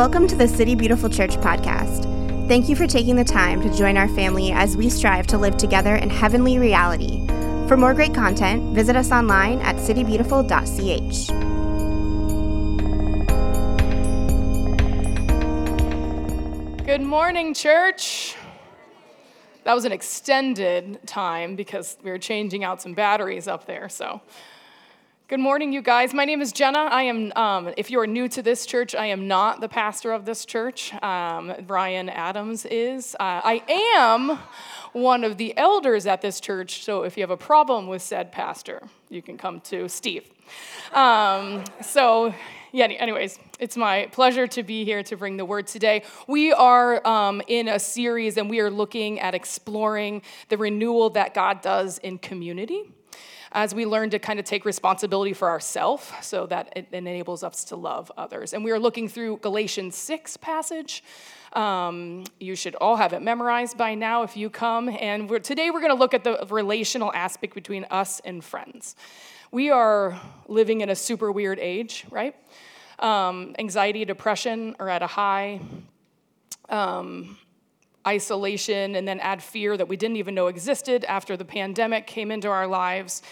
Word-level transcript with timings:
Welcome 0.00 0.26
to 0.28 0.34
the 0.34 0.48
City 0.48 0.74
Beautiful 0.74 1.10
Church 1.10 1.32
podcast. 1.32 2.04
Thank 2.48 2.70
you 2.70 2.74
for 2.74 2.86
taking 2.86 3.16
the 3.16 3.22
time 3.22 3.60
to 3.60 3.68
join 3.76 3.98
our 3.98 4.08
family 4.08 4.50
as 4.50 4.74
we 4.74 4.88
strive 4.88 5.26
to 5.26 5.36
live 5.36 5.58
together 5.58 5.94
in 5.94 6.08
heavenly 6.08 6.58
reality. 6.58 7.26
For 7.68 7.76
more 7.76 7.92
great 7.92 8.14
content, 8.14 8.74
visit 8.74 8.96
us 8.96 9.12
online 9.12 9.58
at 9.58 9.76
citybeautiful.ch. 9.76 11.26
Good 16.86 17.02
morning, 17.02 17.52
church. 17.52 18.36
That 19.64 19.74
was 19.74 19.84
an 19.84 19.92
extended 19.92 21.06
time 21.06 21.56
because 21.56 21.98
we 22.02 22.10
were 22.10 22.16
changing 22.16 22.64
out 22.64 22.80
some 22.80 22.94
batteries 22.94 23.46
up 23.46 23.66
there. 23.66 23.90
So, 23.90 24.22
good 25.30 25.38
morning, 25.38 25.72
you 25.72 25.80
guys. 25.80 26.12
My 26.12 26.24
name 26.24 26.42
is 26.42 26.50
Jenna. 26.50 26.80
I 26.80 27.04
am, 27.04 27.32
um, 27.36 27.72
if 27.76 27.88
you 27.88 28.00
are 28.00 28.06
new 28.08 28.26
to 28.30 28.42
this 28.42 28.66
church, 28.66 28.96
I 28.96 29.06
am 29.06 29.28
not 29.28 29.60
the 29.60 29.68
pastor 29.68 30.10
of 30.10 30.24
this 30.24 30.44
church. 30.44 30.92
Um, 31.04 31.54
Ryan 31.68 32.08
Adams 32.08 32.66
is. 32.66 33.14
Uh, 33.14 33.40
I 33.44 33.62
am 33.96 34.40
one 34.92 35.22
of 35.22 35.36
the 35.36 35.56
elders 35.56 36.08
at 36.08 36.20
this 36.20 36.40
church. 36.40 36.82
So, 36.82 37.04
if 37.04 37.16
you 37.16 37.22
have 37.22 37.30
a 37.30 37.36
problem 37.36 37.86
with 37.86 38.02
said 38.02 38.32
pastor, 38.32 38.82
you 39.08 39.22
can 39.22 39.38
come 39.38 39.60
to 39.60 39.88
Steve. 39.88 40.28
Um, 40.92 41.62
so, 41.80 42.34
yeah, 42.72 42.86
anyways, 42.86 43.38
it's 43.60 43.76
my 43.76 44.08
pleasure 44.10 44.48
to 44.48 44.64
be 44.64 44.84
here 44.84 45.04
to 45.04 45.16
bring 45.16 45.36
the 45.36 45.44
word 45.44 45.68
today. 45.68 46.02
We 46.26 46.52
are 46.52 47.06
um, 47.06 47.40
in 47.46 47.68
a 47.68 47.78
series 47.78 48.36
and 48.36 48.50
we 48.50 48.58
are 48.58 48.70
looking 48.70 49.20
at 49.20 49.36
exploring 49.36 50.22
the 50.48 50.58
renewal 50.58 51.10
that 51.10 51.34
God 51.34 51.62
does 51.62 51.98
in 51.98 52.18
community 52.18 52.90
as 53.52 53.74
we 53.74 53.84
learn 53.84 54.10
to 54.10 54.18
kind 54.18 54.38
of 54.38 54.44
take 54.44 54.64
responsibility 54.64 55.32
for 55.32 55.48
ourselves 55.48 56.10
so 56.22 56.46
that 56.46 56.72
it 56.76 56.86
enables 56.92 57.42
us 57.42 57.64
to 57.64 57.76
love 57.76 58.10
others. 58.16 58.52
And 58.52 58.64
we 58.64 58.70
are 58.70 58.78
looking 58.78 59.08
through 59.08 59.38
Galatians 59.38 59.96
6 59.96 60.36
passage. 60.36 61.02
Um, 61.52 62.24
you 62.38 62.54
should 62.54 62.76
all 62.76 62.96
have 62.96 63.12
it 63.12 63.22
memorized 63.22 63.76
by 63.76 63.94
now 63.94 64.22
if 64.22 64.36
you 64.36 64.50
come. 64.50 64.88
And 64.88 65.28
we're, 65.28 65.40
today 65.40 65.70
we're 65.70 65.80
going 65.80 65.92
to 65.92 65.98
look 65.98 66.14
at 66.14 66.22
the 66.22 66.46
relational 66.48 67.12
aspect 67.12 67.54
between 67.54 67.86
us 67.90 68.20
and 68.20 68.44
friends. 68.44 68.94
We 69.50 69.70
are 69.70 70.20
living 70.46 70.80
in 70.80 70.90
a 70.90 70.96
super 70.96 71.32
weird 71.32 71.58
age, 71.58 72.06
right? 72.08 72.36
Um, 73.00 73.56
anxiety, 73.58 74.04
depression 74.04 74.76
are 74.78 74.88
at 74.88 75.02
a 75.02 75.08
high. 75.08 75.60
Um, 76.68 77.36
isolation, 78.06 78.94
and 78.96 79.06
then 79.06 79.20
add 79.20 79.42
fear 79.42 79.76
that 79.76 79.88
we 79.88 79.96
didn't 79.96 80.16
even 80.16 80.34
know 80.34 80.46
existed 80.46 81.04
after 81.04 81.36
the 81.36 81.44
pandemic 81.44 82.06
came 82.06 82.30
into 82.30 82.48
our 82.48 82.66
lives. 82.66 83.22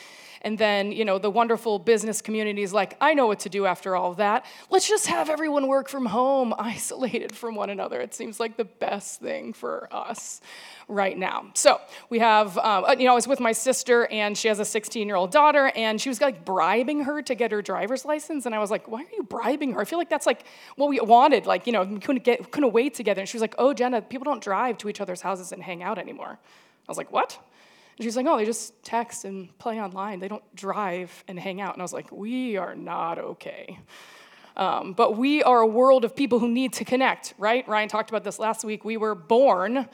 And 0.42 0.58
then, 0.58 0.92
you 0.92 1.04
know, 1.04 1.18
the 1.18 1.30
wonderful 1.30 1.78
business 1.78 2.20
community 2.22 2.62
is 2.62 2.72
like, 2.72 2.96
I 3.00 3.14
know 3.14 3.26
what 3.26 3.40
to 3.40 3.48
do 3.48 3.66
after 3.66 3.96
all 3.96 4.12
of 4.12 4.18
that. 4.18 4.44
Let's 4.70 4.88
just 4.88 5.06
have 5.06 5.28
everyone 5.28 5.66
work 5.66 5.88
from 5.88 6.06
home, 6.06 6.54
isolated 6.58 7.34
from 7.34 7.54
one 7.54 7.70
another. 7.70 8.00
It 8.00 8.14
seems 8.14 8.38
like 8.40 8.56
the 8.56 8.64
best 8.64 9.20
thing 9.20 9.52
for 9.52 9.88
us 9.92 10.40
right 10.88 11.16
now. 11.18 11.46
So 11.54 11.80
we 12.08 12.18
have, 12.20 12.56
um, 12.58 12.84
uh, 12.84 12.92
you 12.98 13.04
know, 13.04 13.12
I 13.12 13.14
was 13.14 13.28
with 13.28 13.40
my 13.40 13.52
sister 13.52 14.06
and 14.06 14.36
she 14.36 14.48
has 14.48 14.58
a 14.58 14.64
16 14.64 15.06
year 15.06 15.16
old 15.16 15.30
daughter 15.30 15.70
and 15.76 16.00
she 16.00 16.08
was 16.08 16.20
like 16.20 16.44
bribing 16.44 17.04
her 17.04 17.20
to 17.22 17.34
get 17.34 17.52
her 17.52 17.60
driver's 17.60 18.04
license. 18.04 18.46
And 18.46 18.54
I 18.54 18.58
was 18.58 18.70
like, 18.70 18.88
why 18.88 19.02
are 19.02 19.14
you 19.16 19.22
bribing 19.22 19.72
her? 19.72 19.80
I 19.80 19.84
feel 19.84 19.98
like 19.98 20.08
that's 20.08 20.26
like 20.26 20.44
what 20.76 20.88
we 20.88 20.98
wanted. 21.00 21.46
Like, 21.46 21.66
you 21.66 21.72
know, 21.72 21.82
we 21.82 21.98
couldn't 21.98 22.24
get, 22.24 22.50
couldn't 22.50 22.72
wait 22.72 22.94
together. 22.94 23.20
And 23.20 23.28
she 23.28 23.36
was 23.36 23.42
like, 23.42 23.54
oh, 23.58 23.74
Jenna, 23.74 24.00
people 24.00 24.24
don't 24.24 24.42
drive 24.42 24.78
to 24.78 24.88
each 24.88 25.00
other's 25.00 25.20
houses 25.20 25.52
and 25.52 25.62
hang 25.62 25.82
out 25.82 25.98
anymore. 25.98 26.38
I 26.88 26.90
was 26.90 26.96
like, 26.96 27.12
what? 27.12 27.38
And 27.98 28.04
she's 28.04 28.16
like, 28.16 28.26
oh, 28.26 28.36
they 28.36 28.44
just 28.44 28.80
text 28.84 29.24
and 29.24 29.56
play 29.58 29.80
online. 29.80 30.20
They 30.20 30.28
don't 30.28 30.54
drive 30.54 31.24
and 31.26 31.38
hang 31.38 31.60
out. 31.60 31.74
And 31.74 31.82
I 31.82 31.84
was 31.84 31.92
like, 31.92 32.12
we 32.12 32.56
are 32.56 32.76
not 32.76 33.18
okay. 33.18 33.80
Um, 34.56 34.92
but 34.92 35.16
we 35.16 35.42
are 35.42 35.60
a 35.60 35.66
world 35.66 36.04
of 36.04 36.14
people 36.14 36.38
who 36.38 36.48
need 36.48 36.72
to 36.74 36.84
connect, 36.84 37.34
right? 37.38 37.66
Ryan 37.68 37.88
talked 37.88 38.10
about 38.10 38.22
this 38.22 38.38
last 38.38 38.64
week. 38.64 38.84
We 38.84 38.96
were 38.96 39.16
born, 39.16 39.88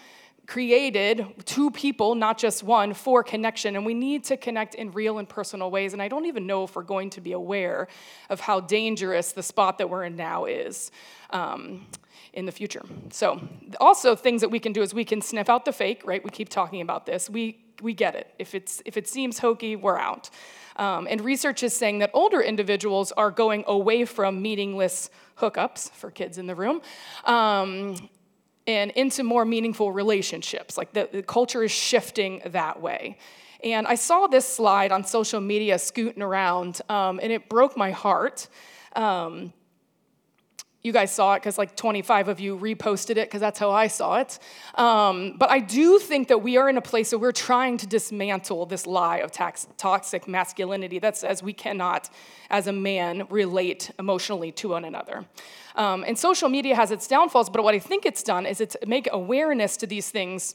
created, 0.47 1.26
two 1.47 1.70
people, 1.70 2.14
not 2.14 2.37
just 2.37 2.62
one, 2.62 2.93
for 2.93 3.22
connection. 3.22 3.75
And 3.75 3.87
we 3.87 3.94
need 3.94 4.25
to 4.25 4.37
connect 4.37 4.75
in 4.75 4.91
real 4.91 5.19
and 5.19 5.26
personal 5.26 5.70
ways. 5.70 5.94
And 5.94 6.03
I 6.03 6.09
don't 6.09 6.26
even 6.26 6.47
know 6.47 6.64
if 6.64 6.76
we're 6.76 6.82
going 6.82 7.09
to 7.10 7.22
be 7.22 7.32
aware 7.32 7.88
of 8.28 8.41
how 8.41 8.60
dangerous 8.60 9.32
the 9.32 9.43
spot 9.43 9.78
that 9.78 9.88
we're 9.88 10.04
in 10.04 10.16
now 10.16 10.44
is. 10.44 10.91
Um, 11.31 11.87
in 12.34 12.47
the 12.47 12.53
future. 12.53 12.83
So, 13.11 13.41
also 13.81 14.15
things 14.15 14.43
that 14.43 14.50
we 14.50 14.61
can 14.61 14.72
do 14.72 14.83
is 14.83 14.93
we 14.93 15.05
can 15.05 15.22
sniff 15.22 15.49
out 15.49 15.65
the 15.65 15.72
fake, 15.72 16.03
right? 16.05 16.22
We 16.22 16.31
keep 16.31 16.50
talking 16.50 16.83
about 16.83 17.06
this. 17.06 17.31
We 17.31 17.65
we 17.83 17.95
get 17.95 18.15
it. 18.15 18.33
If, 18.39 18.55
it's, 18.55 18.83
if 18.84 18.97
it 18.97 19.09
seems 19.09 19.39
hokey, 19.39 19.77
we're 19.77 19.99
out. 19.99 20.31
Um, 20.77 21.06
and 21.09 21.21
research 21.21 21.62
is 21.62 21.75
saying 21.75 22.00
that 22.00 22.11
older 22.12 22.41
individuals 22.41 23.12
are 23.12 23.31
going 23.31 23.65
away 23.67 24.05
from 24.05 24.43
meaningless 24.43 25.11
hookups 25.39 25.91
for 25.93 26.11
kids 26.11 26.39
in 26.39 26.47
the 26.47 26.55
room 26.55 26.83
um, 27.25 27.94
and 28.67 28.91
into 28.93 29.23
more 29.23 29.44
meaningful 29.44 29.93
relationships. 29.93 30.77
Like 30.77 30.93
the, 30.93 31.09
the 31.12 31.23
culture 31.23 31.62
is 31.62 31.71
shifting 31.71 32.43
that 32.47 32.81
way. 32.81 33.19
And 33.62 33.87
I 33.87 33.94
saw 33.94 34.27
this 34.27 34.47
slide 34.47 34.93
on 34.93 35.05
social 35.05 35.41
media 35.41 35.78
scooting 35.78 36.23
around, 36.23 36.81
um, 36.89 37.19
and 37.23 37.33
it 37.33 37.49
broke 37.49 37.77
my 37.77 37.93
heart. 37.93 38.49
Um, 38.94 39.53
you 40.84 40.93
guys 40.93 41.11
saw 41.11 41.33
it 41.33 41.39
because 41.39 41.56
like 41.56 41.75
25 41.77 42.28
of 42.28 42.39
you 42.39 42.59
reposted 42.59 43.12
it 43.12 43.27
because 43.27 43.41
that's 43.41 43.59
how 43.59 43.71
I 43.71 43.87
saw 43.87 44.19
it. 44.19 44.39
Um, 44.75 45.34
but 45.39 45.50
I 45.50 45.59
do 45.59 45.99
think 45.99 46.28
that 46.28 46.43
we 46.43 46.59
are 46.59 46.69
in 46.69 46.77
a 46.77 46.83
place 46.83 47.11
where 47.11 47.19
we're 47.19 47.33
trying 47.33 47.78
to 47.78 47.87
dismantle 47.87 48.67
this 48.67 48.87
lie 48.87 49.17
of 49.17 49.33
tax, 49.33 49.67
toxic 49.78 50.28
masculinity 50.28 50.99
that 50.99 51.17
says 51.17 51.43
we 51.43 51.55
cannot, 51.55 52.11
as 52.50 52.67
a 52.67 52.73
man, 52.73 53.27
relate 53.31 53.91
emotionally 53.99 54.53
to 54.53 54.69
one 54.69 54.84
another. 54.84 55.25
Um, 55.75 56.05
and 56.06 56.19
social 56.19 56.50
media 56.50 56.77
has 56.77 56.91
its 56.91 57.09
downfalls, 57.09 57.49
but 57.49 57.65
what 57.65 57.75
I 57.75 57.78
think 57.78 58.05
it's 58.05 58.23
done 58.23 58.44
is 58.44 58.61
it's 58.61 58.77
make 58.87 59.09
awareness 59.11 59.78
to 59.78 59.87
these 59.87 60.11
things 60.11 60.55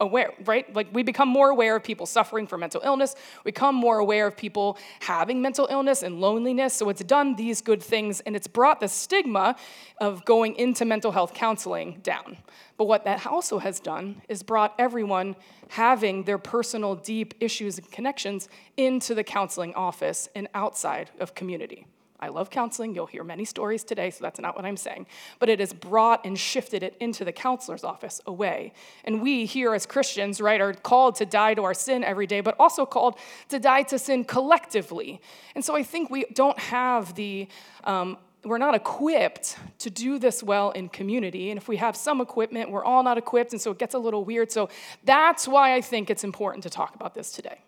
aware, 0.00 0.32
right? 0.44 0.72
Like 0.74 0.88
we 0.92 1.02
become 1.02 1.28
more 1.28 1.50
aware 1.50 1.76
of 1.76 1.82
people 1.82 2.06
suffering 2.06 2.46
from 2.46 2.60
mental 2.60 2.80
illness. 2.84 3.14
We 3.44 3.50
become 3.50 3.74
more 3.74 3.98
aware 3.98 4.26
of 4.26 4.36
people 4.36 4.78
having 5.00 5.40
mental 5.40 5.66
illness 5.70 6.02
and 6.02 6.20
loneliness. 6.20 6.74
So 6.74 6.88
it's 6.88 7.02
done 7.02 7.36
these 7.36 7.60
good 7.60 7.82
things 7.82 8.20
and 8.20 8.36
it's 8.36 8.46
brought 8.46 8.80
the 8.80 8.88
stigma 8.88 9.56
of 10.00 10.24
going 10.24 10.54
into 10.56 10.84
mental 10.84 11.12
health 11.12 11.34
counseling 11.34 12.00
down. 12.02 12.36
But 12.76 12.84
what 12.84 13.04
that 13.04 13.26
also 13.26 13.58
has 13.58 13.80
done 13.80 14.22
is 14.28 14.42
brought 14.42 14.74
everyone 14.78 15.36
having 15.68 16.24
their 16.24 16.38
personal 16.38 16.94
deep 16.94 17.34
issues 17.40 17.78
and 17.78 17.90
connections 17.90 18.48
into 18.76 19.14
the 19.14 19.24
counseling 19.24 19.74
office 19.74 20.28
and 20.34 20.48
outside 20.54 21.10
of 21.18 21.34
community. 21.34 21.86
I 22.18 22.28
love 22.28 22.50
counseling. 22.50 22.94
You'll 22.94 23.06
hear 23.06 23.24
many 23.24 23.44
stories 23.44 23.84
today, 23.84 24.10
so 24.10 24.22
that's 24.22 24.40
not 24.40 24.56
what 24.56 24.64
I'm 24.64 24.76
saying. 24.76 25.06
But 25.38 25.48
it 25.48 25.60
has 25.60 25.72
brought 25.72 26.24
and 26.24 26.38
shifted 26.38 26.82
it 26.82 26.96
into 26.98 27.24
the 27.24 27.32
counselor's 27.32 27.84
office 27.84 28.20
away. 28.26 28.72
And 29.04 29.20
we 29.20 29.44
here 29.44 29.74
as 29.74 29.84
Christians, 29.84 30.40
right, 30.40 30.60
are 30.60 30.72
called 30.72 31.16
to 31.16 31.26
die 31.26 31.54
to 31.54 31.64
our 31.64 31.74
sin 31.74 32.02
every 32.02 32.26
day, 32.26 32.40
but 32.40 32.56
also 32.58 32.86
called 32.86 33.18
to 33.50 33.58
die 33.58 33.82
to 33.84 33.98
sin 33.98 34.24
collectively. 34.24 35.20
And 35.54 35.64
so 35.64 35.76
I 35.76 35.82
think 35.82 36.10
we 36.10 36.24
don't 36.32 36.58
have 36.58 37.14
the, 37.16 37.48
um, 37.84 38.16
we're 38.44 38.58
not 38.58 38.74
equipped 38.74 39.58
to 39.80 39.90
do 39.90 40.18
this 40.18 40.42
well 40.42 40.70
in 40.70 40.88
community. 40.88 41.50
And 41.50 41.58
if 41.58 41.68
we 41.68 41.76
have 41.76 41.96
some 41.96 42.20
equipment, 42.20 42.70
we're 42.70 42.84
all 42.84 43.02
not 43.02 43.18
equipped, 43.18 43.52
and 43.52 43.60
so 43.60 43.72
it 43.72 43.78
gets 43.78 43.94
a 43.94 43.98
little 43.98 44.24
weird. 44.24 44.50
So 44.50 44.68
that's 45.04 45.46
why 45.46 45.74
I 45.74 45.80
think 45.80 46.08
it's 46.08 46.24
important 46.24 46.62
to 46.62 46.70
talk 46.70 46.94
about 46.94 47.14
this 47.14 47.32
today. 47.32 47.60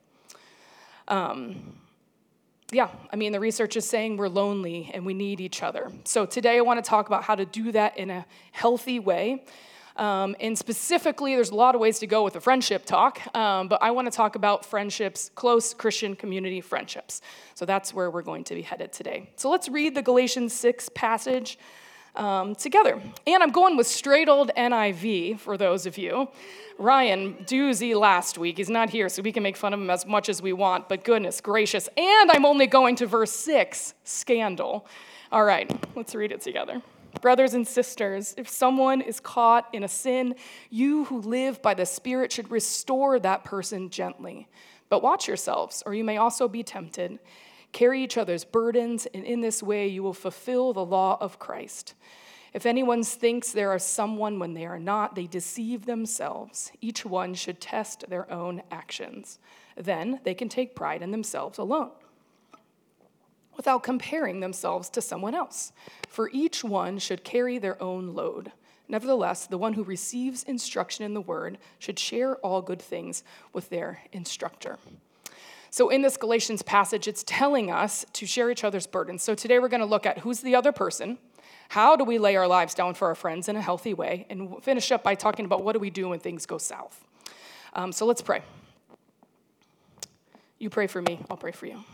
Um, 1.08 1.74
yeah, 2.70 2.88
I 3.10 3.16
mean, 3.16 3.32
the 3.32 3.40
research 3.40 3.76
is 3.76 3.88
saying 3.88 4.18
we're 4.18 4.28
lonely 4.28 4.90
and 4.92 5.06
we 5.06 5.14
need 5.14 5.40
each 5.40 5.62
other. 5.62 5.90
So 6.04 6.26
today 6.26 6.58
I 6.58 6.60
want 6.60 6.82
to 6.82 6.88
talk 6.88 7.06
about 7.06 7.22
how 7.22 7.34
to 7.34 7.46
do 7.46 7.72
that 7.72 7.96
in 7.96 8.10
a 8.10 8.26
healthy 8.52 8.98
way. 8.98 9.44
Um, 9.96 10.36
and 10.38 10.56
specifically, 10.56 11.34
there's 11.34 11.50
a 11.50 11.56
lot 11.56 11.74
of 11.74 11.80
ways 11.80 11.98
to 12.00 12.06
go 12.06 12.22
with 12.22 12.34
the 12.34 12.40
friendship 12.40 12.84
talk, 12.84 13.20
um, 13.36 13.66
but 13.66 13.82
I 13.82 13.90
want 13.90 14.06
to 14.06 14.16
talk 14.16 14.36
about 14.36 14.64
friendships, 14.64 15.30
close 15.34 15.74
Christian 15.74 16.14
community 16.14 16.60
friendships. 16.60 17.20
So 17.54 17.64
that's 17.64 17.92
where 17.92 18.08
we're 18.10 18.22
going 18.22 18.44
to 18.44 18.54
be 18.54 18.62
headed 18.62 18.92
today. 18.92 19.30
So 19.34 19.50
let's 19.50 19.68
read 19.68 19.96
the 19.96 20.02
Galatians 20.02 20.52
6 20.52 20.90
passage 20.94 21.58
um, 22.18 22.54
together. 22.54 23.00
And 23.26 23.42
I'm 23.42 23.50
going 23.50 23.76
with 23.76 23.86
straight 23.86 24.28
old 24.28 24.50
NIV 24.56 25.38
for 25.38 25.56
those 25.56 25.86
of 25.86 25.96
you. 25.96 26.28
Ryan, 26.78 27.34
doozy 27.44 27.98
last 27.98 28.38
week. 28.38 28.58
He's 28.58 28.68
not 28.68 28.90
here, 28.90 29.08
so 29.08 29.22
we 29.22 29.32
can 29.32 29.42
make 29.42 29.56
fun 29.56 29.72
of 29.72 29.80
him 29.80 29.90
as 29.90 30.06
much 30.06 30.28
as 30.28 30.42
we 30.42 30.52
want, 30.52 30.88
but 30.88 31.02
goodness 31.02 31.40
gracious. 31.40 31.88
And 31.96 32.30
I'm 32.30 32.44
only 32.44 32.66
going 32.66 32.96
to 32.96 33.06
verse 33.06 33.32
6 33.32 33.94
scandal. 34.04 34.86
All 35.32 35.44
right, 35.44 35.70
let's 35.96 36.14
read 36.14 36.32
it 36.32 36.40
together. 36.40 36.80
Brothers 37.20 37.54
and 37.54 37.66
sisters, 37.66 38.34
if 38.36 38.48
someone 38.48 39.00
is 39.00 39.18
caught 39.18 39.68
in 39.72 39.82
a 39.82 39.88
sin, 39.88 40.36
you 40.70 41.04
who 41.06 41.20
live 41.20 41.60
by 41.62 41.74
the 41.74 41.86
Spirit 41.86 42.30
should 42.30 42.50
restore 42.50 43.18
that 43.18 43.44
person 43.44 43.90
gently. 43.90 44.46
But 44.88 45.02
watch 45.02 45.26
yourselves, 45.26 45.82
or 45.84 45.94
you 45.94 46.04
may 46.04 46.16
also 46.16 46.48
be 46.48 46.62
tempted. 46.62 47.18
Carry 47.72 48.02
each 48.02 48.16
other's 48.16 48.44
burdens, 48.44 49.06
and 49.14 49.24
in 49.24 49.40
this 49.40 49.62
way 49.62 49.86
you 49.86 50.02
will 50.02 50.14
fulfill 50.14 50.72
the 50.72 50.84
law 50.84 51.18
of 51.20 51.38
Christ. 51.38 51.94
If 52.54 52.64
anyone 52.64 53.02
thinks 53.02 53.52
there 53.52 53.70
are 53.70 53.78
someone 53.78 54.38
when 54.38 54.54
they 54.54 54.66
are 54.66 54.78
not, 54.78 55.14
they 55.14 55.26
deceive 55.26 55.84
themselves. 55.84 56.72
Each 56.80 57.04
one 57.04 57.34
should 57.34 57.60
test 57.60 58.04
their 58.08 58.30
own 58.32 58.62
actions. 58.70 59.38
Then 59.76 60.20
they 60.24 60.34
can 60.34 60.48
take 60.48 60.74
pride 60.74 61.02
in 61.02 61.10
themselves 61.10 61.58
alone 61.58 61.90
without 63.58 63.82
comparing 63.82 64.40
themselves 64.40 64.88
to 64.88 65.02
someone 65.02 65.34
else. 65.34 65.72
For 66.08 66.30
each 66.32 66.64
one 66.64 66.98
should 66.98 67.24
carry 67.24 67.58
their 67.58 67.80
own 67.82 68.14
load. 68.14 68.52
Nevertheless, 68.88 69.46
the 69.46 69.58
one 69.58 69.74
who 69.74 69.84
receives 69.84 70.44
instruction 70.44 71.04
in 71.04 71.12
the 71.12 71.20
word 71.20 71.58
should 71.78 71.98
share 71.98 72.36
all 72.36 72.62
good 72.62 72.80
things 72.80 73.22
with 73.52 73.68
their 73.68 74.00
instructor. 74.12 74.78
So, 75.70 75.90
in 75.90 76.02
this 76.02 76.16
Galatians 76.16 76.62
passage, 76.62 77.06
it's 77.06 77.22
telling 77.26 77.70
us 77.70 78.06
to 78.14 78.26
share 78.26 78.50
each 78.50 78.64
other's 78.64 78.86
burdens. 78.86 79.22
So, 79.22 79.34
today 79.34 79.58
we're 79.58 79.68
going 79.68 79.80
to 79.80 79.86
look 79.86 80.06
at 80.06 80.18
who's 80.18 80.40
the 80.40 80.54
other 80.54 80.72
person, 80.72 81.18
how 81.68 81.94
do 81.96 82.04
we 82.04 82.18
lay 82.18 82.36
our 82.36 82.48
lives 82.48 82.74
down 82.74 82.94
for 82.94 83.08
our 83.08 83.14
friends 83.14 83.48
in 83.48 83.56
a 83.56 83.60
healthy 83.60 83.92
way, 83.92 84.26
and 84.30 84.50
we'll 84.50 84.60
finish 84.60 84.90
up 84.90 85.02
by 85.02 85.14
talking 85.14 85.44
about 85.44 85.62
what 85.62 85.74
do 85.74 85.78
we 85.78 85.90
do 85.90 86.08
when 86.08 86.20
things 86.20 86.46
go 86.46 86.56
south. 86.56 87.04
Um, 87.74 87.92
so, 87.92 88.06
let's 88.06 88.22
pray. 88.22 88.42
You 90.58 90.70
pray 90.70 90.86
for 90.86 91.02
me, 91.02 91.20
I'll 91.30 91.36
pray 91.36 91.52
for 91.52 91.66
you. 91.66 91.84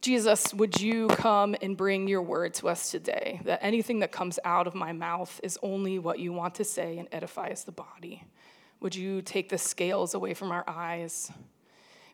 Jesus, 0.00 0.52
would 0.52 0.80
you 0.80 1.08
come 1.08 1.56
and 1.62 1.76
bring 1.76 2.06
your 2.08 2.20
word 2.22 2.52
to 2.54 2.68
us 2.68 2.90
today? 2.90 3.40
That 3.44 3.60
anything 3.62 4.00
that 4.00 4.12
comes 4.12 4.38
out 4.44 4.66
of 4.66 4.74
my 4.74 4.92
mouth 4.92 5.40
is 5.42 5.58
only 5.62 5.98
what 5.98 6.18
you 6.18 6.32
want 6.32 6.54
to 6.56 6.64
say 6.64 6.98
and 6.98 7.08
edifies 7.10 7.64
the 7.64 7.72
body. 7.72 8.22
Would 8.80 8.94
you 8.94 9.22
take 9.22 9.48
the 9.48 9.56
scales 9.56 10.12
away 10.12 10.34
from 10.34 10.52
our 10.52 10.62
eyes, 10.68 11.32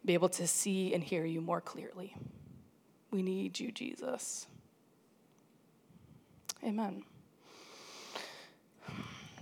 be 0.04 0.14
able 0.14 0.28
to 0.30 0.46
see 0.46 0.94
and 0.94 1.02
hear 1.02 1.24
you 1.24 1.40
more 1.40 1.60
clearly? 1.60 2.14
We 3.10 3.22
need 3.22 3.58
you, 3.58 3.72
Jesus. 3.72 4.46
Amen. 6.64 7.02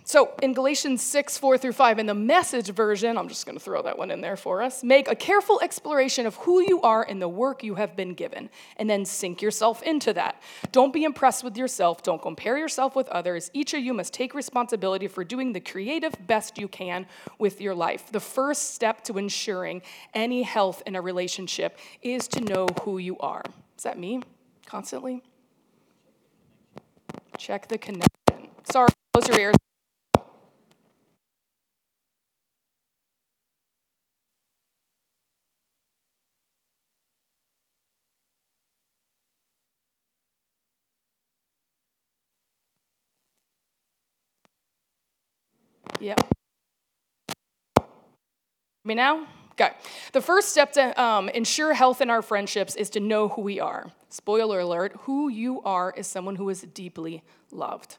So 0.08 0.32
in 0.42 0.54
Galatians 0.54 1.02
6, 1.02 1.36
4 1.36 1.58
through 1.58 1.74
5, 1.74 1.98
in 1.98 2.06
the 2.06 2.14
message 2.14 2.70
version, 2.70 3.18
I'm 3.18 3.28
just 3.28 3.44
going 3.44 3.58
to 3.58 3.62
throw 3.62 3.82
that 3.82 3.98
one 3.98 4.10
in 4.10 4.22
there 4.22 4.38
for 4.38 4.62
us, 4.62 4.82
make 4.82 5.06
a 5.06 5.14
careful 5.14 5.60
exploration 5.60 6.24
of 6.24 6.34
who 6.36 6.62
you 6.62 6.80
are 6.80 7.02
and 7.06 7.20
the 7.20 7.28
work 7.28 7.62
you 7.62 7.74
have 7.74 7.94
been 7.94 8.14
given, 8.14 8.48
and 8.78 8.88
then 8.88 9.04
sink 9.04 9.42
yourself 9.42 9.82
into 9.82 10.14
that. 10.14 10.40
Don't 10.72 10.94
be 10.94 11.04
impressed 11.04 11.44
with 11.44 11.58
yourself. 11.58 12.02
Don't 12.02 12.22
compare 12.22 12.56
yourself 12.56 12.96
with 12.96 13.06
others. 13.08 13.50
Each 13.52 13.74
of 13.74 13.80
you 13.80 13.92
must 13.92 14.14
take 14.14 14.34
responsibility 14.34 15.08
for 15.08 15.24
doing 15.24 15.52
the 15.52 15.60
creative 15.60 16.14
best 16.26 16.56
you 16.56 16.68
can 16.68 17.04
with 17.38 17.60
your 17.60 17.74
life. 17.74 18.10
The 18.10 18.18
first 18.18 18.74
step 18.74 19.04
to 19.04 19.18
ensuring 19.18 19.82
any 20.14 20.42
health 20.42 20.82
in 20.86 20.96
a 20.96 21.02
relationship 21.02 21.76
is 22.00 22.26
to 22.28 22.40
know 22.40 22.66
who 22.80 22.96
you 22.96 23.18
are. 23.18 23.42
Is 23.76 23.82
that 23.82 23.98
me 23.98 24.22
constantly? 24.64 25.22
Check 27.36 27.68
the 27.68 27.76
connection. 27.76 28.08
Sorry, 28.64 28.88
close 29.12 29.28
your 29.28 29.38
ears. 29.38 29.54
Yep. 46.00 46.34
Me 48.84 48.94
now? 48.94 49.26
Okay. 49.52 49.72
The 50.12 50.20
first 50.20 50.50
step 50.50 50.72
to 50.74 51.00
um, 51.02 51.28
ensure 51.30 51.74
health 51.74 52.00
in 52.00 52.10
our 52.10 52.22
friendships 52.22 52.76
is 52.76 52.90
to 52.90 53.00
know 53.00 53.28
who 53.28 53.42
we 53.42 53.58
are. 53.58 53.90
Spoiler 54.08 54.60
alert 54.60 54.92
who 55.00 55.28
you 55.28 55.60
are 55.62 55.92
is 55.96 56.06
someone 56.06 56.36
who 56.36 56.48
is 56.48 56.62
deeply 56.62 57.22
loved. 57.50 57.98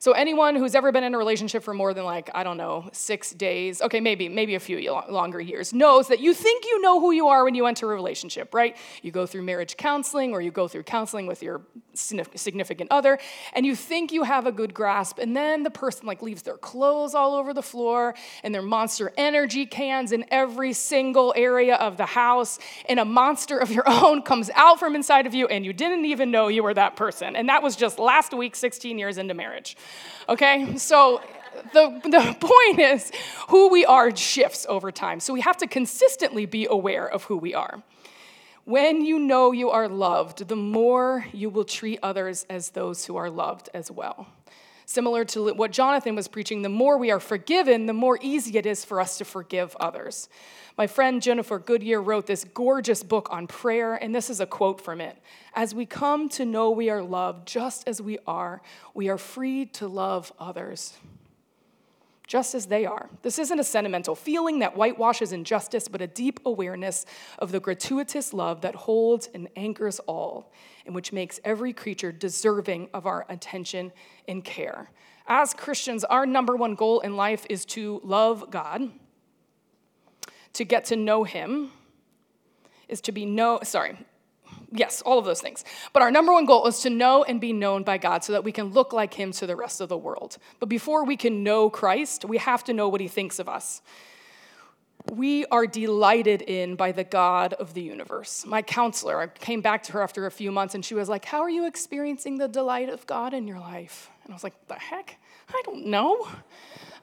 So 0.00 0.12
anyone 0.12 0.54
who's 0.54 0.74
ever 0.74 0.92
been 0.92 1.04
in 1.04 1.14
a 1.14 1.18
relationship 1.18 1.64
for 1.64 1.74
more 1.74 1.92
than 1.92 2.04
like, 2.04 2.30
I 2.34 2.44
don't 2.44 2.56
know, 2.56 2.88
six 2.92 3.32
days, 3.32 3.82
okay, 3.82 4.00
maybe, 4.00 4.28
maybe 4.28 4.54
a 4.54 4.60
few 4.60 4.78
longer 5.08 5.40
years, 5.40 5.72
knows 5.72 6.08
that 6.08 6.20
you 6.20 6.34
think 6.34 6.64
you 6.64 6.80
know 6.80 7.00
who 7.00 7.10
you 7.10 7.26
are 7.28 7.44
when 7.44 7.54
you 7.54 7.66
enter 7.66 7.90
a 7.90 7.94
relationship, 7.94 8.54
right? 8.54 8.76
You 9.02 9.10
go 9.10 9.26
through 9.26 9.42
marriage 9.42 9.76
counseling 9.76 10.32
or 10.32 10.40
you 10.40 10.50
go 10.52 10.68
through 10.68 10.84
counseling 10.84 11.26
with 11.26 11.42
your 11.42 11.62
significant 11.94 12.92
other, 12.92 13.18
and 13.54 13.66
you 13.66 13.74
think 13.74 14.12
you 14.12 14.22
have 14.22 14.46
a 14.46 14.52
good 14.52 14.72
grasp, 14.72 15.18
and 15.18 15.36
then 15.36 15.64
the 15.64 15.70
person 15.70 16.06
like 16.06 16.22
leaves 16.22 16.42
their 16.42 16.56
clothes 16.56 17.14
all 17.14 17.34
over 17.34 17.52
the 17.52 17.62
floor 17.62 18.14
and 18.44 18.54
their 18.54 18.62
monster 18.62 19.12
energy 19.16 19.66
cans 19.66 20.12
in 20.12 20.24
every 20.30 20.72
single 20.72 21.34
area 21.36 21.74
of 21.74 21.96
the 21.96 22.06
house, 22.06 22.60
and 22.88 23.00
a 23.00 23.04
monster 23.04 23.58
of 23.58 23.72
your 23.72 23.84
own 23.88 24.22
comes 24.22 24.48
out 24.54 24.78
from 24.78 24.94
inside 24.94 25.26
of 25.26 25.34
you, 25.34 25.48
and 25.48 25.64
you 25.64 25.72
didn't 25.72 26.04
even 26.04 26.30
know 26.30 26.46
you 26.46 26.62
were 26.62 26.74
that 26.74 26.94
person. 26.94 27.34
And 27.34 27.48
that 27.48 27.62
was 27.62 27.74
just 27.74 27.98
last 27.98 28.32
week, 28.32 28.54
16 28.54 28.96
years 28.96 29.18
into 29.18 29.34
marriage. 29.34 29.76
Okay? 30.28 30.76
So 30.76 31.20
the, 31.72 32.00
the 32.04 32.36
point 32.40 32.78
is 32.78 33.12
who 33.48 33.68
we 33.68 33.84
are 33.84 34.14
shifts 34.14 34.66
over 34.68 34.90
time. 34.90 35.20
So 35.20 35.32
we 35.32 35.40
have 35.40 35.56
to 35.58 35.66
consistently 35.66 36.46
be 36.46 36.66
aware 36.68 37.06
of 37.06 37.24
who 37.24 37.36
we 37.36 37.54
are. 37.54 37.82
When 38.64 39.02
you 39.02 39.18
know 39.18 39.52
you 39.52 39.70
are 39.70 39.88
loved, 39.88 40.48
the 40.48 40.56
more 40.56 41.26
you 41.32 41.48
will 41.48 41.64
treat 41.64 42.00
others 42.02 42.44
as 42.50 42.70
those 42.70 43.06
who 43.06 43.16
are 43.16 43.30
loved 43.30 43.70
as 43.72 43.90
well. 43.90 44.26
Similar 44.88 45.26
to 45.26 45.52
what 45.52 45.70
Jonathan 45.70 46.14
was 46.14 46.28
preaching, 46.28 46.62
the 46.62 46.70
more 46.70 46.96
we 46.96 47.10
are 47.10 47.20
forgiven, 47.20 47.84
the 47.84 47.92
more 47.92 48.18
easy 48.22 48.56
it 48.56 48.64
is 48.64 48.86
for 48.86 49.02
us 49.02 49.18
to 49.18 49.24
forgive 49.26 49.76
others. 49.78 50.30
My 50.78 50.86
friend 50.86 51.20
Jennifer 51.20 51.58
Goodyear 51.58 52.00
wrote 52.00 52.24
this 52.24 52.44
gorgeous 52.54 53.02
book 53.02 53.28
on 53.30 53.46
prayer, 53.46 53.96
and 53.96 54.14
this 54.14 54.30
is 54.30 54.40
a 54.40 54.46
quote 54.46 54.80
from 54.80 55.02
it. 55.02 55.18
As 55.52 55.74
we 55.74 55.84
come 55.84 56.30
to 56.30 56.46
know 56.46 56.70
we 56.70 56.88
are 56.88 57.02
loved 57.02 57.46
just 57.46 57.86
as 57.86 58.00
we 58.00 58.16
are, 58.26 58.62
we 58.94 59.10
are 59.10 59.18
free 59.18 59.66
to 59.66 59.86
love 59.86 60.32
others 60.38 60.94
just 62.28 62.54
as 62.54 62.66
they 62.66 62.84
are. 62.84 63.08
This 63.22 63.38
isn't 63.38 63.58
a 63.58 63.64
sentimental 63.64 64.14
feeling 64.14 64.58
that 64.60 64.74
whitewashes 64.74 65.32
injustice, 65.32 65.88
but 65.88 66.02
a 66.02 66.06
deep 66.06 66.38
awareness 66.44 67.06
of 67.38 67.50
the 67.50 67.58
gratuitous 67.58 68.34
love 68.34 68.60
that 68.60 68.74
holds 68.74 69.28
and 69.32 69.48
anchors 69.56 69.98
all, 70.00 70.52
and 70.84 70.94
which 70.94 71.10
makes 71.10 71.40
every 71.42 71.72
creature 71.72 72.12
deserving 72.12 72.90
of 72.92 73.06
our 73.06 73.24
attention 73.30 73.90
and 74.28 74.44
care. 74.44 74.90
As 75.26 75.54
Christians, 75.54 76.04
our 76.04 76.26
number 76.26 76.54
one 76.54 76.74
goal 76.74 77.00
in 77.00 77.16
life 77.16 77.46
is 77.48 77.64
to 77.66 78.00
love 78.04 78.50
God, 78.50 78.90
to 80.52 80.64
get 80.64 80.84
to 80.86 80.96
know 80.96 81.24
Him, 81.24 81.72
is 82.88 83.00
to 83.02 83.12
be 83.12 83.24
know, 83.24 83.60
sorry, 83.62 83.98
yes, 84.72 85.02
all 85.02 85.18
of 85.18 85.24
those 85.24 85.40
things. 85.40 85.64
But 85.92 86.02
our 86.02 86.10
number 86.10 86.32
one 86.32 86.46
goal 86.46 86.66
is 86.66 86.80
to 86.80 86.90
know 86.90 87.24
and 87.24 87.40
be 87.40 87.52
known 87.52 87.82
by 87.82 87.98
God 87.98 88.24
so 88.24 88.32
that 88.32 88.44
we 88.44 88.52
can 88.52 88.66
look 88.66 88.92
like 88.92 89.14
Him 89.14 89.32
to 89.32 89.46
the 89.46 89.56
rest 89.56 89.80
of 89.80 89.88
the 89.88 89.98
world. 89.98 90.38
But 90.60 90.68
before 90.68 91.04
we 91.04 91.16
can 91.16 91.42
know 91.42 91.70
Christ, 91.70 92.24
we 92.24 92.38
have 92.38 92.64
to 92.64 92.72
know 92.72 92.88
what 92.88 93.00
He 93.00 93.08
thinks 93.08 93.38
of 93.38 93.48
us 93.48 93.82
we 95.12 95.46
are 95.46 95.66
delighted 95.66 96.42
in 96.42 96.74
by 96.74 96.92
the 96.92 97.04
God 97.04 97.54
of 97.54 97.74
the 97.74 97.80
universe. 97.80 98.44
My 98.46 98.62
counselor, 98.62 99.20
I 99.20 99.26
came 99.26 99.60
back 99.60 99.82
to 99.84 99.92
her 99.92 100.02
after 100.02 100.26
a 100.26 100.30
few 100.30 100.52
months 100.52 100.74
and 100.74 100.84
she 100.84 100.94
was 100.94 101.08
like, 101.08 101.24
How 101.24 101.40
are 101.40 101.50
you 101.50 101.66
experiencing 101.66 102.38
the 102.38 102.48
delight 102.48 102.88
of 102.88 103.06
God 103.06 103.32
in 103.34 103.46
your 103.46 103.58
life? 103.58 104.10
And 104.24 104.32
I 104.32 104.34
was 104.34 104.44
like, 104.44 104.54
The 104.68 104.74
heck? 104.74 105.18
I 105.48 105.62
don't 105.64 105.86
know 105.86 106.28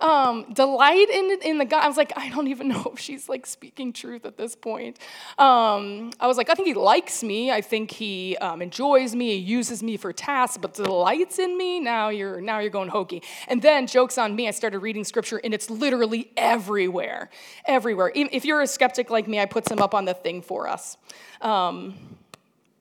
um, 0.02 0.54
delight 0.54 1.10
in, 1.10 1.40
in 1.44 1.58
the 1.58 1.66
God. 1.66 1.84
I 1.84 1.88
was 1.88 1.98
like, 1.98 2.14
I 2.16 2.30
don't 2.30 2.48
even 2.48 2.68
know 2.70 2.92
if 2.94 3.00
she's 3.00 3.30
like 3.30 3.46
speaking 3.46 3.94
truth 3.94 4.26
at 4.26 4.38
this 4.38 4.56
point. 4.56 5.00
Um, 5.38 6.12
I 6.20 6.28
was 6.28 6.38
like, 6.38 6.50
I 6.50 6.54
think 6.54 6.68
he 6.68 6.74
likes 6.74 7.24
me. 7.24 7.52
I 7.52 7.62
think 7.62 7.92
he 7.92 8.38
um, 8.38 8.62
enjoys 8.62 9.16
me. 9.16 9.32
He 9.32 9.38
uses 9.38 9.82
me 9.82 9.98
for 9.98 10.14
tasks, 10.14 10.58
but 10.58 10.74
delights 10.74 11.40
in 11.40 11.58
me. 11.58 11.80
Now 11.80 12.10
you're 12.10 12.42
now 12.42 12.60
you're 12.60 12.70
going 12.70 12.90
hokey. 12.90 13.22
And 13.48 13.62
then 13.62 13.88
jokes 13.88 14.18
on 14.18 14.36
me. 14.36 14.48
I 14.48 14.52
started 14.52 14.80
reading 14.80 15.04
scripture, 15.04 15.40
and 15.44 15.54
it's 15.54 15.70
literally 15.70 16.32
everywhere, 16.38 17.30
everywhere. 17.66 18.12
If 18.16 18.46
you're 18.46 18.62
a 18.62 18.68
skeptic 18.68 19.10
like 19.10 19.28
me, 19.28 19.40
I 19.40 19.46
put 19.46 19.68
some 19.68 19.80
up 19.80 19.94
on 19.94 20.06
the 20.06 20.14
thing 20.14 20.42
for 20.42 20.68
us. 20.68 20.98
Um, 21.42 21.96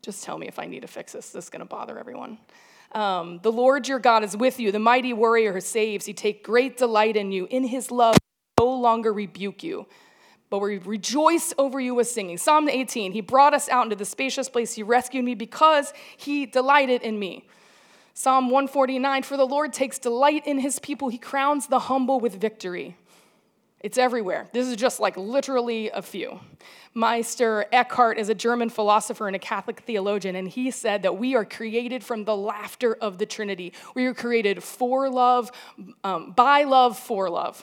just 0.03 0.25
tell 0.25 0.37
me 0.39 0.47
if 0.47 0.59
I 0.59 0.67
need 0.67 0.81
to 0.81 0.89
fix 0.89 1.13
this. 1.13 1.31
This 1.31 1.45
is 1.45 1.51
going 1.51 1.61
to 1.61 1.67
bother 1.67 1.99
everyone. 1.99 2.39
Um, 2.95 3.41
the 3.43 3.51
Lord 3.51 3.89
your 3.89 3.99
God 3.99 4.23
is 4.23 4.37
with 4.37 4.61
you, 4.61 4.71
the 4.71 4.79
mighty 4.79 5.13
warrior 5.13 5.53
who 5.53 5.61
saves. 5.61 6.07
He 6.07 6.15
take 6.15 6.45
great 6.45 6.77
delight 6.77 7.17
in 7.17 7.33
you. 7.33 7.47
In 7.51 7.65
his 7.65 7.91
love, 7.91 8.17
no 8.61 8.73
longer 8.73 9.13
rebuke 9.13 9.65
you, 9.65 9.87
but 10.49 10.61
we 10.61 10.79
rejoice 10.79 11.53
over 11.59 11.81
you 11.81 11.95
with 11.97 12.07
singing. 12.07 12.39
Psalm 12.39 12.69
18, 12.69 13.11
he 13.11 13.21
brought 13.21 13.53
us 13.53 13.69
out 13.69 13.85
into 13.85 13.97
the 13.97 14.05
spacious 14.05 14.49
place. 14.49 14.75
He 14.75 14.85
rescued 14.85 15.25
me 15.25 15.35
because 15.35 15.93
he 16.17 16.47
delighted 16.47 17.03
in 17.03 17.19
me. 17.19 17.49
Psalm 18.17 18.45
149, 18.45 19.25
for 19.25 19.37
the 19.37 19.45
Lord 19.45 19.73
takes 19.73 19.99
delight 19.99 20.47
in 20.47 20.61
his 20.61 20.79
people. 20.79 21.09
He 21.09 21.19
crowns 21.19 21.67
the 21.67 21.81
humble 21.81 22.21
with 22.21 22.41
victory. 22.41 22.97
It's 23.85 23.99
everywhere. 23.99 24.49
This 24.55 24.67
is 24.67 24.77
just 24.77 24.99
like 24.99 25.15
literally 25.19 25.91
a 25.91 26.01
few. 26.01 26.41
Meister 26.95 27.67
Eckhart 27.71 28.17
is 28.17 28.31
a 28.31 28.35
German 28.35 28.71
philosopher 28.71 29.27
and 29.27 29.37
a 29.37 29.39
Catholic 29.39 29.81
theologian, 29.81 30.37
and 30.37 30.49
he 30.49 30.71
said 30.71 31.03
that 31.03 31.19
we 31.19 31.35
are 31.35 31.45
created 31.45 32.03
from 32.03 32.25
the 32.25 32.35
laughter 32.35 32.95
of 32.95 33.19
the 33.19 33.27
Trinity. 33.27 33.75
We 33.95 34.07
are 34.07 34.15
created 34.15 34.63
for 34.63 35.11
love, 35.11 35.53
um, 36.03 36.31
by 36.31 36.65
love, 36.65 36.99
for 36.99 37.29
love. 37.29 37.63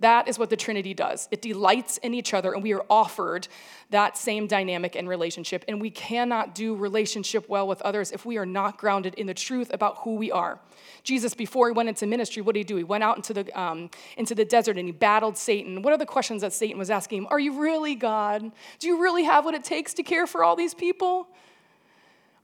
That 0.00 0.28
is 0.28 0.38
what 0.38 0.48
the 0.48 0.56
Trinity 0.56 0.94
does. 0.94 1.28
It 1.32 1.42
delights 1.42 1.98
in 1.98 2.14
each 2.14 2.32
other, 2.32 2.52
and 2.52 2.62
we 2.62 2.72
are 2.72 2.84
offered 2.88 3.48
that 3.90 4.16
same 4.16 4.46
dynamic 4.46 4.94
and 4.94 5.08
relationship. 5.08 5.64
And 5.66 5.80
we 5.80 5.90
cannot 5.90 6.54
do 6.54 6.76
relationship 6.76 7.48
well 7.48 7.66
with 7.66 7.82
others 7.82 8.12
if 8.12 8.24
we 8.24 8.36
are 8.36 8.46
not 8.46 8.78
grounded 8.78 9.14
in 9.14 9.26
the 9.26 9.34
truth 9.34 9.72
about 9.72 9.98
who 9.98 10.14
we 10.14 10.30
are. 10.30 10.60
Jesus, 11.02 11.34
before 11.34 11.68
he 11.68 11.72
went 11.72 11.88
into 11.88 12.06
ministry, 12.06 12.42
what 12.42 12.54
did 12.54 12.60
he 12.60 12.64
do? 12.64 12.76
He 12.76 12.84
went 12.84 13.02
out 13.02 13.16
into 13.16 13.34
the, 13.34 13.60
um, 13.60 13.90
into 14.16 14.36
the 14.36 14.44
desert 14.44 14.76
and 14.78 14.86
he 14.86 14.92
battled 14.92 15.36
Satan. 15.36 15.82
What 15.82 15.92
are 15.92 15.98
the 15.98 16.06
questions 16.06 16.42
that 16.42 16.52
Satan 16.52 16.78
was 16.78 16.90
asking 16.90 17.22
him? 17.22 17.28
Are 17.30 17.40
you 17.40 17.60
really 17.60 17.94
God? 17.96 18.52
Do 18.78 18.86
you 18.86 19.02
really 19.02 19.24
have 19.24 19.44
what 19.44 19.54
it 19.54 19.64
takes 19.64 19.94
to 19.94 20.04
care 20.04 20.26
for 20.26 20.44
all 20.44 20.54
these 20.54 20.74
people? 20.74 21.26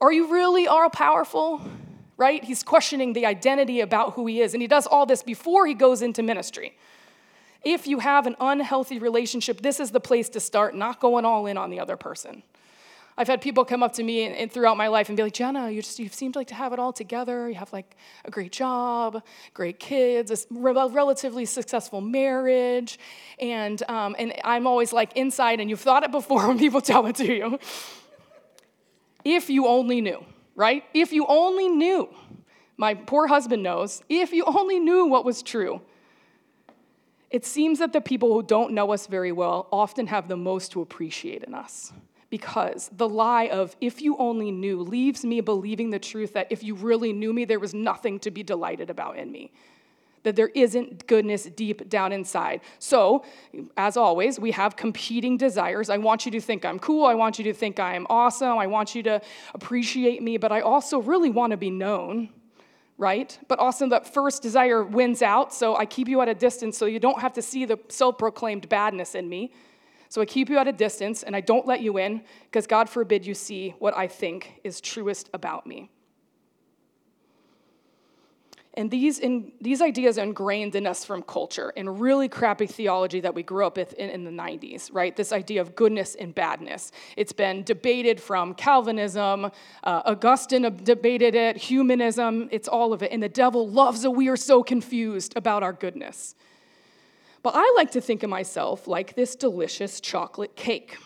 Are 0.00 0.12
you 0.12 0.32
really 0.32 0.66
all 0.66 0.90
powerful? 0.90 1.62
Right? 2.16 2.42
He's 2.42 2.62
questioning 2.62 3.12
the 3.12 3.26
identity 3.26 3.80
about 3.80 4.14
who 4.14 4.26
he 4.26 4.40
is. 4.40 4.54
And 4.54 4.62
he 4.62 4.66
does 4.66 4.86
all 4.86 5.06
this 5.06 5.22
before 5.22 5.66
he 5.66 5.74
goes 5.74 6.00
into 6.00 6.22
ministry. 6.22 6.74
If 7.64 7.86
you 7.86 7.98
have 7.98 8.26
an 8.26 8.36
unhealthy 8.40 8.98
relationship, 8.98 9.60
this 9.60 9.80
is 9.80 9.90
the 9.90 10.00
place 10.00 10.28
to 10.30 10.40
start, 10.40 10.74
not 10.74 11.00
going 11.00 11.24
all 11.24 11.46
in 11.46 11.56
on 11.56 11.70
the 11.70 11.80
other 11.80 11.96
person. 11.96 12.42
I've 13.16 13.28
had 13.28 13.40
people 13.40 13.64
come 13.64 13.82
up 13.82 13.92
to 13.94 14.02
me 14.02 14.24
and, 14.24 14.34
and, 14.34 14.50
throughout 14.50 14.76
my 14.76 14.88
life 14.88 15.08
and 15.08 15.16
be 15.16 15.22
like, 15.22 15.32
Jenna, 15.32 15.70
you 15.70 15.82
just 15.82 15.98
you 16.00 16.08
seemed 16.08 16.34
like 16.34 16.48
to 16.48 16.54
have 16.54 16.72
it 16.72 16.80
all 16.80 16.92
together. 16.92 17.48
You 17.48 17.54
have 17.54 17.72
like 17.72 17.96
a 18.24 18.30
great 18.30 18.50
job, 18.50 19.22
great 19.52 19.78
kids, 19.78 20.32
a 20.32 20.36
relatively 20.50 21.44
successful 21.44 22.00
marriage, 22.00 22.98
and 23.38 23.80
um, 23.88 24.16
and 24.18 24.34
I'm 24.42 24.66
always 24.66 24.92
like 24.92 25.16
inside, 25.16 25.60
and 25.60 25.70
you've 25.70 25.80
thought 25.80 26.02
it 26.02 26.10
before 26.10 26.48
when 26.48 26.58
people 26.58 26.80
tell 26.80 27.06
it 27.06 27.16
to 27.16 27.32
you. 27.32 27.58
if 29.24 29.48
you 29.48 29.68
only 29.68 30.00
knew, 30.00 30.24
right? 30.56 30.82
If 30.92 31.12
you 31.12 31.24
only 31.28 31.68
knew, 31.68 32.08
my 32.76 32.94
poor 32.94 33.28
husband 33.28 33.62
knows. 33.62 34.02
If 34.08 34.32
you 34.32 34.44
only 34.44 34.80
knew 34.80 35.06
what 35.06 35.24
was 35.24 35.42
true. 35.42 35.80
It 37.34 37.44
seems 37.44 37.80
that 37.80 37.92
the 37.92 38.00
people 38.00 38.32
who 38.32 38.44
don't 38.44 38.74
know 38.74 38.92
us 38.92 39.08
very 39.08 39.32
well 39.32 39.66
often 39.72 40.06
have 40.06 40.28
the 40.28 40.36
most 40.36 40.70
to 40.70 40.82
appreciate 40.82 41.42
in 41.42 41.52
us 41.52 41.92
because 42.30 42.88
the 42.96 43.08
lie 43.08 43.48
of 43.48 43.74
if 43.80 44.00
you 44.00 44.16
only 44.18 44.52
knew 44.52 44.80
leaves 44.80 45.24
me 45.24 45.40
believing 45.40 45.90
the 45.90 45.98
truth 45.98 46.34
that 46.34 46.46
if 46.50 46.62
you 46.62 46.76
really 46.76 47.12
knew 47.12 47.32
me, 47.32 47.44
there 47.44 47.58
was 47.58 47.74
nothing 47.74 48.20
to 48.20 48.30
be 48.30 48.44
delighted 48.44 48.88
about 48.88 49.18
in 49.18 49.32
me. 49.32 49.50
That 50.22 50.36
there 50.36 50.52
isn't 50.54 51.08
goodness 51.08 51.42
deep 51.46 51.88
down 51.88 52.12
inside. 52.12 52.60
So, 52.78 53.24
as 53.76 53.96
always, 53.96 54.38
we 54.38 54.52
have 54.52 54.76
competing 54.76 55.36
desires. 55.36 55.90
I 55.90 55.96
want 55.96 56.26
you 56.26 56.30
to 56.30 56.40
think 56.40 56.64
I'm 56.64 56.78
cool. 56.78 57.04
I 57.04 57.14
want 57.14 57.40
you 57.40 57.44
to 57.46 57.52
think 57.52 57.80
I'm 57.80 58.06
awesome. 58.08 58.58
I 58.58 58.68
want 58.68 58.94
you 58.94 59.02
to 59.02 59.20
appreciate 59.54 60.22
me, 60.22 60.36
but 60.36 60.52
I 60.52 60.60
also 60.60 61.00
really 61.00 61.30
want 61.30 61.50
to 61.50 61.56
be 61.56 61.70
known, 61.70 62.28
right? 62.98 63.38
But 63.48 63.58
also, 63.58 63.88
that 63.88 64.12
first 64.12 64.42
desire 64.42 64.84
wins 64.84 65.22
out, 65.22 65.52
so 65.52 65.76
I 65.76 65.86
keep 65.86 66.08
you 66.08 66.20
at 66.20 66.28
a 66.28 66.34
distance 66.34 66.78
so 66.78 66.86
you 66.86 67.00
don't 67.00 67.20
have 67.20 67.32
to 67.34 67.42
see 67.42 67.64
the 67.64 67.78
self 67.88 68.18
proclaimed 68.18 68.68
badness 68.68 69.14
in 69.14 69.28
me. 69.28 69.52
So 70.08 70.20
I 70.20 70.26
keep 70.26 70.48
you 70.48 70.58
at 70.58 70.68
a 70.68 70.72
distance 70.72 71.24
and 71.24 71.34
I 71.34 71.40
don't 71.40 71.66
let 71.66 71.80
you 71.80 71.98
in 71.98 72.22
because 72.44 72.68
God 72.68 72.88
forbid 72.88 73.26
you 73.26 73.34
see 73.34 73.74
what 73.80 73.96
I 73.96 74.06
think 74.06 74.60
is 74.62 74.80
truest 74.80 75.28
about 75.34 75.66
me. 75.66 75.90
And 78.76 78.90
these, 78.90 79.20
in, 79.20 79.52
these 79.60 79.80
ideas 79.80 80.18
are 80.18 80.24
ingrained 80.24 80.74
in 80.74 80.84
us 80.84 81.04
from 81.04 81.22
culture 81.22 81.72
and 81.76 82.00
really 82.00 82.28
crappy 82.28 82.66
theology 82.66 83.20
that 83.20 83.32
we 83.32 83.44
grew 83.44 83.64
up 83.64 83.76
with 83.76 83.92
in, 83.94 84.10
in 84.10 84.24
the 84.24 84.32
90s, 84.32 84.90
right? 84.92 85.14
This 85.14 85.32
idea 85.32 85.60
of 85.60 85.76
goodness 85.76 86.16
and 86.16 86.34
badness. 86.34 86.90
It's 87.16 87.32
been 87.32 87.62
debated 87.62 88.20
from 88.20 88.52
Calvinism, 88.52 89.44
uh, 89.44 89.50
Augustine 89.84 90.62
debated 90.82 91.36
it, 91.36 91.56
humanism, 91.56 92.48
it's 92.50 92.66
all 92.66 92.92
of 92.92 93.04
it. 93.04 93.12
And 93.12 93.22
the 93.22 93.28
devil 93.28 93.68
loves 93.68 94.02
that 94.02 94.10
we 94.10 94.28
are 94.28 94.36
so 94.36 94.64
confused 94.64 95.36
about 95.36 95.62
our 95.62 95.72
goodness. 95.72 96.34
But 97.44 97.54
I 97.54 97.74
like 97.76 97.92
to 97.92 98.00
think 98.00 98.24
of 98.24 98.30
myself 98.30 98.88
like 98.88 99.14
this 99.14 99.36
delicious 99.36 100.00
chocolate 100.00 100.56
cake. 100.56 100.96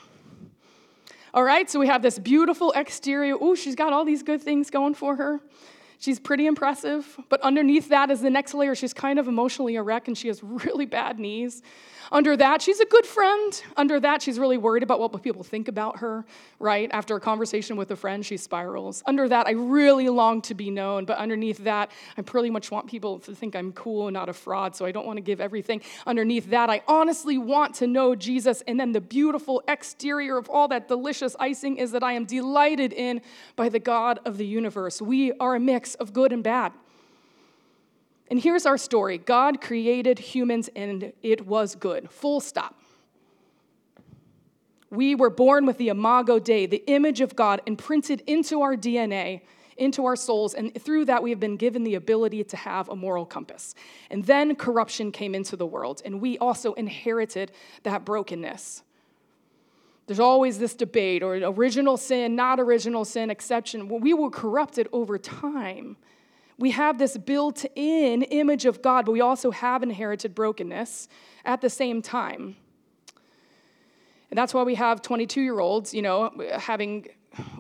All 1.35 1.45
right, 1.45 1.69
so 1.69 1.79
we 1.79 1.89
have 1.89 2.01
this 2.01 2.19
beautiful 2.19 2.73
exterior. 2.73 3.37
Oh, 3.39 3.55
she's 3.55 3.75
got 3.75 3.93
all 3.93 4.07
these 4.07 4.23
good 4.23 4.41
things 4.41 4.71
going 4.71 4.95
for 4.95 5.17
her. 5.17 5.41
She's 5.99 6.21
pretty 6.21 6.47
impressive, 6.47 7.19
but 7.29 7.41
underneath 7.41 7.89
that 7.89 8.11
is 8.11 8.21
the 8.21 8.31
next 8.31 8.55
layer. 8.55 8.75
She's 8.75 8.95
kind 8.95 9.19
of 9.19 9.27
emotionally 9.27 9.75
a 9.77 9.83
wreck 9.83 10.07
and 10.07 10.17
she 10.17 10.29
has 10.29 10.43
really 10.43 10.87
bad 10.87 11.19
knees. 11.19 11.63
Under 12.11 12.37
that, 12.37 12.63
she's 12.63 12.81
a 12.81 12.87
good 12.87 13.05
friend. 13.05 13.63
Under 13.77 14.01
that, 14.01 14.23
she's 14.23 14.39
really 14.39 14.57
worried 14.57 14.83
about 14.83 14.99
what 15.01 15.23
people 15.23 15.43
think 15.43 15.69
about 15.69 15.99
her, 15.99 16.25
right? 16.59 16.89
After 16.93 17.17
a 17.17 17.21
conversation 17.21 17.77
with 17.77 17.91
a 17.91 17.97
friend, 17.97 18.25
she 18.25 18.37
spirals. 18.37 19.03
Under 19.07 19.29
that, 19.29 19.47
I 19.47 19.53
really 19.53 20.09
long 20.09 20.41
to 20.43 20.55
be 20.55 20.71
known, 20.71 21.05
but 21.05 21.19
underneath 21.19 21.59
that, 21.65 21.91
I 22.17 22.23
pretty 22.23 22.51
much 22.51 22.71
want 22.71 22.87
people 22.87 23.19
to 23.21 23.35
think 23.35 23.55
I'm 23.55 23.73
cool 23.73 24.09
and 24.09 24.15
not 24.15 24.29
a 24.29 24.33
fraud, 24.33 24.75
so 24.75 24.87
I 24.87 24.93
don't 24.93 25.07
want 25.07 25.19
to 25.19 25.23
give 25.23 25.41
everything. 25.41 25.83
Underneath 26.07 26.51
that, 26.51 26.71
I 26.71 26.83
honestly 26.89 27.37
want 27.37 27.75
to 27.77 27.87
know 27.87 28.15
Jesus. 28.15 28.63
And 28.67 28.81
then 28.81 28.93
the 28.93 29.01
beautiful 29.01 29.63
exterior 29.69 30.39
of 30.39 30.49
all 30.49 30.69
that 30.69 30.89
delicious 30.89 31.37
icing 31.39 31.77
is 31.77 31.93
that 31.93 32.03
I 32.03 32.13
am 32.13 32.25
delighted 32.25 32.93
in 32.93 33.21
by 33.57 33.69
the 33.69 33.81
God 33.81 34.21
of 34.25 34.39
the 34.39 34.47
universe. 34.47 35.03
We 35.03 35.33
are 35.35 35.55
a 35.55 35.61
mix 35.61 35.95
of 35.97 36.13
good 36.13 36.33
and 36.33 36.43
bad. 36.43 36.73
And 38.31 38.41
here's 38.41 38.67
our 38.67 38.79
story 38.79 39.19
God 39.19 39.61
created 39.61 40.19
humans 40.19 40.69
and 40.77 41.13
it 41.23 41.47
was 41.47 41.75
good. 41.75 42.11
Full 42.11 42.41
stop. 42.41 42.75
We 44.91 45.15
were 45.15 45.31
born 45.31 45.67
with 45.67 45.77
the 45.77 45.89
imago 45.89 46.39
Dei, 46.39 46.67
the 46.67 46.83
image 46.87 47.21
of 47.21 47.37
God, 47.37 47.61
imprinted 47.67 48.23
into 48.27 48.63
our 48.63 48.75
DNA, 48.75 49.43
into 49.77 50.07
our 50.07 50.17
souls, 50.17 50.55
and 50.55 50.75
through 50.83 51.05
that 51.07 51.23
we 51.23 51.31
have 51.31 51.39
been 51.39 51.57
given 51.57 51.85
the 51.85 51.95
ability 51.95 52.43
to 52.45 52.57
have 52.57 52.89
a 52.89 52.97
moral 52.97 53.27
compass. 53.27 53.75
And 54.11 54.25
then 54.25 54.57
corruption 54.57 55.13
came 55.13 55.35
into 55.35 55.57
the 55.57 55.67
world, 55.67 56.01
and 56.07 56.23
we 56.23 56.39
also 56.39 56.73
inherited 56.73 57.53
that 57.83 58.07
brokenness. 58.07 58.83
There's 60.07 60.21
always 60.21 60.59
this 60.59 60.75
debate 60.75 61.23
or 61.23 61.35
original 61.35 61.99
sin, 61.99 62.35
not 62.35 62.59
original 62.59 63.05
sin, 63.05 63.29
exception. 63.29 63.89
we 63.89 64.15
were 64.15 64.31
corrupted 64.31 64.89
over 64.91 65.19
time 65.19 65.99
we 66.59 66.73
have 66.73 66.99
this 66.99 67.17
built 67.17 67.65
in 67.77 68.23
image 68.23 68.67
of 68.67 68.83
God, 68.83 69.07
but 69.07 69.13
we 69.13 69.21
also 69.21 69.51
have 69.53 69.83
inherited 69.83 70.35
brokenness 70.35 71.09
at 71.45 71.61
the 71.61 71.71
same 71.71 72.03
time. 72.03 72.57
And 74.31 74.37
that's 74.37 74.53
why 74.53 74.65
we 74.65 74.75
have 74.75 75.01
22 75.01 75.41
year 75.41 75.61
olds, 75.61 75.95
you 75.95 76.03
know, 76.03 76.31
having 76.59 77.07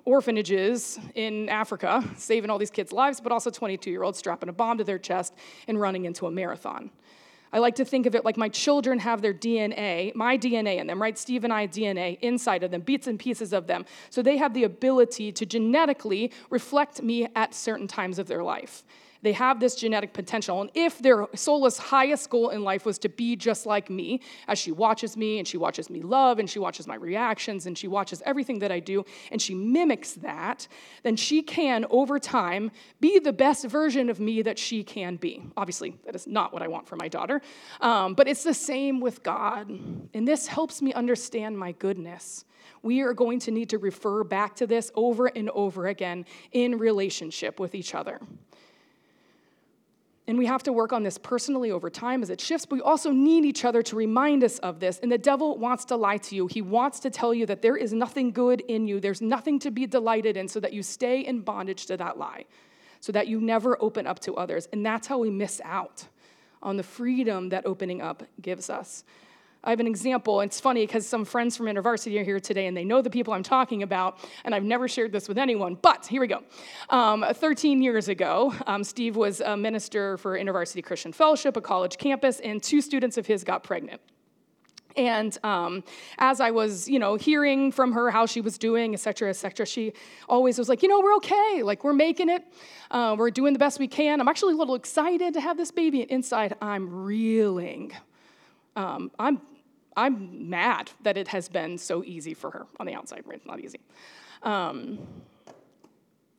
orphanages 0.05 0.99
in 1.15 1.49
Africa, 1.49 2.05
saving 2.17 2.51
all 2.51 2.59
these 2.59 2.71
kids' 2.71 2.93
lives, 2.93 3.21
but 3.21 3.33
also 3.33 3.51
22 3.51 3.91
year 3.91 4.03
olds 4.03 4.19
strapping 4.19 4.49
a 4.49 4.53
bomb 4.53 4.79
to 4.79 4.85
their 4.85 4.99
chest 4.99 5.35
and 5.69 5.81
running 5.81 6.05
into 6.05 6.27
a 6.27 6.31
marathon. 6.31 6.91
I 7.53 7.59
like 7.59 7.75
to 7.77 7.85
think 7.85 8.07
of 8.07 8.15
it 8.15 8.25
like 8.25 8.37
my 8.37 8.49
children 8.49 8.99
have 8.99 9.23
their 9.23 9.35
DNA, 9.35 10.15
my 10.15 10.37
DNA 10.37 10.79
in 10.79 10.87
them, 10.87 11.01
right? 11.01 11.17
Steve 11.17 11.45
and 11.45 11.53
I 11.53 11.67
DNA 11.67 12.19
inside 12.21 12.63
of 12.63 12.71
them, 12.71 12.83
bits 12.83 13.07
and 13.07 13.19
pieces 13.19 13.53
of 13.53 13.67
them. 13.67 13.85
So 14.11 14.23
they 14.23 14.37
have 14.37 14.55
the 14.55 14.65
ability 14.65 15.33
to 15.33 15.47
genetically 15.47 16.31
reflect 16.51 17.03
me 17.03 17.29
at 17.35 17.55
certain 17.55 17.87
times 17.87 18.19
of 18.19 18.29
their 18.29 18.43
life. 18.43 18.85
They 19.23 19.33
have 19.33 19.61
this 19.61 19.75
genetic 19.75 20.13
potential. 20.13 20.61
And 20.61 20.71
if 20.75 20.99
their 20.99 21.27
Sola's 21.35 21.79
highest 21.79 22.31
goal 22.31 22.51
in 22.51 22.63
life 22.63 22.85
was 22.85 22.99
to 23.01 23.09
be 23.09 23.37
just 23.37 23.67
like 23.67 23.91
me, 23.91 24.21
as 24.47 24.59
she 24.59 24.73
watches 24.73 25.17
me 25.17 25.39
and 25.39 25.47
she 25.47 25.57
watches 25.57 25.91
me 25.91 26.03
love 26.03 26.39
and 26.39 26.49
she 26.49 26.59
watches 26.59 26.87
my 26.87 26.95
reactions 26.95 27.67
and 27.67 27.77
she 27.77 27.89
watches 27.89 28.23
everything 28.25 28.61
that 28.61 28.71
I 28.71 28.81
do 28.81 29.05
and 29.33 29.41
she 29.41 29.55
mimics 29.55 30.13
that, 30.15 30.69
then 31.03 31.17
she 31.17 31.43
can, 31.43 31.85
over 31.91 32.19
time, 32.19 32.71
be 33.01 33.19
the 33.19 33.33
best 33.33 33.65
version 33.67 34.09
of 34.09 34.21
me 34.21 34.43
that 34.43 34.59
she 34.59 34.83
can 34.85 35.17
be. 35.17 35.43
Obviously, 35.57 35.97
that 36.05 36.15
is 36.15 36.27
not 36.27 36.53
what 36.53 36.63
I 36.63 36.69
want 36.69 36.87
for 36.87 36.97
my 36.97 37.09
daughter, 37.09 37.41
um, 37.81 38.15
but 38.15 38.29
it's 38.29 38.45
the 38.45 38.55
same 38.55 39.01
with 39.01 39.23
God. 39.23 39.69
And 40.15 40.29
this 40.29 40.47
helps 40.47 40.81
me 40.81 40.93
understand 40.93 41.59
my 41.59 41.73
goodness 41.73 42.45
we 42.83 43.01
are 43.01 43.13
going 43.13 43.41
to 43.41 43.51
need 43.51 43.71
to 43.71 43.79
refer 43.79 44.25
back 44.25 44.55
to 44.57 44.67
this 44.67 44.91
over 44.95 45.27
and 45.27 45.51
over 45.51 45.87
again 45.87 46.25
in 46.53 46.79
relationship 46.79 47.59
with 47.59 47.75
each 47.75 47.95
other. 47.95 48.21
And 50.29 50.37
we 50.37 50.45
have 50.45 50.63
to 50.65 50.75
work 50.75 50.93
on 50.93 51.03
this 51.03 51.17
personally 51.17 51.71
over 51.71 51.89
time 51.89 52.23
as 52.23 52.29
it 52.29 52.39
shifts, 52.39 52.67
but 52.67 52.77
we 52.77 52.83
also 52.83 53.11
need 53.11 53.47
each 53.47 53.65
other 53.65 53.83
to 53.83 53.97
remind 53.97 54.45
us 54.45 54.59
of 54.59 54.79
this. 54.79 55.01
And 55.03 55.11
the 55.11 55.17
devil 55.17 55.57
wants 55.57 55.87
to 55.87 55.97
lie 55.97 56.19
to 56.19 56.37
you. 56.37 56.47
He 56.47 56.61
wants 56.61 57.01
to 57.01 57.11
tell 57.11 57.33
you 57.33 57.47
that 57.47 57.63
there 57.63 57.79
is 57.79 57.95
nothing 57.95 58.31
good 58.31 58.61
in 58.61 58.87
you, 58.87 59.01
there's 59.01 59.23
nothing 59.23 59.59
to 59.61 59.71
be 59.71 59.87
delighted 59.87 60.37
in, 60.37 60.47
so 60.47 60.61
that 60.61 60.75
you 60.75 60.83
stay 60.83 61.23
in 61.23 61.41
bondage 61.41 61.87
to 61.87 61.97
that 61.97 62.19
lie, 62.19 62.45
so 63.01 63.11
that 63.11 63.27
you 63.27 63.41
never 63.41 63.83
open 63.83 64.07
up 64.07 64.19
to 64.21 64.37
others. 64.37 64.69
And 64.71 64.85
that's 64.85 65.07
how 65.07 65.17
we 65.17 65.31
miss 65.31 65.63
out 65.65 66.05
on 66.63 66.77
the 66.77 66.83
freedom 66.83 67.49
that 67.49 67.65
opening 67.65 68.03
up 68.03 68.23
gives 68.43 68.69
us. 68.69 69.05
I 69.65 69.71
have 69.71 69.81
an 69.81 69.87
example. 69.87 70.41
It's 70.41 70.61
funny 70.61 70.87
because 70.87 71.07
some 71.07 71.25
friends 71.25 71.57
from 71.57 71.67
InterVarsity 71.67 72.21
are 72.21 72.25
here 72.25 72.39
today 72.39 72.67
and 72.67 72.77
they 72.77 72.85
know 72.85 73.03
the 73.03 73.11
people 73.11 73.35
I'm 73.35 73.43
talking 73.43 73.83
about, 73.83 74.19
and 74.45 74.55
I've 74.55 74.65
never 74.65 74.87
shared 74.87 75.13
this 75.13 75.29
with 75.29 75.37
anyone. 75.37 75.75
But 75.75 76.07
here 76.07 76.21
we 76.21 76.29
go. 76.29 76.43
Um, 76.91 77.25
13 77.33 77.83
years 77.83 78.09
ago, 78.09 78.55
um, 78.67 78.85
Steve 78.85 79.17
was 79.17 79.41
a 79.41 79.57
minister 79.57 80.17
for 80.19 80.39
InterVarsity 80.39 80.85
Christian 80.85 81.13
Fellowship, 81.13 81.57
a 81.57 81.61
college 81.61 81.99
campus, 81.99 82.41
and 82.41 82.63
two 82.63 82.81
students 82.81 83.17
of 83.19 83.27
his 83.27 83.43
got 83.43 83.65
pregnant. 83.65 84.01
And 84.97 85.39
um, 85.45 85.85
as 86.19 86.41
I 86.41 86.51
was, 86.51 86.89
you 86.89 86.99
know, 86.99 87.15
hearing 87.15 87.71
from 87.71 87.93
her 87.93 88.11
how 88.11 88.27
she 88.27 88.41
was 88.41 88.59
doing, 88.59 88.95
et 88.95 89.01
cetera, 89.01 89.31
et 89.31 89.35
cetera, 89.35 89.65
she 89.65 89.93
always 90.29 90.59
was 90.59 90.69
like, 90.69 90.83
you 90.83 90.89
know, 90.89 91.01
we're 91.01 91.15
okay. 91.17 91.63
Like, 91.63 91.85
we're 91.85 91.93
making 91.93 92.29
it. 92.29 92.45
Uh, 92.91 93.15
we're 93.17 93.31
doing 93.31 93.53
the 93.53 93.61
best 93.61 93.79
we 93.79 93.87
can. 93.87 94.21
I'm 94.21 94.29
actually 94.29 94.55
a 94.55 94.57
little 94.57 94.75
excited 94.75 95.35
to 95.35 95.41
have 95.41 95.57
this 95.57 95.71
baby. 95.71 96.03
And 96.03 96.11
inside, 96.11 96.57
I'm 96.61 97.05
reeling. 97.05 97.93
Um, 98.79 99.11
I'm 99.19 99.41
I'm 99.97 100.49
mad 100.49 100.93
that 101.03 101.17
it 101.17 101.27
has 101.29 101.49
been 101.49 101.77
so 101.77 102.05
easy 102.05 102.33
for 102.33 102.53
her 102.53 102.67
on 102.79 102.87
the 102.87 102.95
outside, 102.95 103.25
right? 103.27 103.37
It's 103.37 103.47
not 103.47 103.59
easy. 103.59 103.81
Um, 104.45 105.01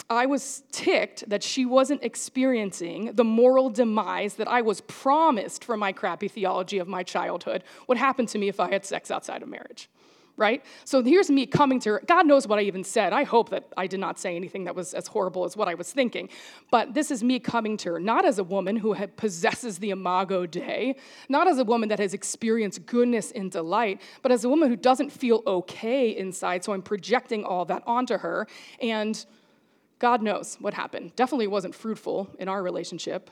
I 0.09 0.25
was 0.25 0.63
ticked 0.71 1.29
that 1.29 1.43
she 1.43 1.65
wasn't 1.65 2.01
experiencing 2.01 3.11
the 3.13 3.25
moral 3.25 3.69
demise 3.69 4.35
that 4.35 4.47
I 4.47 4.61
was 4.61 4.79
promised 4.81 5.65
from 5.65 5.81
my 5.81 5.91
crappy 5.91 6.29
theology 6.29 6.77
of 6.77 6.87
my 6.87 7.03
childhood 7.03 7.65
would 7.87 7.97
happen 7.97 8.25
to 8.27 8.37
me 8.37 8.47
if 8.47 8.61
I 8.61 8.69
had 8.71 8.85
sex 8.85 9.11
outside 9.11 9.43
of 9.43 9.49
marriage 9.49 9.89
right? 10.39 10.65
So 10.85 11.03
here's 11.03 11.29
me 11.29 11.45
coming 11.45 11.79
to 11.81 11.89
her. 11.91 12.01
God 12.07 12.25
knows 12.25 12.47
what 12.47 12.57
I 12.57 12.63
even 12.63 12.83
said. 12.83 13.13
I 13.13 13.23
hope 13.23 13.49
that 13.49 13.65
I 13.77 13.85
did 13.85 13.99
not 13.99 14.17
say 14.17 14.35
anything 14.35 14.63
that 14.63 14.75
was 14.75 14.93
as 14.93 15.07
horrible 15.07 15.43
as 15.43 15.55
what 15.55 15.67
I 15.67 15.75
was 15.75 15.91
thinking. 15.91 16.29
But 16.71 16.93
this 16.93 17.11
is 17.11 17.23
me 17.23 17.39
coming 17.39 17.77
to 17.77 17.91
her, 17.93 17.99
not 17.99 18.25
as 18.25 18.39
a 18.39 18.43
woman 18.43 18.77
who 18.77 18.95
possesses 19.17 19.77
the 19.77 19.91
imago 19.91 20.45
Dei, 20.45 20.95
not 21.27 21.47
as 21.47 21.59
a 21.59 21.63
woman 21.63 21.89
that 21.89 21.99
has 21.99 22.13
experienced 22.13 22.85
goodness 22.85 23.31
and 23.31 23.51
delight, 23.51 24.01
but 24.21 24.31
as 24.31 24.43
a 24.45 24.49
woman 24.49 24.69
who 24.69 24.77
doesn't 24.77 25.11
feel 25.11 25.43
okay 25.45 26.15
inside. 26.15 26.63
So 26.63 26.73
I'm 26.73 26.81
projecting 26.81 27.43
all 27.43 27.65
that 27.65 27.83
onto 27.85 28.17
her. 28.17 28.47
And 28.81 29.23
God 29.99 30.21
knows 30.21 30.55
what 30.61 30.73
happened. 30.73 31.15
Definitely 31.17 31.47
wasn't 31.47 31.75
fruitful 31.75 32.29
in 32.39 32.47
our 32.47 32.63
relationship. 32.63 33.29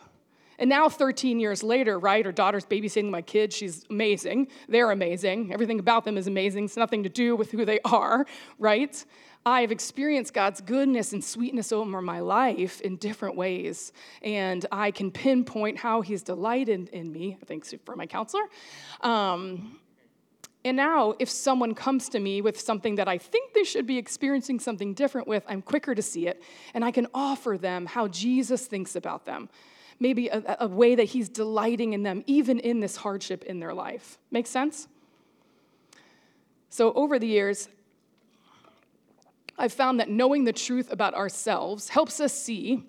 And 0.60 0.70
now, 0.70 0.90
13 0.90 1.40
years 1.40 1.62
later, 1.62 2.00
right, 2.00 2.26
her 2.26 2.32
daughter's 2.32 2.66
babysitting 2.66 3.12
my 3.12 3.22
kids. 3.22 3.56
She's 3.56 3.86
amazing. 3.90 4.48
They're 4.68 4.92
amazing. 4.92 5.54
Everything 5.54 5.80
about 5.80 6.04
them 6.04 6.18
is 6.18 6.28
amazing. 6.28 6.66
It's 6.66 6.78
nothing 6.78 7.04
to 7.04 7.10
do 7.10 7.36
with 7.36 7.52
who 7.52 7.64
they 7.64 7.80
are, 7.86 8.26
right? 8.58 9.06
I 9.46 9.62
have 9.62 9.72
experienced 9.72 10.34
God's 10.34 10.60
goodness 10.60 11.14
and 11.14 11.24
sweetness 11.24 11.72
over 11.72 12.02
my 12.02 12.20
life 12.20 12.82
in 12.82 12.98
different 12.98 13.36
ways. 13.36 13.94
And 14.22 14.66
I 14.72 14.92
can 14.92 15.12
pinpoint 15.12 15.78
how 15.78 16.02
He's 16.02 16.24
delighted 16.24 16.90
in 16.90 17.12
me, 17.12 17.38
thanks 17.46 17.74
for 17.86 17.96
my 17.96 18.08
counselor. 18.08 18.44
Um, 19.02 19.80
and 20.66 20.76
now, 20.76 21.14
if 21.20 21.30
someone 21.30 21.76
comes 21.76 22.10
to 22.10 22.20
me 22.20 22.42
with 22.42 22.60
something 22.60 22.96
that 22.96 23.08
I 23.08 23.20
think 23.20 23.54
they 23.54 23.64
should 23.64 23.86
be 23.86 23.98
experiencing 23.98 24.60
something 24.60 24.94
different 24.94 25.28
with, 25.28 25.46
I'm 25.48 25.62
quicker 25.62 25.96
to 25.96 26.02
see 26.02 26.28
it, 26.28 26.44
and 26.74 26.84
I 26.84 26.92
can 26.92 27.08
offer 27.14 27.58
them 27.58 27.86
how 27.86 28.08
Jesus 28.10 28.66
thinks 28.66 28.96
about 28.96 29.24
them 29.24 29.50
maybe 30.00 30.28
a, 30.28 30.58
a 30.62 30.68
way 30.68 30.96
that 30.96 31.06
He's 31.06 31.30
delighting 31.30 31.94
in 31.94 32.04
them, 32.04 32.24
even 32.28 32.60
in 32.60 32.80
this 32.80 32.98
hardship 32.98 33.44
in 33.44 33.60
their 33.60 33.74
life. 33.74 34.18
Make 34.32 34.48
sense? 34.48 34.88
So, 36.70 36.94
over 36.94 37.18
the 37.18 37.28
years, 37.28 37.70
I've 39.58 39.74
found 39.74 40.00
that 40.00 40.10
knowing 40.10 40.44
the 40.44 40.54
truth 40.54 40.92
about 40.92 41.14
ourselves 41.16 41.90
helps 41.90 42.20
us 42.20 42.34
see 42.34 42.84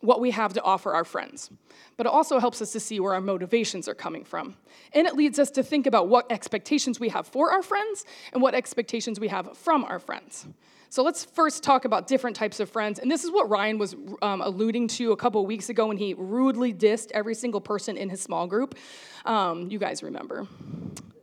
what 0.00 0.20
we 0.20 0.30
have 0.30 0.52
to 0.52 0.62
offer 0.62 0.94
our 0.94 1.04
friends, 1.04 1.50
but 1.96 2.06
it 2.06 2.12
also 2.12 2.38
helps 2.38 2.62
us 2.62 2.70
to 2.72 2.80
see 2.80 3.00
where 3.00 3.14
our 3.14 3.20
motivations 3.20 3.88
are 3.88 3.94
coming 3.94 4.24
from. 4.24 4.56
And 4.92 5.06
it 5.06 5.16
leads 5.16 5.38
us 5.38 5.50
to 5.52 5.62
think 5.62 5.86
about 5.86 6.08
what 6.08 6.30
expectations 6.30 7.00
we 7.00 7.08
have 7.08 7.26
for 7.26 7.50
our 7.50 7.62
friends 7.62 8.04
and 8.32 8.40
what 8.40 8.54
expectations 8.54 9.18
we 9.18 9.28
have 9.28 9.56
from 9.56 9.84
our 9.84 9.98
friends. 9.98 10.46
So 10.88 11.02
let's 11.02 11.24
first 11.24 11.62
talk 11.62 11.84
about 11.84 12.06
different 12.06 12.36
types 12.36 12.60
of 12.60 12.70
friends. 12.70 12.98
And 12.98 13.10
this 13.10 13.24
is 13.24 13.30
what 13.30 13.48
Ryan 13.48 13.78
was 13.78 13.94
um, 14.22 14.40
alluding 14.40 14.88
to 14.88 15.12
a 15.12 15.16
couple 15.16 15.44
weeks 15.46 15.68
ago 15.68 15.88
when 15.88 15.96
he 15.96 16.14
rudely 16.14 16.72
dissed 16.72 17.10
every 17.12 17.34
single 17.34 17.60
person 17.60 17.96
in 17.96 18.08
his 18.08 18.22
small 18.22 18.46
group. 18.46 18.76
Um, 19.24 19.70
you 19.70 19.78
guys 19.78 20.02
remember. 20.02 20.46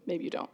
Maybe 0.05 0.25
you 0.25 0.29
don't. 0.29 0.49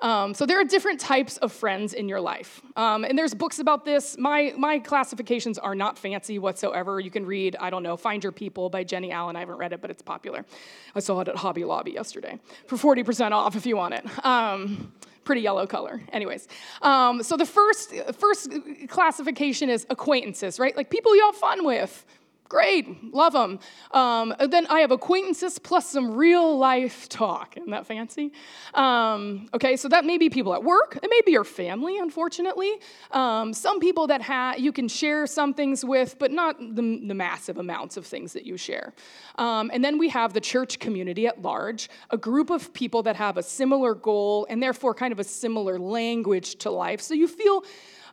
Um, 0.00 0.34
so 0.34 0.46
there 0.46 0.60
are 0.60 0.64
different 0.64 1.00
types 1.00 1.36
of 1.38 1.52
friends 1.52 1.92
in 1.94 2.08
your 2.08 2.20
life. 2.20 2.60
Um, 2.76 3.04
and 3.04 3.18
there's 3.18 3.34
books 3.34 3.58
about 3.58 3.84
this. 3.84 4.16
My, 4.18 4.54
my 4.56 4.78
classifications 4.78 5.58
are 5.58 5.74
not 5.74 5.98
fancy 5.98 6.38
whatsoever. 6.38 7.00
You 7.00 7.10
can 7.10 7.26
read, 7.26 7.56
I 7.60 7.70
don't 7.70 7.82
know, 7.82 7.96
Find 7.96 8.22
Your 8.22 8.32
People 8.32 8.70
by 8.70 8.84
Jennie 8.84 9.12
Allen. 9.12 9.36
I 9.36 9.40
haven't 9.40 9.56
read 9.56 9.72
it, 9.72 9.80
but 9.80 9.90
it's 9.90 10.02
popular. 10.02 10.44
I 10.94 11.00
saw 11.00 11.20
it 11.20 11.28
at 11.28 11.36
Hobby 11.36 11.64
Lobby 11.64 11.92
yesterday 11.92 12.38
for 12.66 12.76
40% 12.76 13.32
off 13.32 13.56
if 13.56 13.66
you 13.66 13.76
want 13.76 13.94
it. 13.94 14.24
Um, 14.24 14.92
pretty 15.24 15.42
yellow 15.42 15.66
color. 15.66 16.02
Anyways, 16.12 16.48
um, 16.82 17.22
so 17.22 17.36
the 17.36 17.46
first 17.46 17.94
first 18.18 18.52
classification 18.88 19.70
is 19.70 19.86
acquaintances, 19.90 20.58
right? 20.58 20.76
Like 20.76 20.90
people 20.90 21.14
you 21.14 21.24
have 21.26 21.36
fun 21.36 21.64
with, 21.64 22.04
Great, 22.50 23.14
love 23.14 23.32
them. 23.32 23.60
Um, 23.92 24.34
then 24.48 24.66
I 24.66 24.80
have 24.80 24.90
acquaintances 24.90 25.60
plus 25.60 25.88
some 25.88 26.16
real 26.16 26.58
life 26.58 27.08
talk. 27.08 27.56
Isn't 27.56 27.70
that 27.70 27.86
fancy? 27.86 28.32
Um, 28.74 29.48
okay, 29.54 29.76
so 29.76 29.86
that 29.86 30.04
may 30.04 30.18
be 30.18 30.28
people 30.30 30.52
at 30.52 30.64
work. 30.64 30.98
It 31.00 31.08
may 31.08 31.20
be 31.24 31.30
your 31.30 31.44
family, 31.44 32.00
unfortunately. 32.00 32.72
Um, 33.12 33.52
some 33.52 33.78
people 33.78 34.08
that 34.08 34.20
ha- 34.20 34.56
you 34.58 34.72
can 34.72 34.88
share 34.88 35.28
some 35.28 35.54
things 35.54 35.84
with, 35.84 36.18
but 36.18 36.32
not 36.32 36.58
the, 36.58 37.00
the 37.06 37.14
massive 37.14 37.56
amounts 37.56 37.96
of 37.96 38.04
things 38.04 38.32
that 38.32 38.44
you 38.44 38.56
share. 38.56 38.94
Um, 39.36 39.70
and 39.72 39.84
then 39.84 39.96
we 39.96 40.08
have 40.08 40.32
the 40.32 40.40
church 40.40 40.80
community 40.80 41.28
at 41.28 41.40
large, 41.40 41.88
a 42.10 42.16
group 42.16 42.50
of 42.50 42.74
people 42.74 43.04
that 43.04 43.14
have 43.14 43.36
a 43.36 43.44
similar 43.44 43.94
goal 43.94 44.48
and 44.50 44.60
therefore 44.60 44.92
kind 44.92 45.12
of 45.12 45.20
a 45.20 45.24
similar 45.24 45.78
language 45.78 46.56
to 46.56 46.70
life. 46.72 47.00
So 47.00 47.14
you 47.14 47.28
feel 47.28 47.62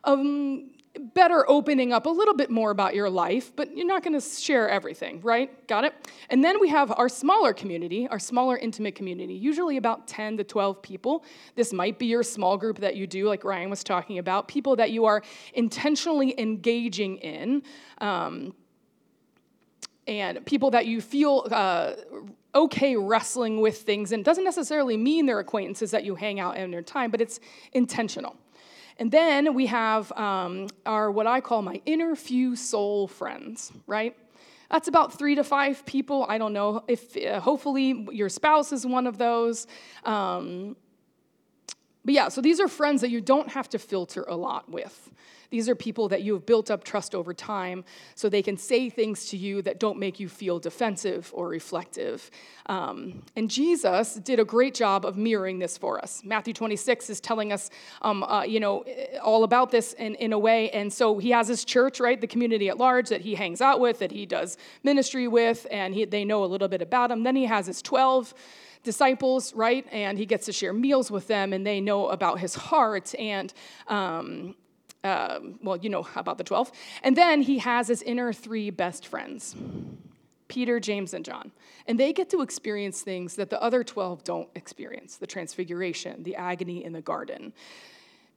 um, 0.04 0.70
better 0.98 1.48
opening 1.48 1.92
up 1.92 2.06
a 2.06 2.10
little 2.10 2.34
bit 2.34 2.50
more 2.50 2.70
about 2.70 2.94
your 2.94 3.08
life, 3.08 3.52
but 3.54 3.76
you're 3.76 3.86
not 3.86 4.02
going 4.02 4.18
to 4.18 4.20
share 4.20 4.68
everything, 4.68 5.20
right? 5.20 5.66
Got 5.66 5.84
it? 5.84 5.94
And 6.30 6.42
then 6.42 6.60
we 6.60 6.68
have 6.68 6.92
our 6.92 7.08
smaller 7.08 7.52
community, 7.52 8.08
our 8.08 8.18
smaller 8.18 8.56
intimate 8.56 8.94
community, 8.94 9.34
usually 9.34 9.76
about 9.76 10.06
10 10.06 10.36
to 10.38 10.44
12 10.44 10.82
people. 10.82 11.24
This 11.54 11.72
might 11.72 11.98
be 11.98 12.06
your 12.06 12.22
small 12.22 12.56
group 12.56 12.78
that 12.78 12.96
you 12.96 13.06
do, 13.06 13.28
like 13.28 13.44
Ryan 13.44 13.70
was 13.70 13.84
talking 13.84 14.18
about, 14.18 14.48
people 14.48 14.76
that 14.76 14.90
you 14.90 15.04
are 15.04 15.22
intentionally 15.54 16.38
engaging 16.38 17.18
in. 17.18 17.62
Um, 17.98 18.54
and 20.06 20.44
people 20.46 20.70
that 20.70 20.86
you 20.86 21.02
feel 21.02 21.46
uh, 21.50 21.92
okay 22.54 22.96
wrestling 22.96 23.60
with 23.60 23.82
things, 23.82 24.10
and 24.12 24.24
doesn't 24.24 24.44
necessarily 24.44 24.96
mean 24.96 25.26
they're 25.26 25.38
acquaintances 25.38 25.90
that 25.90 26.02
you 26.02 26.14
hang 26.14 26.40
out 26.40 26.56
in 26.56 26.72
your 26.72 26.82
time, 26.82 27.10
but 27.10 27.20
it's 27.20 27.40
intentional. 27.72 28.34
And 28.98 29.10
then 29.10 29.54
we 29.54 29.66
have 29.66 30.10
um, 30.12 30.66
our, 30.84 31.10
what 31.10 31.26
I 31.26 31.40
call 31.40 31.62
my 31.62 31.80
inner 31.86 32.16
few 32.16 32.56
soul 32.56 33.06
friends, 33.06 33.72
right? 33.86 34.16
That's 34.70 34.88
about 34.88 35.16
three 35.16 35.36
to 35.36 35.44
five 35.44 35.86
people. 35.86 36.26
I 36.28 36.36
don't 36.36 36.52
know 36.52 36.84
if, 36.88 37.16
uh, 37.16 37.40
hopefully, 37.40 38.06
your 38.10 38.28
spouse 38.28 38.72
is 38.72 38.84
one 38.84 39.06
of 39.06 39.16
those. 39.16 39.66
Um, 40.04 40.76
but 42.04 42.14
yeah, 42.14 42.28
so 42.28 42.40
these 42.40 42.60
are 42.60 42.68
friends 42.68 43.00
that 43.02 43.10
you 43.10 43.20
don't 43.20 43.48
have 43.50 43.68
to 43.70 43.78
filter 43.78 44.24
a 44.28 44.36
lot 44.36 44.68
with. 44.70 45.10
These 45.50 45.68
are 45.68 45.74
people 45.74 46.08
that 46.08 46.22
you 46.22 46.34
have 46.34 46.44
built 46.44 46.70
up 46.70 46.84
trust 46.84 47.14
over 47.14 47.32
time 47.32 47.84
so 48.14 48.28
they 48.28 48.42
can 48.42 48.56
say 48.56 48.90
things 48.90 49.26
to 49.26 49.36
you 49.36 49.62
that 49.62 49.80
don't 49.80 49.98
make 49.98 50.20
you 50.20 50.28
feel 50.28 50.58
defensive 50.58 51.30
or 51.34 51.48
reflective. 51.48 52.30
Um, 52.66 53.22
and 53.34 53.50
Jesus 53.50 54.14
did 54.14 54.40
a 54.40 54.44
great 54.44 54.74
job 54.74 55.06
of 55.06 55.16
mirroring 55.16 55.58
this 55.58 55.78
for 55.78 55.98
us. 56.00 56.22
Matthew 56.22 56.52
26 56.52 57.08
is 57.08 57.20
telling 57.20 57.52
us, 57.52 57.70
um, 58.02 58.22
uh, 58.24 58.42
you 58.42 58.60
know, 58.60 58.84
all 59.22 59.44
about 59.44 59.70
this 59.70 59.94
in, 59.94 60.14
in 60.16 60.32
a 60.34 60.38
way. 60.38 60.70
And 60.70 60.92
so 60.92 61.18
he 61.18 61.30
has 61.30 61.48
his 61.48 61.64
church, 61.64 61.98
right, 61.98 62.20
the 62.20 62.26
community 62.26 62.68
at 62.68 62.76
large 62.76 63.08
that 63.08 63.22
he 63.22 63.34
hangs 63.34 63.62
out 63.62 63.80
with, 63.80 64.00
that 64.00 64.12
he 64.12 64.26
does 64.26 64.58
ministry 64.82 65.28
with, 65.28 65.66
and 65.70 65.94
he, 65.94 66.04
they 66.04 66.24
know 66.24 66.44
a 66.44 66.46
little 66.46 66.68
bit 66.68 66.82
about 66.82 67.10
him. 67.10 67.22
Then 67.22 67.36
he 67.36 67.46
has 67.46 67.66
his 67.66 67.80
12 67.80 68.34
disciples, 68.82 69.54
right? 69.54 69.86
And 69.90 70.18
he 70.18 70.26
gets 70.26 70.46
to 70.46 70.52
share 70.52 70.72
meals 70.72 71.10
with 71.10 71.26
them, 71.26 71.52
and 71.52 71.66
they 71.66 71.80
know 71.80 72.08
about 72.08 72.38
his 72.38 72.54
heart. 72.54 73.14
And 73.18 73.52
um, 73.86 74.54
um, 75.04 75.58
well, 75.62 75.76
you 75.76 75.90
know 75.90 76.06
about 76.16 76.38
the 76.38 76.44
12. 76.44 76.72
And 77.02 77.16
then 77.16 77.42
he 77.42 77.58
has 77.58 77.88
his 77.88 78.02
inner 78.02 78.32
three 78.32 78.70
best 78.70 79.06
friends 79.06 79.56
Peter, 80.48 80.80
James, 80.80 81.12
and 81.12 81.24
John. 81.24 81.52
And 81.86 82.00
they 82.00 82.12
get 82.12 82.30
to 82.30 82.40
experience 82.40 83.02
things 83.02 83.36
that 83.36 83.50
the 83.50 83.62
other 83.62 83.84
12 83.84 84.24
don't 84.24 84.48
experience 84.54 85.16
the 85.16 85.26
transfiguration, 85.26 86.22
the 86.22 86.36
agony 86.36 86.84
in 86.84 86.92
the 86.92 87.02
garden. 87.02 87.52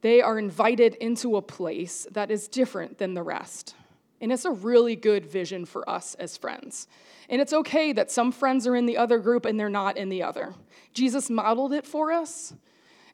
They 0.02 0.20
are 0.20 0.38
invited 0.38 0.94
into 0.96 1.36
a 1.36 1.42
place 1.42 2.06
that 2.10 2.30
is 2.30 2.48
different 2.48 2.98
than 2.98 3.14
the 3.14 3.22
rest. 3.22 3.74
And 4.20 4.30
it's 4.30 4.44
a 4.44 4.50
really 4.50 4.94
good 4.94 5.26
vision 5.26 5.64
for 5.64 5.88
us 5.88 6.14
as 6.16 6.36
friends. 6.36 6.86
And 7.28 7.40
it's 7.40 7.52
okay 7.52 7.92
that 7.92 8.10
some 8.10 8.30
friends 8.30 8.66
are 8.66 8.76
in 8.76 8.86
the 8.86 8.96
other 8.96 9.18
group 9.18 9.46
and 9.46 9.58
they're 9.58 9.70
not 9.70 9.96
in 9.96 10.10
the 10.10 10.22
other. 10.22 10.54
Jesus 10.92 11.30
modeled 11.30 11.72
it 11.72 11.86
for 11.86 12.12
us. 12.12 12.52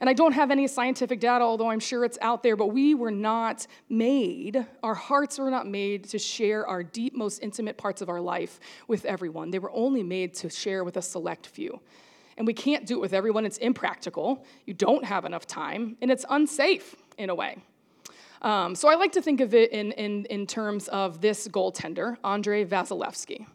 And 0.00 0.08
I 0.08 0.12
don't 0.12 0.32
have 0.32 0.50
any 0.50 0.68
scientific 0.68 1.18
data, 1.18 1.44
although 1.44 1.70
I'm 1.70 1.80
sure 1.80 2.04
it's 2.04 2.18
out 2.20 2.42
there, 2.42 2.56
but 2.56 2.68
we 2.68 2.94
were 2.94 3.10
not 3.10 3.66
made, 3.88 4.64
our 4.82 4.94
hearts 4.94 5.38
were 5.38 5.50
not 5.50 5.66
made 5.66 6.04
to 6.10 6.18
share 6.18 6.66
our 6.66 6.84
deep, 6.84 7.16
most 7.16 7.42
intimate 7.42 7.76
parts 7.76 8.00
of 8.00 8.08
our 8.08 8.20
life 8.20 8.60
with 8.86 9.04
everyone. 9.04 9.50
They 9.50 9.58
were 9.58 9.72
only 9.72 10.02
made 10.02 10.34
to 10.34 10.50
share 10.50 10.84
with 10.84 10.96
a 10.96 11.02
select 11.02 11.46
few. 11.46 11.80
And 12.36 12.46
we 12.46 12.54
can't 12.54 12.86
do 12.86 12.94
it 12.94 13.00
with 13.00 13.12
everyone. 13.12 13.44
It's 13.44 13.58
impractical. 13.58 14.44
You 14.64 14.74
don't 14.74 15.04
have 15.04 15.24
enough 15.24 15.46
time, 15.46 15.96
and 16.00 16.10
it's 16.10 16.24
unsafe 16.30 16.94
in 17.16 17.30
a 17.30 17.34
way. 17.34 17.58
Um, 18.42 18.76
so 18.76 18.88
I 18.88 18.94
like 18.94 19.10
to 19.12 19.22
think 19.22 19.40
of 19.40 19.52
it 19.52 19.72
in, 19.72 19.90
in, 19.92 20.24
in 20.26 20.46
terms 20.46 20.86
of 20.88 21.20
this 21.20 21.48
goaltender, 21.48 22.16
Andre 22.22 22.64
Vasilevskiy. 22.64 23.46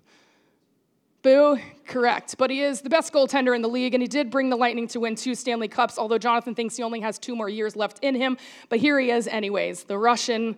Boo, 1.24 1.58
correct. 1.88 2.36
But 2.38 2.50
he 2.50 2.62
is 2.62 2.82
the 2.82 2.90
best 2.90 3.14
goaltender 3.14 3.56
in 3.56 3.62
the 3.62 3.70
league, 3.70 3.94
and 3.94 4.02
he 4.02 4.10
did 4.10 4.30
bring 4.30 4.50
the 4.50 4.58
Lightning 4.58 4.90
to 4.90 5.00
win 5.00 5.16
two 5.16 5.36
Stanley 5.36 5.70
Cups, 5.70 5.98
although 5.98 6.18
Jonathan 6.18 6.54
thinks 6.54 6.76
he 6.76 6.84
only 6.84 7.00
has 7.00 7.18
two 7.18 7.34
more 7.34 7.48
years 7.48 7.78
left 7.78 8.00
in 8.02 8.14
him. 8.14 8.38
But 8.68 8.80
here 8.80 9.00
he 9.00 9.10
is, 9.10 9.28
anyways, 9.28 9.86
the 9.86 9.98
Russian 9.98 10.58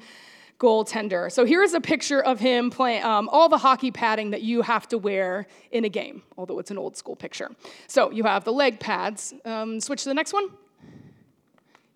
goaltender. 0.59 1.31
So 1.31 1.45
here's 1.45 1.73
a 1.73 1.81
picture 1.81 2.21
of 2.21 2.39
him 2.39 2.71
playing 2.71 3.03
um, 3.03 3.29
all 3.29 3.47
the 3.47 3.59
hockey 3.59 3.91
padding 3.91 4.31
that 4.31 4.41
you 4.41 4.63
have 4.63 4.87
to 4.87 4.97
wear 4.97 5.45
in 5.71 5.85
a 5.85 5.89
game, 5.89 6.23
although 6.35 6.57
it's 6.57 6.71
an 6.71 6.79
old 6.79 6.97
school 6.97 7.15
picture. 7.15 7.51
So 7.87 8.09
you 8.09 8.23
have 8.23 8.43
the 8.43 8.53
leg 8.53 8.79
pads. 8.79 9.33
Um, 9.43 9.79
switch 9.79 10.03
to 10.03 10.09
the 10.09 10.15
next 10.15 10.33
one. 10.33 10.49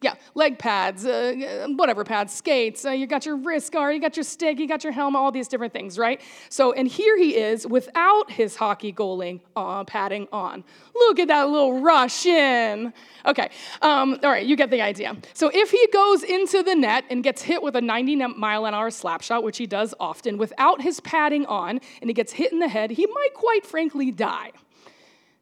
Yeah, 0.02 0.16
leg 0.34 0.58
pads, 0.58 1.06
uh, 1.06 1.68
whatever 1.76 2.06
pads, 2.06 2.34
skates, 2.34 2.86
uh, 2.86 2.92
you 2.92 3.06
got 3.06 3.26
your 3.26 3.36
wrist 3.36 3.74
guard, 3.74 3.94
you 3.94 4.00
got 4.00 4.16
your 4.16 4.24
stick, 4.24 4.58
you 4.58 4.66
got 4.66 4.82
your 4.82 4.94
helmet, 4.94 5.20
all 5.20 5.32
these 5.32 5.50
different 5.50 5.74
things, 5.74 5.98
right? 5.98 6.22
So, 6.48 6.72
and 6.72 6.88
here 6.88 7.18
he 7.18 7.36
is 7.36 7.68
without 7.68 8.32
his 8.32 8.56
hockey 8.56 8.94
goaling 8.94 9.42
uh, 9.58 9.84
padding 9.84 10.30
on. 10.32 10.64
Look 10.96 11.20
at 11.20 11.28
that 11.28 11.50
little 11.50 11.82
Russian. 11.82 12.94
Okay, 13.26 13.50
um, 13.82 14.18
all 14.24 14.30
right, 14.30 14.46
you 14.46 14.56
get 14.56 14.70
the 14.70 14.82
idea. 14.82 15.18
So, 15.34 15.52
if 15.54 15.70
he 15.70 15.86
goes 15.92 16.24
into 16.24 16.64
the 16.64 16.76
net 16.76 17.04
and 17.10 17.22
gets 17.22 17.42
hit 17.42 17.62
with 17.62 17.76
a 17.76 17.82
90 17.82 18.16
mile 18.38 18.66
an 18.68 18.74
hour 18.74 18.92
slap 18.92 19.22
shot, 19.22 19.44
which 19.44 19.58
he 19.58 19.68
does 19.68 19.94
often, 20.00 20.38
without 20.38 20.82
his 20.82 21.02
padding 21.02 21.46
on, 21.48 21.82
and 22.00 22.10
he 22.10 22.14
gets 22.14 22.32
hit 22.32 22.54
in 22.54 22.60
the 22.60 22.70
head, 22.70 22.92
he 22.92 23.06
might 23.06 23.34
quite 23.34 23.66
frankly 23.66 24.12
die. 24.12 24.54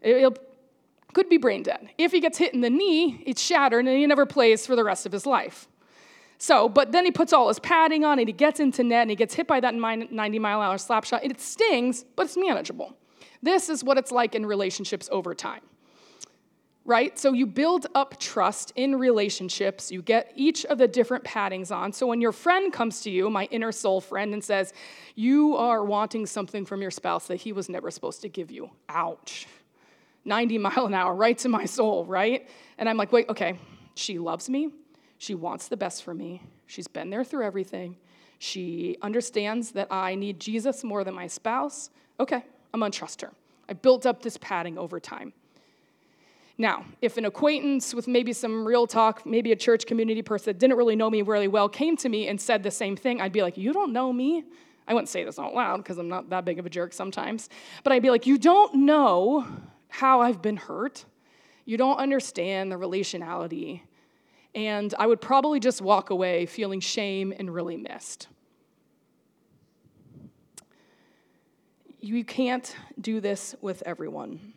He'll 0.01 0.35
could 1.17 1.29
be 1.29 1.37
brain 1.37 1.63
dead. 1.63 1.89
If 1.97 2.11
he 2.11 2.19
gets 2.19 2.37
hit 2.37 2.53
in 2.53 2.61
the 2.61 2.69
knee, 2.69 3.23
it's 3.25 3.41
shattered 3.41 3.85
and 3.87 3.97
he 3.97 4.05
never 4.05 4.27
plays 4.27 4.67
for 4.67 4.75
the 4.75 4.83
rest 4.83 5.07
of 5.07 5.11
his 5.11 5.25
life. 5.25 5.67
So, 6.37 6.69
but 6.69 6.91
then 6.91 7.05
he 7.05 7.11
puts 7.11 7.33
all 7.33 7.47
his 7.47 7.57
padding 7.57 8.05
on 8.05 8.19
and 8.19 8.29
he 8.29 8.33
gets 8.33 8.59
into 8.59 8.83
net 8.83 9.01
and 9.01 9.09
he 9.09 9.15
gets 9.15 9.33
hit 9.33 9.47
by 9.47 9.59
that 9.61 9.73
90 9.73 10.37
mile 10.37 10.61
hour 10.61 10.77
slap 10.77 11.05
shot. 11.05 11.23
It 11.23 11.41
stings, 11.41 12.05
but 12.15 12.27
it's 12.27 12.37
manageable. 12.37 12.95
This 13.41 13.67
is 13.67 13.83
what 13.83 13.97
it's 13.97 14.11
like 14.11 14.35
in 14.35 14.45
relationships 14.45 15.09
over 15.11 15.33
time. 15.33 15.61
Right? 16.85 17.17
So 17.17 17.33
you 17.33 17.47
build 17.47 17.87
up 17.95 18.19
trust 18.19 18.71
in 18.75 18.95
relationships. 18.95 19.91
You 19.91 20.03
get 20.03 20.31
each 20.35 20.65
of 20.65 20.77
the 20.77 20.87
different 20.87 21.23
paddings 21.23 21.75
on. 21.75 21.93
So 21.93 22.05
when 22.05 22.21
your 22.21 22.31
friend 22.31 22.71
comes 22.71 23.01
to 23.01 23.09
you, 23.09 23.31
my 23.31 23.45
inner 23.45 23.71
soul 23.71 24.01
friend, 24.01 24.33
and 24.33 24.43
says, 24.43 24.71
You 25.15 25.57
are 25.57 25.83
wanting 25.83 26.27
something 26.27 26.63
from 26.63 26.83
your 26.83 26.91
spouse 26.91 27.25
that 27.27 27.37
he 27.37 27.53
was 27.53 27.69
never 27.69 27.89
supposed 27.89 28.21
to 28.21 28.29
give 28.29 28.51
you. 28.51 28.69
Ouch. 28.87 29.47
90 30.27 30.57
mile 30.59 30.85
an 30.85 30.93
hour 30.93 31.15
right 31.15 31.37
to 31.39 31.49
my 31.49 31.65
soul, 31.65 32.05
right? 32.05 32.47
And 32.77 32.87
I'm 32.87 32.97
like, 32.97 33.11
wait, 33.11 33.27
okay, 33.29 33.59
she 33.95 34.19
loves 34.19 34.49
me. 34.49 34.71
She 35.17 35.33
wants 35.33 35.67
the 35.67 35.77
best 35.77 36.03
for 36.03 36.13
me. 36.13 36.43
She's 36.67 36.87
been 36.87 37.09
there 37.09 37.23
through 37.23 37.45
everything. 37.45 37.97
She 38.39 38.97
understands 39.01 39.71
that 39.71 39.87
I 39.89 40.13
need 40.13 40.39
Jesus 40.39 40.83
more 40.83 41.03
than 41.03 41.15
my 41.15 41.27
spouse. 41.27 41.89
Okay, 42.19 42.45
I'm 42.73 42.79
gonna 42.79 42.91
trust 42.91 43.21
her. 43.21 43.31
I 43.67 43.73
built 43.73 44.05
up 44.05 44.21
this 44.21 44.37
padding 44.37 44.77
over 44.77 44.99
time. 44.99 45.33
Now, 46.59 46.85
if 47.01 47.17
an 47.17 47.25
acquaintance 47.25 47.93
with 47.93 48.07
maybe 48.07 48.33
some 48.33 48.65
real 48.65 48.87
talk, 48.87 49.25
maybe 49.25 49.51
a 49.51 49.55
church 49.55 49.85
community 49.85 50.23
person 50.23 50.45
that 50.45 50.59
didn't 50.59 50.77
really 50.77 50.95
know 50.95 51.09
me 51.09 51.21
really 51.21 51.47
well 51.47 51.69
came 51.69 51.95
to 51.97 52.09
me 52.09 52.27
and 52.27 52.39
said 52.41 52.63
the 52.63 52.71
same 52.71 52.95
thing, 52.95 53.21
I'd 53.21 53.31
be 53.31 53.41
like, 53.41 53.57
You 53.57 53.73
don't 53.73 53.93
know 53.93 54.11
me? 54.11 54.43
I 54.87 54.93
wouldn't 54.93 55.09
say 55.09 55.23
this 55.23 55.37
out 55.37 55.53
loud 55.53 55.77
because 55.77 55.97
I'm 55.97 56.07
not 56.09 56.29
that 56.29 56.45
big 56.45 56.59
of 56.59 56.65
a 56.65 56.69
jerk 56.69 56.93
sometimes, 56.93 57.49
but 57.83 57.93
I'd 57.93 58.01
be 58.01 58.09
like, 58.09 58.25
You 58.25 58.37
don't 58.37 58.73
know 58.75 59.45
how 59.89 60.21
I've 60.21 60.41
been 60.41 60.57
hurt. 60.57 61.05
You 61.65 61.77
don't 61.77 61.97
understand 61.97 62.71
the 62.71 62.75
relationality. 62.77 63.81
And 64.55 64.93
I 64.97 65.05
would 65.05 65.21
probably 65.21 65.59
just 65.59 65.81
walk 65.81 66.09
away 66.09 66.45
feeling 66.45 66.79
shame 66.79 67.33
and 67.37 67.53
really 67.53 67.77
missed. 67.77 68.27
You 71.99 72.23
can't 72.23 72.75
do 72.99 73.19
this 73.19 73.55
with 73.61 73.83
everyone. 73.85 74.53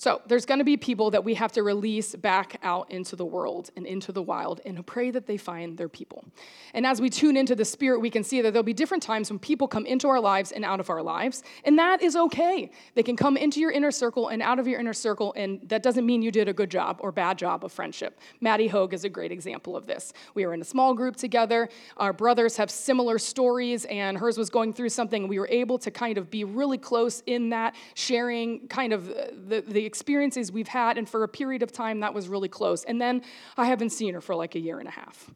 So 0.00 0.22
there's 0.28 0.46
going 0.46 0.58
to 0.58 0.64
be 0.64 0.76
people 0.76 1.10
that 1.10 1.24
we 1.24 1.34
have 1.34 1.50
to 1.52 1.64
release 1.64 2.14
back 2.14 2.60
out 2.62 2.88
into 2.88 3.16
the 3.16 3.24
world 3.24 3.70
and 3.76 3.84
into 3.84 4.12
the 4.12 4.22
wild 4.22 4.60
and 4.64 4.86
pray 4.86 5.10
that 5.10 5.26
they 5.26 5.36
find 5.36 5.76
their 5.76 5.88
people. 5.88 6.24
And 6.72 6.86
as 6.86 7.00
we 7.00 7.10
tune 7.10 7.36
into 7.36 7.56
the 7.56 7.64
spirit, 7.64 7.98
we 7.98 8.08
can 8.08 8.22
see 8.22 8.40
that 8.40 8.52
there'll 8.52 8.62
be 8.62 8.72
different 8.72 9.02
times 9.02 9.28
when 9.28 9.40
people 9.40 9.66
come 9.66 9.84
into 9.86 10.06
our 10.08 10.20
lives 10.20 10.52
and 10.52 10.64
out 10.64 10.78
of 10.78 10.88
our 10.88 11.02
lives, 11.02 11.42
and 11.64 11.76
that 11.80 12.00
is 12.00 12.14
okay. 12.14 12.70
They 12.94 13.02
can 13.02 13.16
come 13.16 13.36
into 13.36 13.58
your 13.58 13.72
inner 13.72 13.90
circle 13.90 14.28
and 14.28 14.40
out 14.40 14.60
of 14.60 14.68
your 14.68 14.78
inner 14.78 14.92
circle, 14.92 15.34
and 15.36 15.60
that 15.68 15.82
doesn't 15.82 16.06
mean 16.06 16.22
you 16.22 16.30
did 16.30 16.48
a 16.48 16.52
good 16.52 16.70
job 16.70 16.98
or 17.00 17.10
bad 17.10 17.36
job 17.36 17.64
of 17.64 17.72
friendship. 17.72 18.20
Maddie 18.40 18.68
Hogue 18.68 18.94
is 18.94 19.02
a 19.02 19.08
great 19.08 19.32
example 19.32 19.76
of 19.76 19.88
this. 19.88 20.12
We 20.34 20.46
were 20.46 20.54
in 20.54 20.60
a 20.60 20.64
small 20.64 20.94
group 20.94 21.16
together. 21.16 21.68
Our 21.96 22.12
brothers 22.12 22.56
have 22.56 22.70
similar 22.70 23.18
stories, 23.18 23.84
and 23.86 24.16
hers 24.16 24.38
was 24.38 24.48
going 24.48 24.74
through 24.74 24.90
something. 24.90 25.26
We 25.26 25.40
were 25.40 25.48
able 25.50 25.78
to 25.78 25.90
kind 25.90 26.18
of 26.18 26.30
be 26.30 26.44
really 26.44 26.78
close 26.78 27.24
in 27.26 27.48
that, 27.48 27.74
sharing 27.94 28.68
kind 28.68 28.92
of 28.92 29.06
the, 29.06 29.64
the 29.66 29.87
experiences 29.88 30.52
we've 30.52 30.68
had, 30.68 30.96
and 30.98 31.08
for 31.08 31.24
a 31.24 31.28
period 31.28 31.64
of 31.64 31.72
time, 31.72 31.98
that 32.00 32.14
was 32.14 32.28
really 32.28 32.48
close. 32.48 32.84
And 32.84 33.00
then 33.00 33.22
I 33.56 33.66
haven't 33.66 33.90
seen 33.90 34.14
her 34.14 34.20
for 34.20 34.36
like 34.36 34.54
a 34.54 34.60
year 34.60 34.78
and 34.78 34.86
a 34.86 34.92
half. 34.92 35.30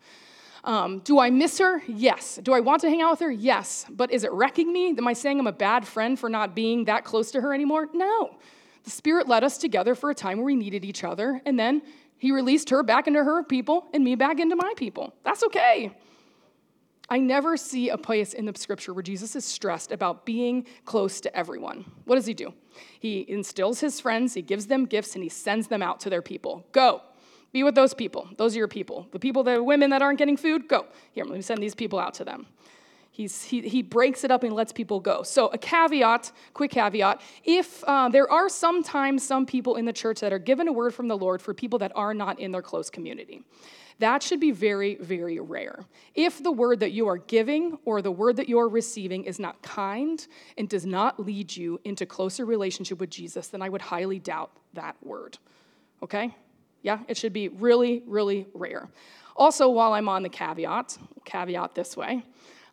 Um, 0.64 1.00
do 1.00 1.18
I 1.18 1.30
miss 1.30 1.58
her? 1.58 1.82
Yes. 1.88 2.38
Do 2.40 2.52
I 2.52 2.60
want 2.60 2.82
to 2.82 2.88
hang 2.88 3.02
out 3.02 3.10
with 3.10 3.20
her? 3.20 3.30
Yes. 3.32 3.84
But 3.90 4.12
is 4.12 4.22
it 4.22 4.30
wrecking 4.30 4.72
me? 4.72 4.90
Am 4.96 5.08
I 5.08 5.12
saying 5.12 5.40
I'm 5.40 5.48
a 5.48 5.52
bad 5.52 5.84
friend 5.84 6.16
for 6.16 6.28
not 6.28 6.54
being 6.54 6.84
that 6.84 7.04
close 7.04 7.32
to 7.32 7.40
her 7.40 7.52
anymore? 7.52 7.88
No. 7.92 8.36
The 8.84 8.90
Spirit 8.90 9.26
led 9.26 9.42
us 9.42 9.58
together 9.58 9.96
for 9.96 10.10
a 10.10 10.14
time 10.14 10.38
where 10.38 10.46
we 10.46 10.54
needed 10.54 10.84
each 10.84 11.02
other, 11.02 11.40
and 11.46 11.58
then 11.58 11.82
He 12.18 12.30
released 12.30 12.70
her 12.70 12.84
back 12.84 13.08
into 13.08 13.24
her 13.24 13.42
people 13.42 13.86
and 13.92 14.04
me 14.04 14.14
back 14.14 14.38
into 14.38 14.54
my 14.54 14.72
people. 14.76 15.12
That's 15.24 15.42
okay. 15.44 15.96
I 17.12 17.18
never 17.18 17.58
see 17.58 17.90
a 17.90 17.98
place 17.98 18.32
in 18.32 18.46
the 18.46 18.54
scripture 18.56 18.94
where 18.94 19.02
Jesus 19.02 19.36
is 19.36 19.44
stressed 19.44 19.92
about 19.92 20.24
being 20.24 20.66
close 20.86 21.20
to 21.20 21.36
everyone. 21.36 21.84
What 22.06 22.14
does 22.14 22.24
he 22.24 22.32
do? 22.32 22.54
He 23.00 23.26
instills 23.28 23.80
his 23.80 24.00
friends, 24.00 24.32
he 24.32 24.40
gives 24.40 24.66
them 24.66 24.86
gifts, 24.86 25.14
and 25.14 25.22
he 25.22 25.28
sends 25.28 25.66
them 25.66 25.82
out 25.82 26.00
to 26.00 26.08
their 26.08 26.22
people. 26.22 26.64
Go, 26.72 27.02
be 27.52 27.64
with 27.64 27.74
those 27.74 27.92
people. 27.92 28.30
Those 28.38 28.54
are 28.54 28.60
your 28.60 28.66
people. 28.66 29.08
The 29.12 29.18
people, 29.18 29.42
the 29.42 29.62
women 29.62 29.90
that 29.90 30.00
aren't 30.00 30.18
getting 30.18 30.38
food, 30.38 30.68
go. 30.68 30.86
Here, 31.12 31.26
let 31.26 31.34
me 31.34 31.42
send 31.42 31.62
these 31.62 31.74
people 31.74 31.98
out 31.98 32.14
to 32.14 32.24
them. 32.24 32.46
He's, 33.10 33.42
he, 33.42 33.60
he 33.60 33.82
breaks 33.82 34.24
it 34.24 34.30
up 34.30 34.42
and 34.42 34.54
lets 34.54 34.72
people 34.72 34.98
go. 34.98 35.22
So, 35.22 35.48
a 35.48 35.58
caveat, 35.58 36.32
quick 36.54 36.70
caveat 36.70 37.20
if 37.44 37.84
uh, 37.84 38.08
there 38.08 38.30
are 38.32 38.48
sometimes 38.48 39.22
some 39.22 39.44
people 39.44 39.76
in 39.76 39.84
the 39.84 39.92
church 39.92 40.20
that 40.20 40.32
are 40.32 40.38
given 40.38 40.66
a 40.66 40.72
word 40.72 40.94
from 40.94 41.08
the 41.08 41.18
Lord 41.18 41.42
for 41.42 41.52
people 41.52 41.78
that 41.80 41.92
are 41.94 42.14
not 42.14 42.40
in 42.40 42.52
their 42.52 42.62
close 42.62 42.88
community. 42.88 43.42
That 43.98 44.22
should 44.22 44.40
be 44.40 44.50
very, 44.50 44.96
very 44.96 45.38
rare. 45.38 45.84
If 46.14 46.42
the 46.42 46.50
word 46.50 46.80
that 46.80 46.92
you 46.92 47.08
are 47.08 47.18
giving 47.18 47.78
or 47.84 48.02
the 48.02 48.10
word 48.10 48.36
that 48.36 48.48
you 48.48 48.58
are 48.58 48.68
receiving 48.68 49.24
is 49.24 49.38
not 49.38 49.62
kind 49.62 50.26
and 50.58 50.68
does 50.68 50.86
not 50.86 51.20
lead 51.20 51.54
you 51.54 51.80
into 51.84 52.06
closer 52.06 52.44
relationship 52.44 52.98
with 52.98 53.10
Jesus, 53.10 53.48
then 53.48 53.62
I 53.62 53.68
would 53.68 53.82
highly 53.82 54.18
doubt 54.18 54.50
that 54.74 54.96
word. 55.02 55.38
Okay? 56.02 56.34
Yeah, 56.82 57.00
it 57.08 57.16
should 57.16 57.32
be 57.32 57.48
really, 57.48 58.02
really 58.06 58.46
rare. 58.54 58.88
Also, 59.36 59.68
while 59.68 59.92
I'm 59.92 60.08
on 60.08 60.22
the 60.22 60.28
caveat, 60.28 60.98
caveat 61.24 61.74
this 61.74 61.96
way, 61.96 62.24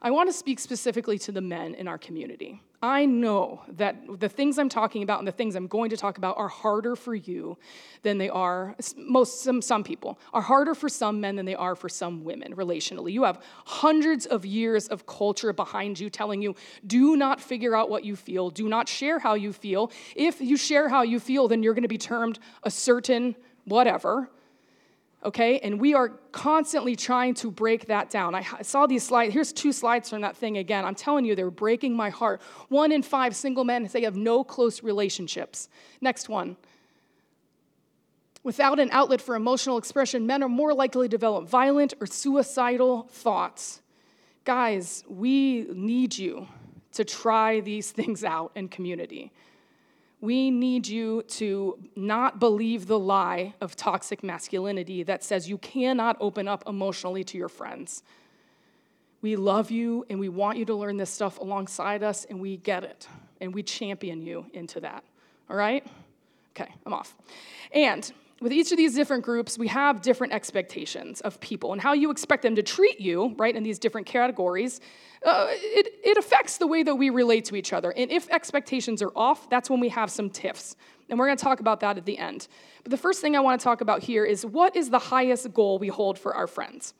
I 0.02 0.12
want 0.12 0.30
to 0.30 0.34
speak 0.34 0.60
specifically 0.60 1.18
to 1.20 1.32
the 1.32 1.42
men 1.42 1.76
in 1.76 1.88
our 1.88 1.98
community. 1.98 2.62
I 2.82 3.06
know 3.06 3.64
that 3.74 3.98
the 4.22 4.30
things 4.30 4.58
I'm 4.58 4.70
talking 4.70 5.04
about 5.04 5.20
and 5.20 5.28
the 5.28 5.34
things 5.34 5.56
I'm 5.56 5.68
going 5.68 5.90
to 5.90 5.98
talk 5.98 6.18
about 6.18 6.38
are 6.38 6.48
harder 6.48 6.96
for 6.96 7.14
you 7.14 7.58
than 8.04 8.18
they 8.18 8.30
are 8.30 8.78
most 8.96 9.42
some, 9.42 9.62
some 9.62 9.84
people 9.84 10.18
are 10.32 10.42
harder 10.42 10.74
for 10.74 10.88
some 10.88 11.20
men 11.20 11.36
than 11.36 11.46
they 11.46 11.56
are 11.56 11.76
for 11.76 11.90
some 11.90 12.24
women 12.24 12.56
relationally. 12.56 13.12
You 13.12 13.24
have 13.24 13.44
hundreds 13.66 14.26
of 14.26 14.46
years 14.46 14.88
of 14.88 15.06
culture 15.06 15.52
behind 15.52 16.00
you 16.00 16.10
telling 16.10 16.42
you 16.42 16.56
do 16.88 17.18
not 17.18 17.42
figure 17.42 17.76
out 17.76 17.90
what 17.90 18.06
you 18.06 18.16
feel, 18.16 18.50
do 18.50 18.70
not 18.70 18.88
share 18.88 19.20
how 19.20 19.34
you 19.34 19.52
feel. 19.52 19.92
If 20.16 20.40
you 20.40 20.56
share 20.56 20.88
how 20.88 21.02
you 21.02 21.20
feel, 21.20 21.50
then 21.50 21.62
you're 21.62 21.74
going 21.74 21.82
to 21.84 21.90
be 21.90 21.98
termed 21.98 22.40
a 22.64 22.72
certain 22.72 23.36
whatever 23.66 24.30
okay? 25.24 25.60
And 25.60 25.80
we 25.80 25.94
are 25.94 26.10
constantly 26.32 26.96
trying 26.96 27.34
to 27.36 27.52
break 27.52 27.88
that 27.88 28.10
down. 28.10 28.36
I 28.36 28.44
saw 28.62 28.88
these 28.88 29.04
slides. 29.04 29.34
Here's 29.34 29.52
two 29.52 29.72
slides 29.72 30.10
from 30.10 30.22
that 30.22 30.38
thing 30.38 30.58
again. 30.58 30.86
I'm 30.86 30.96
telling 30.96 31.26
you, 31.26 31.36
they're 31.36 31.52
breaking 31.52 31.96
my 31.96 32.10
heart. 32.10 32.42
One 32.70 32.92
in 32.92 33.04
five 33.04 33.36
single 33.36 33.64
men 33.64 33.88
say 33.90 34.04
have 34.04 34.16
no 34.16 34.44
close 34.44 34.84
relationships. 34.84 35.70
Next 36.02 36.30
one. 36.30 36.58
Without 38.44 38.80
an 38.80 38.90
outlet 38.92 39.22
for 39.22 39.36
emotional 39.36 39.78
expression, 39.78 40.26
men 40.26 40.42
are 40.42 40.50
more 40.50 40.74
likely 40.74 41.08
to 41.08 41.10
develop 41.10 41.48
violent 41.48 41.94
or 42.00 42.08
suicidal 42.08 43.04
thoughts. 43.12 43.82
Guys, 44.46 45.04
we 45.10 45.68
need 45.74 46.18
you 46.18 46.48
to 46.94 47.04
try 47.04 47.60
these 47.60 47.92
things 48.00 48.24
out 48.24 48.52
in 48.56 48.70
community 48.70 49.32
we 50.22 50.52
need 50.52 50.88
you 50.88 51.24
to 51.24 51.78
not 51.96 52.40
believe 52.40 52.88
the 52.88 53.00
lie 53.00 53.54
of 53.62 53.76
toxic 53.76 54.24
masculinity 54.24 55.04
that 55.04 55.24
says 55.24 55.50
you 55.50 55.58
cannot 55.58 56.18
open 56.20 56.48
up 56.48 56.64
emotionally 56.68 57.24
to 57.24 57.38
your 57.38 57.48
friends. 57.48 58.04
We 59.22 59.36
love 59.36 59.72
you 59.72 60.06
and 60.10 60.20
we 60.20 60.30
want 60.30 60.58
you 60.58 60.66
to 60.66 60.76
learn 60.76 60.98
this 60.98 61.10
stuff 61.10 61.40
alongside 61.40 62.04
us, 62.04 62.26
and 62.26 62.40
we 62.40 62.58
get 62.58 62.84
it. 62.84 63.08
And 63.42 63.54
we 63.54 63.64
champion 63.64 64.22
you 64.22 64.46
into 64.54 64.82
that. 64.82 65.04
All 65.50 65.56
right? 65.56 65.86
Okay, 66.52 66.70
I'm 66.86 66.94
off. 66.94 67.16
And 67.74 68.12
with 68.42 68.54
each 68.54 68.72
of 68.72 68.78
these 68.78 68.96
different 68.96 69.24
groups, 69.24 69.58
we 69.58 69.68
have 69.68 70.02
different 70.02 70.34
expectations 70.34 71.22
of 71.22 71.40
people 71.40 71.74
and 71.74 71.82
how 71.82 71.94
you 71.94 72.12
expect 72.12 72.44
them 72.44 72.56
to 72.56 72.64
treat 72.64 73.00
you, 73.00 73.36
right, 73.38 73.56
in 73.56 73.64
these 73.64 73.80
different 73.80 74.08
categories. 74.08 74.80
Uh, 75.26 75.48
it, 75.50 75.94
it 76.04 76.18
affects 76.18 76.58
the 76.58 76.68
way 76.68 76.84
that 76.84 76.96
we 76.96 77.10
relate 77.10 77.46
to 77.46 77.56
each 77.56 77.74
other. 77.74 77.92
And 77.92 78.10
if 78.12 78.30
expectations 78.30 79.02
are 79.02 79.12
off, 79.16 79.50
that's 79.50 79.70
when 79.70 79.80
we 79.80 79.90
have 79.90 80.10
some 80.10 80.30
tiffs. 80.30 80.76
And 81.10 81.20
we're 81.20 81.26
going 81.26 81.38
to 81.38 81.44
talk 81.44 81.60
about 81.60 81.82
that 81.82 81.98
at 81.98 82.06
the 82.06 82.18
end. 82.18 82.48
But 82.84 82.92
the 82.92 82.98
first 82.98 83.20
thing 83.20 83.36
I 83.36 83.40
want 83.40 83.60
to 83.60 83.64
talk 83.64 83.82
about 83.82 84.04
here 84.04 84.24
is 84.24 84.46
what 84.46 84.76
is 84.76 84.90
the 84.90 85.00
highest 85.00 85.54
goal 85.54 85.80
we 85.80 85.90
hold 85.90 86.18
for 86.18 86.34
our 86.34 86.48
friends? 86.48 86.94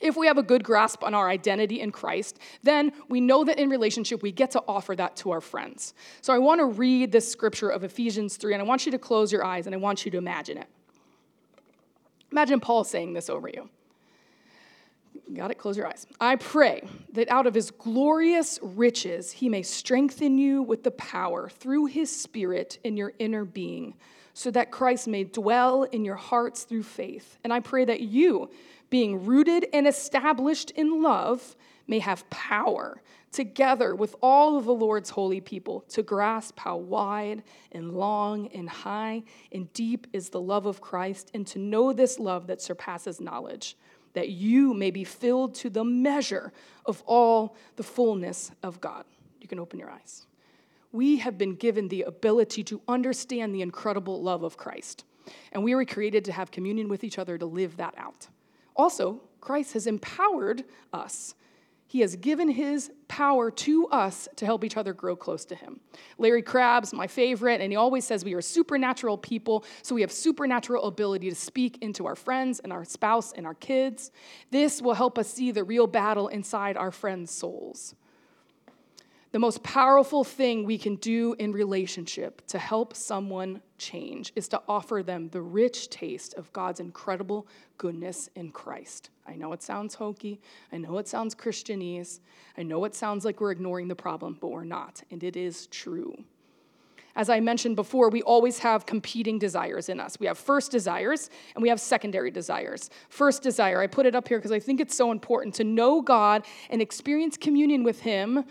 If 0.00 0.16
we 0.16 0.26
have 0.26 0.38
a 0.38 0.42
good 0.42 0.62
grasp 0.62 1.02
on 1.02 1.14
our 1.14 1.28
identity 1.28 1.80
in 1.80 1.90
Christ, 1.90 2.38
then 2.62 2.92
we 3.08 3.20
know 3.20 3.44
that 3.44 3.58
in 3.58 3.68
relationship 3.68 4.22
we 4.22 4.32
get 4.32 4.52
to 4.52 4.62
offer 4.68 4.94
that 4.96 5.16
to 5.16 5.30
our 5.30 5.40
friends. 5.40 5.94
So 6.20 6.32
I 6.32 6.38
want 6.38 6.60
to 6.60 6.66
read 6.66 7.12
this 7.12 7.30
scripture 7.30 7.68
of 7.68 7.84
Ephesians 7.84 8.36
3, 8.36 8.54
and 8.54 8.62
I 8.62 8.64
want 8.64 8.86
you 8.86 8.92
to 8.92 8.98
close 8.98 9.32
your 9.32 9.44
eyes 9.44 9.66
and 9.66 9.74
I 9.74 9.78
want 9.78 10.04
you 10.04 10.10
to 10.12 10.18
imagine 10.18 10.58
it. 10.58 10.68
Imagine 12.30 12.60
Paul 12.60 12.84
saying 12.84 13.14
this 13.14 13.28
over 13.30 13.48
you. 13.48 13.68
Got 15.34 15.50
it? 15.50 15.58
Close 15.58 15.76
your 15.76 15.86
eyes. 15.86 16.06
I 16.20 16.36
pray 16.36 16.88
that 17.12 17.28
out 17.28 17.46
of 17.46 17.54
his 17.54 17.70
glorious 17.70 18.58
riches 18.62 19.32
he 19.32 19.48
may 19.48 19.62
strengthen 19.62 20.38
you 20.38 20.62
with 20.62 20.84
the 20.84 20.90
power 20.92 21.48
through 21.48 21.86
his 21.86 22.14
spirit 22.14 22.78
in 22.84 22.96
your 22.96 23.12
inner 23.18 23.44
being, 23.44 23.94
so 24.32 24.50
that 24.52 24.70
Christ 24.70 25.08
may 25.08 25.24
dwell 25.24 25.82
in 25.82 26.04
your 26.04 26.14
hearts 26.14 26.62
through 26.62 26.84
faith. 26.84 27.38
And 27.44 27.52
I 27.52 27.60
pray 27.60 27.84
that 27.84 28.00
you, 28.00 28.50
being 28.90 29.24
rooted 29.24 29.66
and 29.72 29.86
established 29.86 30.70
in 30.72 31.02
love, 31.02 31.56
may 31.86 31.98
have 31.98 32.28
power 32.30 33.00
together 33.32 33.94
with 33.94 34.14
all 34.22 34.56
of 34.56 34.64
the 34.64 34.74
Lord's 34.74 35.10
holy 35.10 35.40
people 35.40 35.82
to 35.88 36.02
grasp 36.02 36.58
how 36.58 36.76
wide 36.76 37.42
and 37.72 37.92
long 37.92 38.48
and 38.48 38.68
high 38.68 39.22
and 39.52 39.72
deep 39.72 40.06
is 40.12 40.30
the 40.30 40.40
love 40.40 40.66
of 40.66 40.80
Christ, 40.80 41.30
and 41.34 41.46
to 41.48 41.58
know 41.58 41.92
this 41.92 42.18
love 42.18 42.46
that 42.46 42.62
surpasses 42.62 43.20
knowledge 43.20 43.76
that 44.14 44.30
you 44.30 44.72
may 44.74 44.90
be 44.90 45.04
filled 45.04 45.54
to 45.56 45.70
the 45.70 45.84
measure 45.84 46.52
of 46.86 47.02
all 47.06 47.56
the 47.76 47.82
fullness 47.82 48.50
of 48.62 48.80
God. 48.80 49.04
You 49.40 49.48
can 49.48 49.58
open 49.60 49.78
your 49.78 49.90
eyes. 49.90 50.26
We 50.90 51.18
have 51.18 51.36
been 51.36 51.54
given 51.54 51.88
the 51.88 52.02
ability 52.02 52.64
to 52.64 52.80
understand 52.88 53.54
the 53.54 53.62
incredible 53.62 54.22
love 54.22 54.42
of 54.42 54.56
Christ, 54.56 55.04
and 55.52 55.62
we 55.62 55.74
were 55.74 55.84
created 55.84 56.24
to 56.24 56.32
have 56.32 56.50
communion 56.50 56.88
with 56.88 57.04
each 57.04 57.18
other 57.18 57.36
to 57.36 57.46
live 57.46 57.76
that 57.76 57.94
out. 57.98 58.28
Also, 58.78 59.20
Christ 59.40 59.74
has 59.74 59.86
empowered 59.86 60.64
us 60.92 61.34
he 61.88 62.00
has 62.00 62.16
given 62.16 62.50
his 62.50 62.92
power 63.08 63.50
to 63.50 63.88
us 63.88 64.28
to 64.36 64.44
help 64.44 64.62
each 64.62 64.76
other 64.76 64.92
grow 64.92 65.16
close 65.16 65.46
to 65.46 65.54
him. 65.54 65.80
Larry 66.18 66.42
Crabb's 66.42 66.92
my 66.92 67.06
favorite, 67.06 67.62
and 67.62 67.72
he 67.72 67.76
always 67.76 68.04
says 68.04 68.26
we 68.26 68.34
are 68.34 68.42
supernatural 68.42 69.16
people, 69.16 69.64
so 69.82 69.94
we 69.94 70.02
have 70.02 70.12
supernatural 70.12 70.84
ability 70.84 71.30
to 71.30 71.34
speak 71.34 71.78
into 71.80 72.04
our 72.04 72.14
friends 72.14 72.60
and 72.60 72.74
our 72.74 72.84
spouse 72.84 73.32
and 73.32 73.46
our 73.46 73.54
kids. 73.54 74.10
This 74.50 74.82
will 74.82 74.92
help 74.92 75.18
us 75.18 75.32
see 75.32 75.50
the 75.50 75.64
real 75.64 75.86
battle 75.86 76.28
inside 76.28 76.76
our 76.76 76.90
friends' 76.90 77.30
souls. 77.30 77.94
The 79.30 79.38
most 79.38 79.62
powerful 79.62 80.24
thing 80.24 80.64
we 80.64 80.78
can 80.78 80.96
do 80.96 81.34
in 81.38 81.52
relationship 81.52 82.46
to 82.46 82.58
help 82.58 82.96
someone 82.96 83.60
change 83.76 84.32
is 84.34 84.48
to 84.48 84.62
offer 84.66 85.02
them 85.02 85.28
the 85.28 85.42
rich 85.42 85.90
taste 85.90 86.32
of 86.34 86.50
God's 86.54 86.80
incredible 86.80 87.46
goodness 87.76 88.30
in 88.34 88.50
Christ. 88.50 89.10
I 89.26 89.34
know 89.34 89.52
it 89.52 89.62
sounds 89.62 89.94
hokey. 89.94 90.40
I 90.72 90.78
know 90.78 90.96
it 90.96 91.08
sounds 91.08 91.34
Christianese. 91.34 92.20
I 92.56 92.62
know 92.62 92.84
it 92.86 92.94
sounds 92.94 93.26
like 93.26 93.38
we're 93.38 93.50
ignoring 93.50 93.88
the 93.88 93.94
problem, 93.94 94.38
but 94.40 94.48
we're 94.48 94.64
not, 94.64 95.02
and 95.10 95.22
it 95.22 95.36
is 95.36 95.66
true. 95.66 96.16
As 97.14 97.28
I 97.28 97.40
mentioned 97.40 97.76
before, 97.76 98.08
we 98.08 98.22
always 98.22 98.60
have 98.60 98.86
competing 98.86 99.38
desires 99.38 99.90
in 99.90 100.00
us. 100.00 100.18
We 100.20 100.26
have 100.26 100.38
first 100.38 100.70
desires 100.70 101.28
and 101.54 101.62
we 101.62 101.68
have 101.68 101.80
secondary 101.80 102.30
desires. 102.30 102.90
First 103.08 103.42
desire, 103.42 103.80
I 103.80 103.88
put 103.88 104.06
it 104.06 104.14
up 104.14 104.28
here 104.28 104.38
because 104.38 104.52
I 104.52 104.60
think 104.60 104.80
it's 104.80 104.94
so 104.94 105.10
important 105.10 105.54
to 105.56 105.64
know 105.64 106.00
God 106.00 106.46
and 106.70 106.80
experience 106.80 107.36
communion 107.36 107.82
with 107.82 108.00
Him 108.00 108.44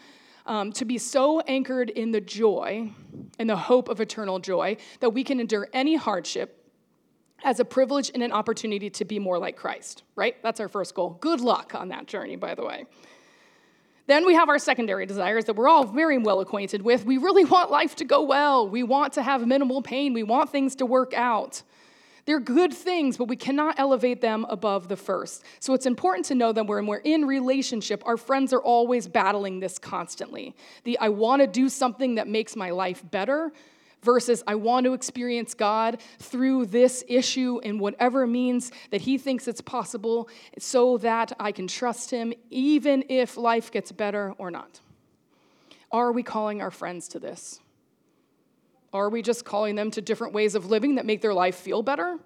um, 0.47 0.71
to 0.73 0.85
be 0.85 0.97
so 0.97 1.41
anchored 1.41 1.89
in 1.89 2.11
the 2.11 2.21
joy 2.21 2.89
and 3.37 3.49
the 3.49 3.55
hope 3.55 3.89
of 3.89 4.01
eternal 4.01 4.39
joy 4.39 4.77
that 5.01 5.11
we 5.11 5.23
can 5.23 5.39
endure 5.39 5.67
any 5.73 5.95
hardship 5.95 6.63
as 7.43 7.59
a 7.59 7.65
privilege 7.65 8.09
and 8.13 8.23
an 8.23 8.31
opportunity 8.31 8.89
to 8.89 9.05
be 9.05 9.19
more 9.19 9.37
like 9.37 9.55
Christ, 9.55 10.03
right? 10.15 10.41
That's 10.41 10.59
our 10.59 10.67
first 10.67 10.95
goal. 10.95 11.17
Good 11.21 11.41
luck 11.41 11.75
on 11.75 11.89
that 11.89 12.07
journey, 12.07 12.35
by 12.35 12.55
the 12.55 12.65
way. 12.65 12.85
Then 14.07 14.25
we 14.25 14.35
have 14.35 14.47
our 14.47 14.57
secondary 14.57 15.05
desires 15.05 15.45
that 15.45 15.55
we're 15.55 15.67
all 15.67 15.83
very 15.83 16.17
well 16.17 16.39
acquainted 16.39 16.81
with. 16.81 17.05
We 17.05 17.17
really 17.17 17.43
want 17.43 17.69
life 17.69 17.95
to 17.97 18.05
go 18.05 18.23
well. 18.23 18.67
We 18.67 18.81
want 18.81 19.13
to 19.13 19.21
have 19.21 19.45
minimal 19.45 19.81
pain. 19.81 20.13
We 20.13 20.23
want 20.23 20.49
things 20.49 20.75
to 20.77 20.85
work 20.85 21.13
out. 21.13 21.61
They're 22.27 22.41
good 22.41 22.73
things, 22.73 23.15
but 23.15 23.29
we 23.29 23.37
cannot 23.37 23.79
elevate 23.79 24.19
them 24.19 24.45
above 24.49 24.89
the 24.89 24.97
first. 24.97 25.45
So 25.61 25.73
it's 25.73 25.85
important 25.85 26.25
to 26.25 26.35
know 26.35 26.51
that 26.51 26.67
when 26.67 26.85
we're 26.85 26.97
in 26.97 27.25
relationship, 27.25 28.03
our 28.05 28.17
friends 28.17 28.51
are 28.51 28.61
always 28.61 29.07
battling 29.07 29.61
this 29.61 29.79
constantly. 29.79 30.53
The 30.83 30.99
I 30.99 31.07
want 31.07 31.41
to 31.41 31.47
do 31.47 31.69
something 31.69 32.15
that 32.15 32.27
makes 32.27 32.57
my 32.57 32.69
life 32.69 33.01
better 33.11 33.53
versus 34.03 34.43
I 34.45 34.55
want 34.55 34.85
to 34.85 34.93
experience 34.93 35.53
God 35.53 36.01
through 36.19 36.65
this 36.65 37.01
issue 37.07 37.61
in 37.63 37.79
whatever 37.79 38.27
means 38.27 38.73
that 38.91 38.99
He 38.99 39.17
thinks 39.17 39.47
it's 39.47 39.61
possible 39.61 40.27
so 40.59 40.97
that 40.97 41.31
I 41.39 41.53
can 41.53 41.65
trust 41.65 42.11
Him 42.11 42.33
even 42.49 43.05
if 43.07 43.37
life 43.37 43.71
gets 43.71 43.93
better 43.93 44.33
or 44.37 44.51
not. 44.51 44.81
Are 45.93 46.11
we 46.11 46.23
calling 46.23 46.61
our 46.61 46.71
friends 46.71 47.07
to 47.09 47.19
this? 47.19 47.61
Are 48.93 49.09
we 49.09 49.21
just 49.21 49.45
calling 49.45 49.75
them 49.75 49.91
to 49.91 50.01
different 50.01 50.33
ways 50.33 50.55
of 50.55 50.69
living 50.69 50.95
that 50.95 51.05
make 51.05 51.21
their 51.21 51.33
life 51.33 51.55
feel 51.55 51.83
better? 51.83 52.17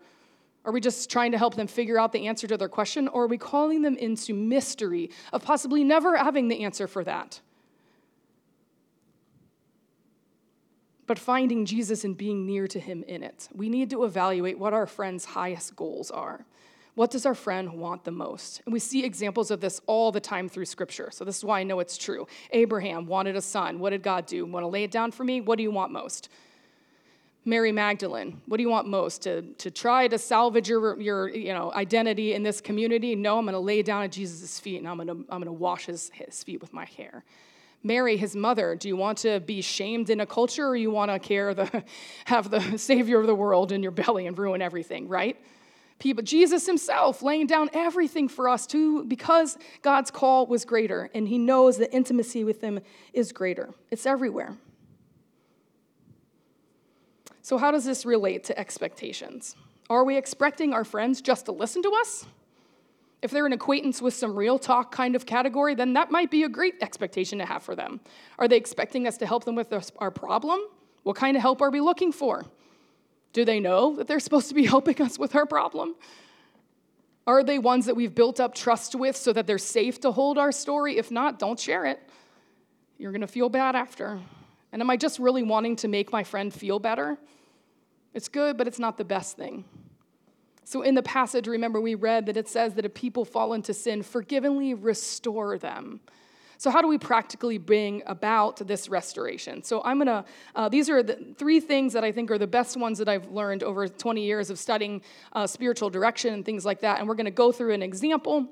Are 0.63 0.71
we 0.71 0.79
just 0.79 1.09
trying 1.09 1.31
to 1.31 1.37
help 1.37 1.55
them 1.55 1.67
figure 1.67 1.99
out 1.99 2.11
the 2.11 2.27
answer 2.27 2.47
to 2.47 2.57
their 2.57 2.69
question? 2.69 3.07
Or 3.07 3.23
are 3.23 3.27
we 3.27 3.37
calling 3.37 3.81
them 3.81 3.97
into 3.97 4.33
mystery 4.33 5.09
of 5.33 5.43
possibly 5.43 5.83
never 5.83 6.15
having 6.17 6.49
the 6.49 6.63
answer 6.63 6.87
for 6.87 7.03
that? 7.03 7.41
But 11.07 11.17
finding 11.17 11.65
Jesus 11.65 12.03
and 12.03 12.15
being 12.15 12.45
near 12.45 12.67
to 12.67 12.79
him 12.79 13.03
in 13.07 13.23
it. 13.23 13.49
We 13.53 13.69
need 13.69 13.89
to 13.89 14.03
evaluate 14.03 14.59
what 14.59 14.73
our 14.73 14.85
friend's 14.85 15.25
highest 15.25 15.75
goals 15.75 16.11
are. 16.11 16.45
What 16.93 17.09
does 17.09 17.25
our 17.25 17.35
friend 17.35 17.73
want 17.73 18.03
the 18.03 18.11
most? 18.11 18.61
And 18.65 18.73
we 18.73 18.79
see 18.79 19.03
examples 19.03 19.49
of 19.49 19.61
this 19.61 19.81
all 19.87 20.11
the 20.11 20.19
time 20.19 20.47
through 20.47 20.65
scripture. 20.65 21.09
So 21.11 21.25
this 21.25 21.37
is 21.37 21.43
why 21.43 21.61
I 21.61 21.63
know 21.63 21.79
it's 21.79 21.97
true. 21.97 22.27
Abraham 22.51 23.07
wanted 23.07 23.35
a 23.35 23.41
son. 23.41 23.79
What 23.79 23.91
did 23.91 24.03
God 24.03 24.25
do? 24.25 24.45
Want 24.45 24.63
to 24.63 24.67
lay 24.67 24.83
it 24.83 24.91
down 24.91 25.11
for 25.11 25.23
me? 25.23 25.41
What 25.41 25.57
do 25.57 25.63
you 25.63 25.71
want 25.71 25.91
most? 25.91 26.29
Mary 27.43 27.71
Magdalene, 27.71 28.39
what 28.45 28.57
do 28.57 28.63
you 28.63 28.69
want 28.69 28.87
most? 28.87 29.23
To, 29.23 29.41
to 29.41 29.71
try 29.71 30.07
to 30.07 30.17
salvage 30.19 30.69
your, 30.69 30.99
your 31.01 31.27
you 31.29 31.53
know, 31.53 31.71
identity 31.73 32.33
in 32.33 32.43
this 32.43 32.61
community? 32.61 33.15
No, 33.15 33.39
I'm 33.39 33.45
going 33.45 33.53
to 33.53 33.59
lay 33.59 33.81
down 33.81 34.03
at 34.03 34.11
Jesus' 34.11 34.59
feet 34.59 34.77
and 34.77 34.87
I'm 34.87 34.97
going 34.97 35.07
to, 35.07 35.13
I'm 35.29 35.41
going 35.41 35.45
to 35.45 35.51
wash 35.51 35.87
his, 35.87 36.11
his 36.13 36.43
feet 36.43 36.61
with 36.61 36.71
my 36.71 36.85
hair. 36.85 37.23
Mary, 37.83 38.15
his 38.15 38.35
mother, 38.35 38.75
do 38.75 38.87
you 38.87 38.95
want 38.95 39.17
to 39.19 39.39
be 39.39 39.59
shamed 39.61 40.11
in 40.11 40.19
a 40.19 40.25
culture 40.25 40.67
or 40.67 40.75
you 40.75 40.91
want 40.91 41.09
to 41.09 41.17
care 41.17 41.55
the, 41.55 41.83
have 42.25 42.51
the 42.51 42.61
savior 42.77 43.19
of 43.19 43.25
the 43.25 43.33
world 43.33 43.71
in 43.71 43.81
your 43.81 43.91
belly 43.91 44.27
and 44.27 44.37
ruin 44.37 44.61
everything, 44.61 45.07
right? 45.07 45.35
People, 45.97 46.23
Jesus 46.23 46.67
himself 46.67 47.23
laying 47.23 47.47
down 47.47 47.69
everything 47.73 48.27
for 48.27 48.49
us 48.49 48.67
too 48.67 49.03
because 49.05 49.57
God's 49.81 50.11
call 50.11 50.45
was 50.45 50.63
greater 50.63 51.09
and 51.15 51.27
he 51.27 51.39
knows 51.39 51.77
that 51.77 51.93
intimacy 51.93 52.43
with 52.43 52.61
him 52.61 52.81
is 53.13 53.31
greater. 53.31 53.73
It's 53.89 54.05
everywhere. 54.05 54.57
So, 57.41 57.57
how 57.57 57.71
does 57.71 57.85
this 57.85 58.05
relate 58.05 58.43
to 58.45 58.59
expectations? 58.59 59.55
Are 59.89 60.03
we 60.03 60.17
expecting 60.17 60.73
our 60.73 60.83
friends 60.83 61.21
just 61.21 61.45
to 61.45 61.51
listen 61.51 61.81
to 61.83 61.91
us? 61.99 62.25
If 63.21 63.29
they're 63.29 63.45
an 63.45 63.53
acquaintance 63.53 64.01
with 64.01 64.13
some 64.13 64.35
real 64.35 64.57
talk 64.57 64.91
kind 64.91 65.15
of 65.15 65.25
category, 65.25 65.75
then 65.75 65.93
that 65.93 66.09
might 66.09 66.31
be 66.31 66.43
a 66.43 66.49
great 66.49 66.75
expectation 66.81 67.39
to 67.39 67.45
have 67.45 67.61
for 67.61 67.75
them. 67.75 67.99
Are 68.39 68.47
they 68.47 68.57
expecting 68.57 69.07
us 69.07 69.17
to 69.17 69.27
help 69.27 69.43
them 69.43 69.55
with 69.55 69.73
our 69.99 70.11
problem? 70.11 70.61
What 71.03 71.15
kind 71.15 71.35
of 71.35 71.41
help 71.41 71.61
are 71.61 71.69
we 71.69 71.81
looking 71.81 72.11
for? 72.11 72.45
Do 73.33 73.45
they 73.45 73.59
know 73.59 73.95
that 73.95 74.07
they're 74.07 74.19
supposed 74.19 74.49
to 74.49 74.55
be 74.55 74.65
helping 74.75 75.01
us 75.01 75.19
with 75.19 75.35
our 75.35 75.45
problem? 75.45 75.95
Are 77.27 77.43
they 77.43 77.59
ones 77.59 77.85
that 77.85 77.95
we've 77.95 78.13
built 78.13 78.39
up 78.39 78.55
trust 78.55 78.95
with 78.95 79.15
so 79.15 79.31
that 79.33 79.45
they're 79.45 79.59
safe 79.59 79.99
to 80.01 80.11
hold 80.11 80.37
our 80.37 80.51
story? 80.51 80.97
If 80.97 81.11
not, 81.11 81.37
don't 81.37 81.59
share 81.59 81.85
it. 81.85 81.99
You're 82.97 83.11
going 83.11 83.21
to 83.21 83.27
feel 83.27 83.49
bad 83.49 83.75
after. 83.75 84.19
And 84.71 84.81
am 84.81 84.89
I 84.89 84.97
just 84.97 85.19
really 85.19 85.43
wanting 85.43 85.75
to 85.77 85.87
make 85.87 86.11
my 86.11 86.23
friend 86.23 86.53
feel 86.53 86.79
better? 86.79 87.17
It's 88.13 88.27
good, 88.27 88.57
but 88.57 88.67
it's 88.67 88.79
not 88.79 88.97
the 88.97 89.05
best 89.05 89.37
thing. 89.37 89.65
So, 90.63 90.83
in 90.83 90.95
the 90.95 91.03
passage, 91.03 91.47
remember, 91.47 91.81
we 91.81 91.95
read 91.95 92.27
that 92.27 92.37
it 92.37 92.47
says 92.47 92.75
that 92.75 92.85
if 92.85 92.93
people 92.93 93.25
fall 93.25 93.53
into 93.53 93.73
sin, 93.73 94.03
forgivingly 94.03 94.73
restore 94.73 95.57
them. 95.57 95.99
So, 96.57 96.69
how 96.69 96.81
do 96.81 96.87
we 96.87 96.97
practically 96.97 97.57
bring 97.57 98.03
about 98.05 98.65
this 98.67 98.87
restoration? 98.87 99.63
So, 99.63 99.81
I'm 99.83 99.97
gonna, 99.97 100.23
uh, 100.55 100.69
these 100.69 100.89
are 100.89 101.03
the 101.03 101.33
three 101.37 101.59
things 101.59 101.93
that 101.93 102.03
I 102.03 102.11
think 102.11 102.31
are 102.31 102.37
the 102.37 102.47
best 102.47 102.77
ones 102.77 102.99
that 102.99 103.09
I've 103.09 103.31
learned 103.31 103.63
over 103.63 103.87
20 103.87 104.23
years 104.23 104.49
of 104.49 104.59
studying 104.59 105.01
uh, 105.33 105.47
spiritual 105.47 105.89
direction 105.89 106.33
and 106.33 106.45
things 106.45 106.63
like 106.63 106.81
that. 106.81 106.99
And 106.99 107.07
we're 107.07 107.15
gonna 107.15 107.31
go 107.31 107.51
through 107.51 107.73
an 107.73 107.81
example 107.81 108.47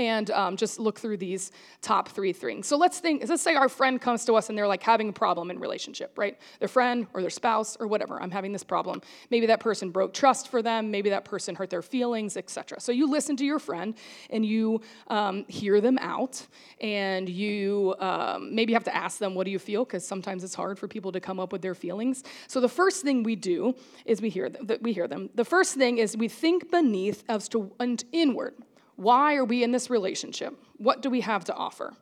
and 0.00 0.30
um, 0.30 0.56
just 0.56 0.80
look 0.80 0.98
through 0.98 1.18
these 1.18 1.52
top 1.82 2.08
three 2.08 2.32
things. 2.32 2.66
So 2.66 2.78
let's 2.78 3.00
think, 3.00 3.22
let's 3.28 3.42
say 3.42 3.54
our 3.54 3.68
friend 3.68 4.00
comes 4.00 4.24
to 4.24 4.32
us 4.32 4.48
and 4.48 4.56
they're 4.56 4.66
like 4.66 4.82
having 4.82 5.10
a 5.10 5.12
problem 5.12 5.50
in 5.50 5.60
relationship, 5.60 6.16
right? 6.16 6.38
Their 6.58 6.68
friend 6.68 7.06
or 7.12 7.20
their 7.20 7.28
spouse 7.28 7.76
or 7.78 7.86
whatever, 7.86 8.20
I'm 8.20 8.30
having 8.30 8.50
this 8.50 8.64
problem. 8.64 9.02
Maybe 9.28 9.44
that 9.46 9.60
person 9.60 9.90
broke 9.90 10.14
trust 10.14 10.48
for 10.48 10.62
them, 10.62 10.90
maybe 10.90 11.10
that 11.10 11.26
person 11.26 11.54
hurt 11.54 11.68
their 11.68 11.82
feelings, 11.82 12.38
etc. 12.38 12.80
So 12.80 12.92
you 12.92 13.10
listen 13.10 13.36
to 13.36 13.44
your 13.44 13.58
friend 13.58 13.94
and 14.30 14.44
you 14.44 14.80
um, 15.08 15.44
hear 15.48 15.82
them 15.82 15.98
out 15.98 16.46
and 16.80 17.28
you 17.28 17.94
um, 17.98 18.54
maybe 18.54 18.72
have 18.72 18.84
to 18.84 18.96
ask 18.96 19.18
them, 19.18 19.34
what 19.34 19.44
do 19.44 19.50
you 19.50 19.58
feel? 19.58 19.84
Because 19.84 20.06
sometimes 20.06 20.44
it's 20.44 20.54
hard 20.54 20.78
for 20.78 20.88
people 20.88 21.12
to 21.12 21.20
come 21.20 21.38
up 21.38 21.52
with 21.52 21.60
their 21.60 21.74
feelings. 21.74 22.24
So 22.46 22.58
the 22.58 22.70
first 22.70 23.02
thing 23.02 23.22
we 23.22 23.36
do 23.36 23.74
is 24.06 24.22
we 24.22 24.30
hear 24.30 24.48
them, 24.48 24.66
we 24.80 24.94
hear 24.94 25.06
them. 25.06 25.28
The 25.34 25.44
first 25.44 25.74
thing 25.74 25.98
is 25.98 26.16
we 26.16 26.28
think 26.28 26.70
beneath 26.70 27.22
as 27.28 27.50
to 27.50 27.70
and 27.78 28.02
inward 28.12 28.54
Why 29.00 29.36
are 29.36 29.46
we 29.46 29.62
in 29.62 29.72
this 29.72 29.88
relationship? 29.88 30.54
What 30.76 31.00
do 31.00 31.08
we 31.08 31.22
have 31.22 31.44
to 31.44 31.54
offer? 31.54 31.94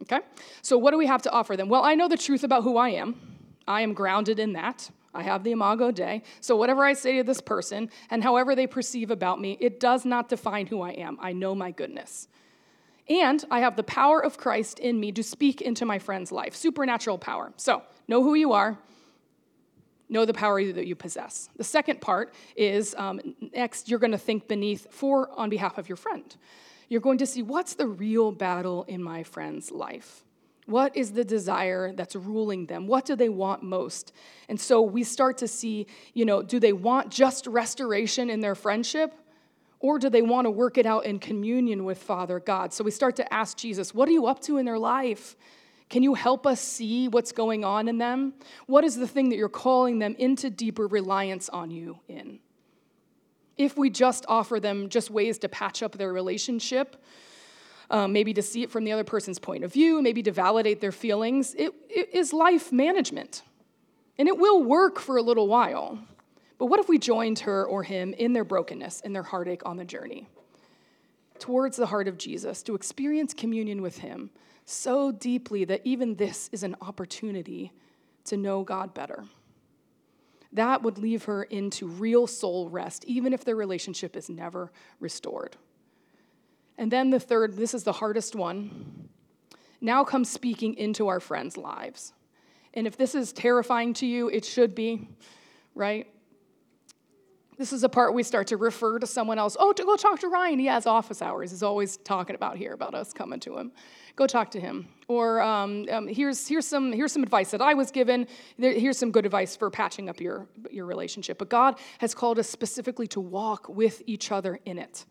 Okay? 0.00 0.20
So, 0.62 0.78
what 0.78 0.92
do 0.92 0.96
we 0.96 1.06
have 1.06 1.20
to 1.22 1.30
offer 1.30 1.54
them? 1.54 1.68
Well, 1.68 1.84
I 1.84 1.94
know 1.94 2.08
the 2.08 2.16
truth 2.16 2.44
about 2.44 2.62
who 2.62 2.78
I 2.78 2.88
am. 2.88 3.14
I 3.68 3.82
am 3.82 3.92
grounded 3.92 4.38
in 4.38 4.54
that. 4.54 4.90
I 5.12 5.22
have 5.22 5.44
the 5.44 5.52
Imago 5.52 5.90
Dei. 5.90 6.22
So, 6.40 6.56
whatever 6.56 6.82
I 6.82 6.94
say 6.94 7.18
to 7.18 7.24
this 7.24 7.42
person 7.42 7.90
and 8.08 8.22
however 8.22 8.54
they 8.54 8.66
perceive 8.66 9.10
about 9.10 9.38
me, 9.38 9.58
it 9.60 9.80
does 9.80 10.06
not 10.06 10.30
define 10.30 10.66
who 10.66 10.80
I 10.80 10.92
am. 10.92 11.18
I 11.20 11.34
know 11.34 11.54
my 11.54 11.72
goodness. 11.72 12.26
And 13.10 13.44
I 13.50 13.60
have 13.60 13.76
the 13.76 13.82
power 13.82 14.24
of 14.24 14.38
Christ 14.38 14.78
in 14.78 14.98
me 14.98 15.12
to 15.12 15.22
speak 15.22 15.60
into 15.60 15.84
my 15.84 15.98
friend's 15.98 16.32
life, 16.32 16.54
supernatural 16.54 17.18
power. 17.18 17.52
So, 17.58 17.82
know 18.08 18.22
who 18.22 18.32
you 18.32 18.52
are, 18.52 18.78
know 20.12 20.24
the 20.24 20.34
power 20.34 20.62
that 20.72 20.86
you 20.86 20.94
possess. 20.94 21.48
The 21.56 21.64
second 21.64 22.00
part 22.00 22.34
is 22.56 22.94
um, 22.96 23.20
next, 23.54 23.88
you're 23.88 23.98
going 23.98 24.12
to 24.12 24.18
think 24.18 24.46
beneath 24.46 24.86
for 24.90 25.30
on 25.36 25.50
behalf 25.50 25.78
of 25.78 25.88
your 25.88 25.96
friend. 25.96 26.36
You're 26.88 27.00
going 27.00 27.18
to 27.18 27.26
see 27.26 27.42
what's 27.42 27.74
the 27.74 27.86
real 27.86 28.32
battle 28.32 28.84
in 28.84 29.02
my 29.02 29.22
friend's 29.22 29.70
life. 29.70 30.24
What 30.66 30.96
is 30.96 31.12
the 31.12 31.24
desire 31.24 31.92
that's 31.92 32.14
ruling 32.14 32.66
them? 32.66 32.86
What 32.86 33.04
do 33.04 33.16
they 33.16 33.28
want 33.28 33.62
most? 33.62 34.12
And 34.48 34.60
so 34.60 34.80
we 34.82 35.02
start 35.02 35.38
to 35.38 35.48
see, 35.48 35.86
you 36.14 36.24
know, 36.24 36.42
do 36.42 36.60
they 36.60 36.72
want 36.72 37.10
just 37.10 37.46
restoration 37.46 38.30
in 38.30 38.40
their 38.40 38.54
friendship? 38.54 39.14
Or 39.80 39.98
do 39.98 40.08
they 40.08 40.22
want 40.22 40.44
to 40.44 40.50
work 40.50 40.78
it 40.78 40.86
out 40.86 41.04
in 41.04 41.18
communion 41.18 41.84
with 41.84 41.98
Father 41.98 42.38
God? 42.38 42.72
So 42.72 42.84
we 42.84 42.92
start 42.92 43.16
to 43.16 43.34
ask 43.34 43.56
Jesus, 43.56 43.92
what 43.92 44.08
are 44.08 44.12
you 44.12 44.26
up 44.26 44.40
to 44.42 44.58
in 44.58 44.64
their 44.64 44.78
life? 44.78 45.34
Can 45.92 46.02
you 46.02 46.14
help 46.14 46.46
us 46.46 46.58
see 46.58 47.08
what's 47.08 47.32
going 47.32 47.66
on 47.66 47.86
in 47.86 47.98
them? 47.98 48.32
What 48.64 48.82
is 48.82 48.96
the 48.96 49.06
thing 49.06 49.28
that 49.28 49.36
you're 49.36 49.50
calling 49.50 49.98
them 49.98 50.16
into 50.18 50.48
deeper 50.48 50.86
reliance 50.86 51.50
on 51.50 51.70
you 51.70 51.98
in? 52.08 52.38
If 53.58 53.76
we 53.76 53.90
just 53.90 54.24
offer 54.26 54.58
them 54.58 54.88
just 54.88 55.10
ways 55.10 55.36
to 55.40 55.50
patch 55.50 55.82
up 55.82 55.92
their 55.92 56.10
relationship, 56.10 56.96
um, 57.90 58.10
maybe 58.10 58.32
to 58.32 58.40
see 58.40 58.62
it 58.62 58.70
from 58.70 58.84
the 58.84 58.92
other 58.92 59.04
person's 59.04 59.38
point 59.38 59.64
of 59.64 59.72
view, 59.74 60.00
maybe 60.00 60.22
to 60.22 60.32
validate 60.32 60.80
their 60.80 60.92
feelings. 60.92 61.54
It, 61.56 61.74
it 61.90 62.08
is 62.14 62.32
life 62.32 62.72
management. 62.72 63.42
And 64.16 64.28
it 64.28 64.38
will 64.38 64.62
work 64.62 64.98
for 64.98 65.18
a 65.18 65.22
little 65.22 65.46
while. 65.46 65.98
But 66.56 66.66
what 66.66 66.80
if 66.80 66.88
we 66.88 66.98
joined 66.98 67.40
her 67.40 67.66
or 67.66 67.82
him 67.82 68.14
in 68.14 68.32
their 68.32 68.44
brokenness 68.44 69.00
in 69.00 69.12
their 69.12 69.24
heartache 69.24 69.66
on 69.66 69.76
the 69.76 69.84
journey 69.84 70.26
towards 71.38 71.76
the 71.76 71.86
heart 71.86 72.08
of 72.08 72.16
Jesus 72.16 72.62
to 72.62 72.74
experience 72.74 73.34
communion 73.34 73.82
with 73.82 73.98
him 73.98 74.30
so 74.64 75.12
deeply 75.12 75.64
that 75.64 75.80
even 75.84 76.16
this 76.16 76.48
is 76.52 76.62
an 76.62 76.76
opportunity 76.80 77.72
to 78.24 78.36
know 78.36 78.62
God 78.62 78.94
better? 78.94 79.24
That 80.52 80.82
would 80.82 80.98
leave 80.98 81.24
her 81.24 81.44
into 81.44 81.86
real 81.86 82.26
soul 82.26 82.68
rest, 82.68 83.04
even 83.06 83.32
if 83.32 83.44
their 83.44 83.56
relationship 83.56 84.16
is 84.16 84.28
never 84.28 84.70
restored. 85.00 85.56
And 86.76 86.90
then 86.90 87.10
the 87.10 87.20
third, 87.20 87.56
this 87.56 87.74
is 87.74 87.84
the 87.84 87.92
hardest 87.92 88.34
one. 88.34 89.08
Now 89.80 90.04
comes 90.04 90.30
speaking 90.30 90.74
into 90.74 91.08
our 91.08 91.20
friends' 91.20 91.56
lives. 91.56 92.12
And 92.74 92.86
if 92.86 92.96
this 92.96 93.14
is 93.14 93.32
terrifying 93.32 93.94
to 93.94 94.06
you, 94.06 94.28
it 94.28 94.44
should 94.44 94.74
be, 94.74 95.08
right? 95.74 96.06
This 97.62 97.72
is 97.72 97.84
a 97.84 97.88
part 97.88 98.12
we 98.12 98.24
start 98.24 98.48
to 98.48 98.56
refer 98.56 98.98
to 98.98 99.06
someone 99.06 99.38
else. 99.38 99.56
Oh, 99.56 99.72
to 99.72 99.84
go 99.84 99.94
talk 99.94 100.18
to 100.18 100.28
Ryan. 100.28 100.58
He 100.58 100.66
has 100.66 100.84
office 100.84 101.22
hours. 101.22 101.52
He's 101.52 101.62
always 101.62 101.96
talking 101.98 102.34
about 102.34 102.56
here 102.56 102.72
about 102.72 102.92
us 102.92 103.12
coming 103.12 103.38
to 103.38 103.56
him. 103.56 103.70
Go 104.16 104.26
talk 104.26 104.50
to 104.50 104.60
him. 104.60 104.88
Or 105.06 105.40
um, 105.40 105.86
um, 105.88 106.08
here's, 106.08 106.48
here's, 106.48 106.66
some, 106.66 106.90
here's 106.90 107.12
some 107.12 107.22
advice 107.22 107.52
that 107.52 107.62
I 107.62 107.74
was 107.74 107.92
given. 107.92 108.26
Here's 108.58 108.98
some 108.98 109.12
good 109.12 109.24
advice 109.24 109.54
for 109.54 109.70
patching 109.70 110.08
up 110.08 110.20
your, 110.20 110.48
your 110.72 110.86
relationship. 110.86 111.38
But 111.38 111.50
God 111.50 111.78
has 111.98 112.16
called 112.16 112.40
us 112.40 112.50
specifically 112.50 113.06
to 113.06 113.20
walk 113.20 113.68
with 113.68 114.02
each 114.06 114.32
other 114.32 114.58
in 114.64 114.76
it 114.76 115.06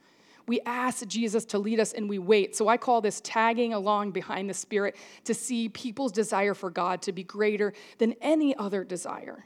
we 0.47 0.59
ask 0.65 1.07
Jesus 1.07 1.45
to 1.45 1.59
lead 1.59 1.79
us 1.79 1.93
and 1.93 2.09
we 2.09 2.19
wait. 2.19 2.55
So 2.57 2.67
I 2.67 2.75
call 2.75 2.99
this 2.99 3.21
tagging 3.23 3.73
along 3.73 4.11
behind 4.11 4.49
the 4.49 4.53
Spirit 4.53 4.97
to 5.23 5.33
see 5.33 5.69
people's 5.69 6.11
desire 6.11 6.53
for 6.53 6.69
God 6.69 7.01
to 7.03 7.13
be 7.13 7.23
greater 7.23 7.73
than 7.99 8.15
any 8.21 8.53
other 8.57 8.83
desire. 8.83 9.45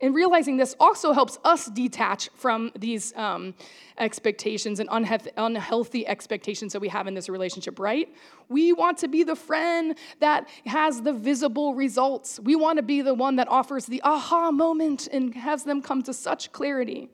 And 0.00 0.14
realizing 0.14 0.56
this 0.56 0.76
also 0.78 1.12
helps 1.12 1.38
us 1.44 1.66
detach 1.66 2.30
from 2.34 2.70
these 2.78 3.12
um, 3.16 3.54
expectations 3.98 4.78
and 4.78 4.88
unhealthy 5.36 6.06
expectations 6.06 6.72
that 6.72 6.80
we 6.80 6.88
have 6.88 7.08
in 7.08 7.14
this 7.14 7.28
relationship, 7.28 7.80
right? 7.80 8.08
We 8.48 8.72
want 8.72 8.98
to 8.98 9.08
be 9.08 9.24
the 9.24 9.34
friend 9.34 9.96
that 10.20 10.48
has 10.66 11.02
the 11.02 11.12
visible 11.12 11.74
results. 11.74 12.38
We 12.38 12.54
want 12.54 12.76
to 12.76 12.84
be 12.84 13.02
the 13.02 13.14
one 13.14 13.36
that 13.36 13.48
offers 13.48 13.86
the 13.86 14.00
aha 14.04 14.52
moment 14.52 15.08
and 15.10 15.34
has 15.34 15.64
them 15.64 15.82
come 15.82 16.02
to 16.04 16.14
such 16.14 16.52
clarity. 16.52 17.08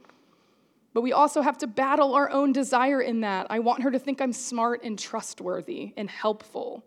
But 0.93 1.01
we 1.01 1.13
also 1.13 1.41
have 1.41 1.57
to 1.59 1.67
battle 1.67 2.15
our 2.15 2.31
own 2.31 2.53
desire 2.53 3.01
in 3.01 3.23
that. 3.23 3.47
I 3.49 3.61
want 3.61 3.83
her 3.83 3.91
to 3.91 3.99
think 3.99 4.21
I'm 4.21 4.33
smart 4.33 4.83
and 4.85 4.99
trustworthy 4.99 5.95
and 5.97 6.09
helpful. 6.11 6.85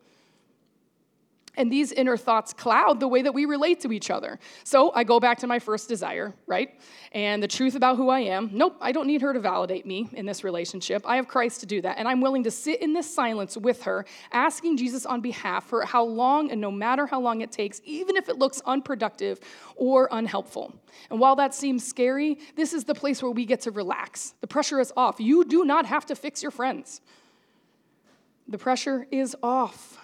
And 1.58 1.72
these 1.72 1.91
inner 1.91 2.15
thoughts 2.15 2.54
cloud 2.54 3.00
the 3.00 3.08
way 3.08 3.24
that 3.24 3.34
we 3.34 3.46
relate 3.46 3.82
to 3.82 3.91
each 3.91 4.10
other. 4.10 4.39
So 4.63 4.93
I 4.93 5.04
go 5.04 5.20
back 5.20 5.39
to 5.39 5.48
my 5.48 5.60
first 5.60 5.89
desire, 5.89 6.34
right? 6.46 6.80
And 7.12 7.41
the 7.41 7.48
truth 7.48 7.76
about 7.76 7.98
who 7.98 8.10
I 8.10 8.22
am. 8.22 8.52
Nope, 8.54 8.78
I 8.80 8.91
don't 8.91 9.08
need 9.08 9.22
her 9.22 9.34
to 9.34 9.39
validate 9.39 9.86
me 9.86 10.08
in 10.13 10.26
this 10.26 10.43
relationship. 10.43 11.02
I 11.06 11.15
have 11.15 11.28
Christ 11.28 11.60
to 11.62 11.65
do 11.65 11.82
that. 11.82 11.98
And 11.98 12.08
I'm 12.08 12.22
willing 12.22 12.43
to 12.43 12.52
sit 12.52 12.82
in 12.82 12.93
this 12.93 13.13
silence 13.13 13.58
with 13.58 13.84
her, 13.84 14.06
asking 14.32 14.78
Jesus 14.78 15.06
on 15.06 15.20
behalf 15.20 15.65
for 15.65 15.84
how 15.84 16.04
long 16.04 16.52
and 16.52 16.62
no 16.62 16.72
matter 16.72 17.08
how 17.08 17.20
long 17.20 17.41
it 17.41 17.52
takes, 17.52 17.82
even 17.84 18.15
if 18.15 18.30
it 18.30 18.38
looks 18.38 18.62
unproductive 18.65 19.39
or 19.76 20.08
unhelpful. 20.12 20.74
And 21.10 21.20
while 21.20 21.36
that 21.38 21.56
seems 21.56 21.86
scary, 21.86 22.38
this 22.56 22.74
is 22.74 22.84
the 22.84 22.96
place 22.96 23.24
where 23.24 23.32
we 23.32 23.46
get 23.46 23.62
to 23.62 23.72
relax. 23.72 24.36
The 24.41 24.48
pressure 24.48 24.80
is 24.80 24.93
off. 24.96 25.20
You 25.20 25.43
do 25.43 25.65
not 25.65 25.88
have 25.88 26.06
to 26.08 26.15
fix 26.15 26.43
your 26.43 26.52
friends, 26.52 27.02
the 28.48 28.58
pressure 28.58 29.08
is 29.12 29.36
off 29.43 29.98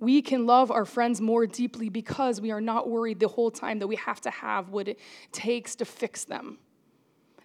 we 0.00 0.22
can 0.22 0.46
love 0.46 0.70
our 0.70 0.84
friends 0.84 1.20
more 1.20 1.46
deeply 1.46 1.88
because 1.88 2.40
we 2.40 2.50
are 2.50 2.60
not 2.60 2.88
worried 2.88 3.18
the 3.18 3.28
whole 3.28 3.50
time 3.50 3.78
that 3.80 3.86
we 3.86 3.96
have 3.96 4.20
to 4.22 4.30
have 4.30 4.70
what 4.70 4.88
it 4.88 4.98
takes 5.32 5.74
to 5.76 5.84
fix 5.84 6.24
them. 6.24 6.58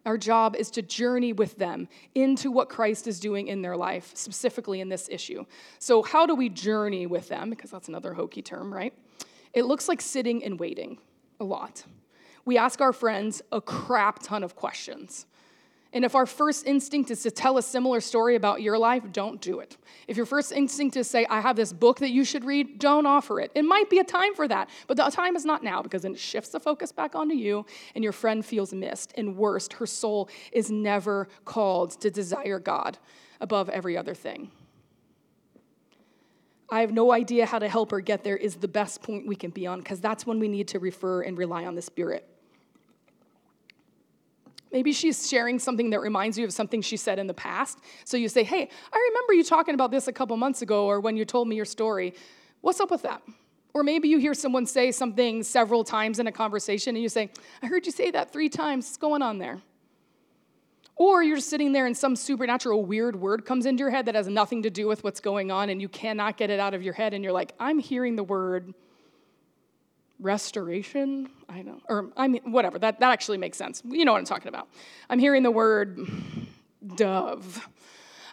Our 0.05 0.17
job 0.17 0.55
is 0.55 0.69
to 0.71 0.81
journey 0.81 1.31
with 1.31 1.57
them 1.57 1.87
into 2.13 2.51
what 2.51 2.67
Christ 2.67 3.07
is 3.07 3.19
doing 3.19 3.47
in 3.47 3.61
their 3.61 3.77
life, 3.77 4.11
specifically 4.15 4.81
in 4.81 4.89
this 4.89 5.07
issue. 5.09 5.45
So, 5.79 6.03
how 6.03 6.25
do 6.25 6.35
we 6.35 6.49
journey 6.49 7.07
with 7.07 7.29
them? 7.29 7.49
Because 7.49 7.71
that's 7.71 7.87
another 7.87 8.13
hokey 8.13 8.41
term, 8.41 8.73
right? 8.73 8.93
It 9.53 9.63
looks 9.63 9.87
like 9.87 10.01
sitting 10.01 10.43
and 10.43 10.59
waiting 10.59 10.97
a 11.39 11.45
lot. 11.45 11.85
We 12.43 12.57
ask 12.57 12.81
our 12.81 12.91
friends 12.91 13.41
a 13.53 13.61
crap 13.61 14.19
ton 14.21 14.43
of 14.43 14.55
questions. 14.57 15.25
And 15.93 16.03
if 16.03 16.15
our 16.15 16.25
first 16.25 16.65
instinct 16.65 17.12
is 17.12 17.21
to 17.21 17.29
tell 17.29 17.60
a 17.60 17.62
similar 17.62 18.01
story 18.01 18.36
about 18.36 18.63
your 18.63 18.79
life, 18.79 19.03
don't 19.12 19.39
do 19.39 19.60
it. 19.60 19.77
If 20.08 20.17
your 20.17 20.25
first 20.25 20.51
instinct 20.51 20.97
is 20.97 21.08
to 21.08 21.12
say, 21.12 21.25
I 21.29 21.39
have 21.39 21.56
this 21.56 21.71
book 21.71 21.99
that 21.99 22.10
you 22.10 22.25
should 22.25 22.43
read, 22.43 22.79
don't 22.79 23.06
offer 23.06 23.39
it. 23.39 23.51
It 23.53 23.63
might 23.63 23.91
be 23.91 23.99
a 23.99 24.03
time 24.03 24.34
for 24.34 24.47
that, 24.47 24.69
but 24.88 24.97
the 24.97 25.03
time 25.12 25.36
is 25.36 25.45
not 25.45 25.63
now 25.63 25.84
because 25.84 26.01
then 26.01 26.13
it 26.13 26.19
shifts 26.19 26.49
the 26.49 26.60
focus 26.60 26.91
back 26.91 27.13
onto 27.13 27.36
you 27.36 27.63
and 27.93 28.03
your 28.03 28.12
friend 28.12 28.43
feels 28.43 28.73
missed. 28.73 29.13
And 29.15 29.38
worst, 29.38 29.73
her 29.73 29.86
soul 29.86 30.29
is 30.51 30.71
never 30.71 31.27
called 31.45 31.91
to 32.01 32.10
desire 32.10 32.58
God 32.58 32.97
above 33.39 33.69
every 33.69 33.95
other 33.95 34.15
thing. 34.15 34.49
I 36.71 36.82
have 36.82 36.91
no 36.91 37.12
idea 37.12 37.45
how 37.45 37.60
to 37.60 37.69
help 37.69 37.91
her 37.91 37.99
get 37.99 38.23
there 38.23 38.38
is 38.38 38.56
the 38.56 38.67
best 38.67 39.03
point 39.03 39.27
we 39.27 39.36
can 39.36 39.51
be 39.51 39.67
on 39.67 39.77
because 39.77 40.01
that's 40.01 40.25
when 40.25 40.39
we 40.39 40.47
need 40.47 40.69
to 40.69 40.79
refer 40.79 41.21
and 41.21 41.38
rely 41.38 41.65
on 41.65 41.75
the 41.75 41.84
Spirit. 41.84 42.27
Maybe 44.73 44.91
she's 44.91 45.29
sharing 45.29 45.59
something 45.59 45.91
that 45.91 46.01
reminds 46.01 46.38
you 46.38 46.45
of 46.45 46.51
something 46.51 46.81
she 46.81 46.97
said 46.97 47.19
in 47.19 47.27
the 47.27 47.33
past. 47.33 47.77
So 48.03 48.17
you 48.17 48.27
say, 48.27 48.43
Hey, 48.43 48.69
I 48.91 49.09
remember 49.09 49.33
you 49.33 49.43
talking 49.43 49.75
about 49.75 49.91
this 49.91 50.07
a 50.07 50.12
couple 50.12 50.36
months 50.36 50.63
ago, 50.63 50.88
or 50.88 50.99
when 50.99 51.15
you 51.15 51.23
told 51.23 51.47
me 51.47 51.55
your 51.55 51.63
story. 51.63 52.15
What's 52.62 52.79
up 52.79 52.89
with 52.89 53.03
that? 53.03 53.21
Or 53.75 53.83
maybe 53.83 54.07
you 54.07 54.17
hear 54.17 54.33
someone 54.33 54.65
say 54.65 54.91
something 54.91 55.43
several 55.43 55.83
times 55.83 56.19
in 56.19 56.27
a 56.27 56.31
conversation 56.31 56.95
and 56.95 57.03
you 57.03 57.09
say, 57.09 57.31
I 57.62 57.67
heard 57.67 57.86
you 57.86 57.91
say 57.91 58.12
that 58.12 58.31
three 58.31 58.49
times. 58.49 58.86
What's 58.86 58.97
going 58.97 59.21
on 59.21 59.38
there? 59.38 59.62
Or 60.95 61.23
you're 61.23 61.39
sitting 61.39 61.71
there 61.71 61.88
and 61.88 61.97
some 61.97 62.15
supernatural 62.15 62.86
weird 62.86 63.15
word 63.15 63.45
comes 63.45 63.65
into 63.65 63.81
your 63.81 63.89
head 63.89 64.05
that 64.05 64.15
has 64.15 64.27
nothing 64.27 64.63
to 64.63 64.69
do 64.69 64.88
with 64.88 65.03
what's 65.03 65.19
going 65.19 65.49
on 65.49 65.69
and 65.69 65.81
you 65.81 65.89
cannot 65.89 66.38
get 66.38 66.51
it 66.51 66.59
out 66.59 66.75
of 66.75 66.83
your 66.83 66.93
head 66.93 67.13
and 67.13 67.23
you're 67.23 67.33
like, 67.33 67.53
I'm 67.59 67.79
hearing 67.79 68.15
the 68.15 68.23
word 68.23 68.73
restoration. 70.23 71.29
I 71.49 71.62
know, 71.62 71.79
or 71.88 72.09
I 72.17 72.27
mean, 72.27 72.51
whatever. 72.51 72.79
That 72.79 72.99
that 72.99 73.12
actually 73.12 73.38
makes 73.38 73.57
sense. 73.57 73.83
You 73.86 74.05
know 74.05 74.13
what 74.13 74.19
I'm 74.19 74.25
talking 74.25 74.47
about. 74.47 74.67
I'm 75.09 75.19
hearing 75.19 75.43
the 75.43 75.51
word 75.51 75.99
dove. 76.95 77.67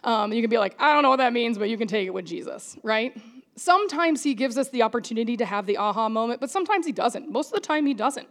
Um, 0.03 0.33
you 0.33 0.41
can 0.41 0.49
be 0.49 0.57
like, 0.57 0.75
I 0.79 0.93
don't 0.93 1.03
know 1.03 1.09
what 1.09 1.17
that 1.17 1.33
means, 1.33 1.57
but 1.57 1.69
you 1.69 1.77
can 1.77 1.87
take 1.87 2.07
it 2.07 2.11
with 2.11 2.25
Jesus, 2.25 2.77
right? 2.81 3.15
Sometimes 3.55 4.23
he 4.23 4.33
gives 4.33 4.57
us 4.57 4.69
the 4.69 4.81
opportunity 4.81 5.37
to 5.37 5.45
have 5.45 5.67
the 5.67 5.77
aha 5.77 6.09
moment, 6.09 6.41
but 6.41 6.49
sometimes 6.49 6.85
he 6.85 6.91
doesn't. 6.91 7.29
Most 7.29 7.47
of 7.47 7.53
the 7.53 7.59
time, 7.59 7.85
he 7.85 7.93
doesn't. 7.93 8.27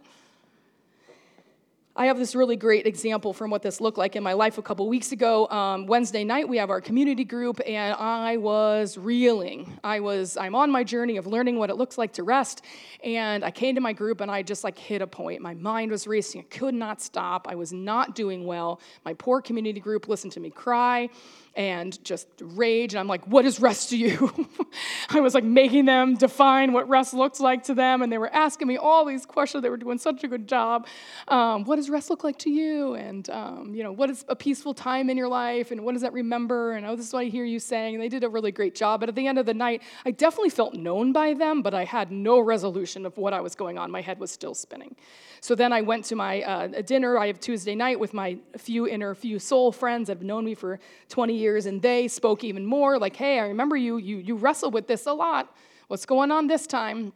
I 1.93 2.05
have 2.05 2.17
this 2.17 2.35
really 2.35 2.55
great 2.55 2.87
example 2.87 3.33
from 3.33 3.51
what 3.51 3.61
this 3.61 3.81
looked 3.81 3.97
like 3.97 4.15
in 4.15 4.23
my 4.23 4.31
life 4.31 4.57
a 4.57 4.61
couple 4.61 4.87
weeks 4.87 5.11
ago. 5.11 5.45
Um, 5.49 5.87
Wednesday 5.87 6.23
night, 6.23 6.47
we 6.47 6.55
have 6.55 6.69
our 6.69 6.79
community 6.79 7.25
group, 7.25 7.59
and 7.67 7.93
I 7.95 8.37
was 8.37 8.97
reeling. 8.97 9.77
I 9.83 9.99
was, 9.99 10.37
I'm 10.37 10.55
on 10.55 10.71
my 10.71 10.85
journey 10.85 11.17
of 11.17 11.27
learning 11.27 11.57
what 11.57 11.69
it 11.69 11.75
looks 11.75 11.97
like 11.97 12.13
to 12.13 12.23
rest, 12.23 12.63
and 13.03 13.43
I 13.43 13.51
came 13.51 13.75
to 13.75 13.81
my 13.81 13.91
group 13.91 14.21
and 14.21 14.31
I 14.31 14.41
just 14.41 14.63
like 14.63 14.77
hit 14.77 15.01
a 15.01 15.07
point. 15.07 15.41
My 15.41 15.53
mind 15.53 15.91
was 15.91 16.07
racing. 16.07 16.41
I 16.41 16.43
could 16.45 16.73
not 16.73 17.01
stop. 17.01 17.45
I 17.49 17.55
was 17.55 17.73
not 17.73 18.15
doing 18.15 18.45
well. 18.45 18.79
My 19.03 19.13
poor 19.13 19.41
community 19.41 19.81
group 19.81 20.07
listened 20.07 20.31
to 20.33 20.39
me 20.39 20.49
cry 20.49 21.09
and 21.55 22.01
just 22.03 22.27
rage. 22.39 22.93
And 22.93 22.99
I'm 22.99 23.07
like, 23.07 23.25
what 23.27 23.45
is 23.45 23.59
rest 23.59 23.89
to 23.89 23.97
you? 23.97 24.47
I 25.09 25.19
was 25.19 25.33
like 25.33 25.43
making 25.43 25.85
them 25.85 26.15
define 26.15 26.71
what 26.71 26.87
rest 26.87 27.13
looks 27.13 27.39
like 27.39 27.63
to 27.65 27.73
them. 27.73 28.01
And 28.01 28.11
they 28.11 28.17
were 28.17 28.33
asking 28.33 28.67
me 28.67 28.77
all 28.77 29.03
these 29.05 29.25
questions. 29.25 29.61
They 29.61 29.69
were 29.69 29.77
doing 29.77 29.97
such 29.97 30.23
a 30.23 30.27
good 30.27 30.47
job. 30.47 30.87
Um, 31.27 31.65
what 31.65 31.75
does 31.75 31.89
rest 31.89 32.09
look 32.09 32.23
like 32.23 32.37
to 32.39 32.49
you? 32.49 32.93
And, 32.93 33.29
um, 33.29 33.75
you 33.75 33.83
know, 33.83 33.91
what 33.91 34.09
is 34.09 34.23
a 34.29 34.35
peaceful 34.35 34.73
time 34.73 35.09
in 35.09 35.17
your 35.17 35.27
life? 35.27 35.71
And 35.71 35.83
what 35.83 35.93
does 35.93 36.01
that 36.03 36.13
remember? 36.13 36.71
And 36.71 36.85
oh, 36.85 36.95
this 36.95 37.07
is 37.07 37.13
what 37.13 37.25
I 37.25 37.25
hear 37.25 37.43
you 37.43 37.59
saying. 37.59 37.95
And 37.95 38.03
they 38.03 38.09
did 38.09 38.23
a 38.23 38.29
really 38.29 38.51
great 38.51 38.73
job. 38.73 39.01
But 39.01 39.09
at 39.09 39.15
the 39.15 39.27
end 39.27 39.37
of 39.37 39.45
the 39.45 39.53
night, 39.53 39.81
I 40.05 40.11
definitely 40.11 40.51
felt 40.51 40.73
known 40.73 41.11
by 41.11 41.33
them, 41.33 41.61
but 41.61 41.73
I 41.73 41.83
had 41.83 42.11
no 42.11 42.39
resolution 42.39 43.05
of 43.05 43.17
what 43.17 43.33
I 43.33 43.41
was 43.41 43.55
going 43.55 43.77
on. 43.77 43.91
My 43.91 44.01
head 44.01 44.19
was 44.19 44.31
still 44.31 44.55
spinning. 44.55 44.95
So 45.41 45.55
then 45.55 45.73
I 45.73 45.81
went 45.81 46.05
to 46.05 46.15
my 46.15 46.41
uh, 46.43 46.81
dinner. 46.83 47.17
I 47.17 47.27
have 47.27 47.39
Tuesday 47.39 47.75
night 47.75 47.99
with 47.99 48.13
my 48.13 48.37
few 48.57 48.87
inner, 48.87 49.15
few 49.15 49.39
soul 49.39 49.71
friends 49.71 50.07
that 50.07 50.17
have 50.17 50.23
known 50.23 50.45
me 50.45 50.53
for 50.53 50.79
20 51.09 51.40
years, 51.41 51.65
and 51.65 51.81
they 51.81 52.07
spoke 52.07 52.43
even 52.43 52.65
more 52.65 52.97
like, 52.97 53.15
hey, 53.15 53.39
I 53.39 53.47
remember 53.47 53.75
you, 53.75 53.97
you, 53.97 54.17
you 54.17 54.35
wrestled 54.35 54.73
with 54.73 54.87
this 54.87 55.05
a 55.07 55.13
lot. 55.13 55.53
What's 55.87 56.05
going 56.05 56.31
on 56.31 56.47
this 56.47 56.65
time? 56.67 57.11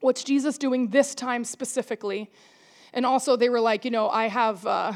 What's 0.00 0.22
Jesus 0.22 0.58
doing 0.58 0.90
this 0.90 1.14
time 1.14 1.42
specifically? 1.42 2.30
And 2.92 3.04
also, 3.04 3.36
they 3.36 3.48
were 3.48 3.60
like, 3.60 3.84
you 3.84 3.90
know, 3.90 4.08
I 4.08 4.28
have. 4.28 4.64
Uh, 4.64 4.92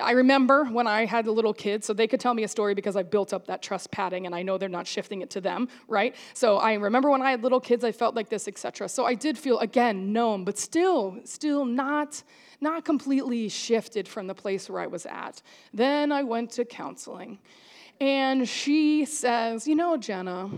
I 0.00 0.12
remember 0.12 0.64
when 0.64 0.86
I 0.86 1.04
had 1.04 1.26
a 1.26 1.32
little 1.32 1.52
kid, 1.52 1.84
so 1.84 1.92
they 1.92 2.06
could 2.06 2.18
tell 2.18 2.32
me 2.32 2.44
a 2.44 2.48
story 2.48 2.74
because 2.74 2.96
I 2.96 3.02
built 3.02 3.34
up 3.34 3.46
that 3.48 3.60
trust 3.60 3.90
padding 3.90 4.24
and 4.24 4.34
I 4.34 4.42
know 4.42 4.56
they're 4.56 4.70
not 4.70 4.86
shifting 4.86 5.20
it 5.20 5.28
to 5.30 5.40
them, 5.40 5.68
right? 5.86 6.16
So 6.32 6.56
I 6.56 6.72
remember 6.74 7.10
when 7.10 7.20
I 7.20 7.30
had 7.30 7.42
little 7.42 7.60
kids, 7.60 7.84
I 7.84 7.92
felt 7.92 8.14
like 8.14 8.30
this, 8.30 8.48
etc. 8.48 8.88
So 8.88 9.04
I 9.04 9.14
did 9.14 9.36
feel 9.36 9.58
again 9.58 10.12
known, 10.12 10.44
but 10.44 10.58
still, 10.58 11.18
still 11.24 11.66
not 11.66 12.22
not 12.62 12.84
completely 12.84 13.48
shifted 13.48 14.06
from 14.06 14.28
the 14.28 14.34
place 14.34 14.70
where 14.70 14.80
I 14.80 14.86
was 14.86 15.04
at. 15.04 15.42
Then 15.74 16.12
I 16.12 16.22
went 16.22 16.52
to 16.52 16.64
counseling. 16.64 17.38
And 18.02 18.48
she 18.48 19.04
says, 19.04 19.68
"You 19.68 19.76
know, 19.76 19.96
Jenna, 19.96 20.50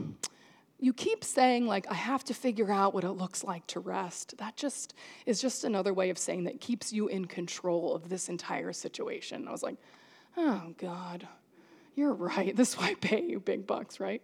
you 0.81 0.95
keep 0.95 1.23
saying 1.23 1.67
like 1.67 1.87
i 1.91 1.95
have 1.95 2.25
to 2.25 2.33
figure 2.33 2.73
out 2.73 2.95
what 2.95 3.05
it 3.05 3.13
looks 3.13 3.45
like 3.45 3.67
to 3.67 3.81
rest. 3.81 4.35
That 4.39 4.57
just 4.57 4.95
is 5.27 5.43
just 5.43 5.63
another 5.63 5.93
way 5.93 6.09
of 6.09 6.17
saying 6.17 6.45
that 6.45 6.59
keeps 6.63 6.91
you 6.91 7.07
in 7.07 7.27
control 7.27 7.95
of 7.95 8.09
this 8.09 8.31
entire 8.31 8.73
situation. 8.73 9.47
I 9.47 9.53
was 9.53 9.63
like 9.63 9.77
oh 10.39 10.73
god 10.79 11.29
you're 11.95 12.15
right. 12.15 12.57
This 12.57 12.71
is 12.71 12.79
why 12.79 12.89
i 12.89 12.95
pay 12.95 13.23
you 13.23 13.41
big 13.41 13.67
bucks 13.67 14.01
right 14.01 14.23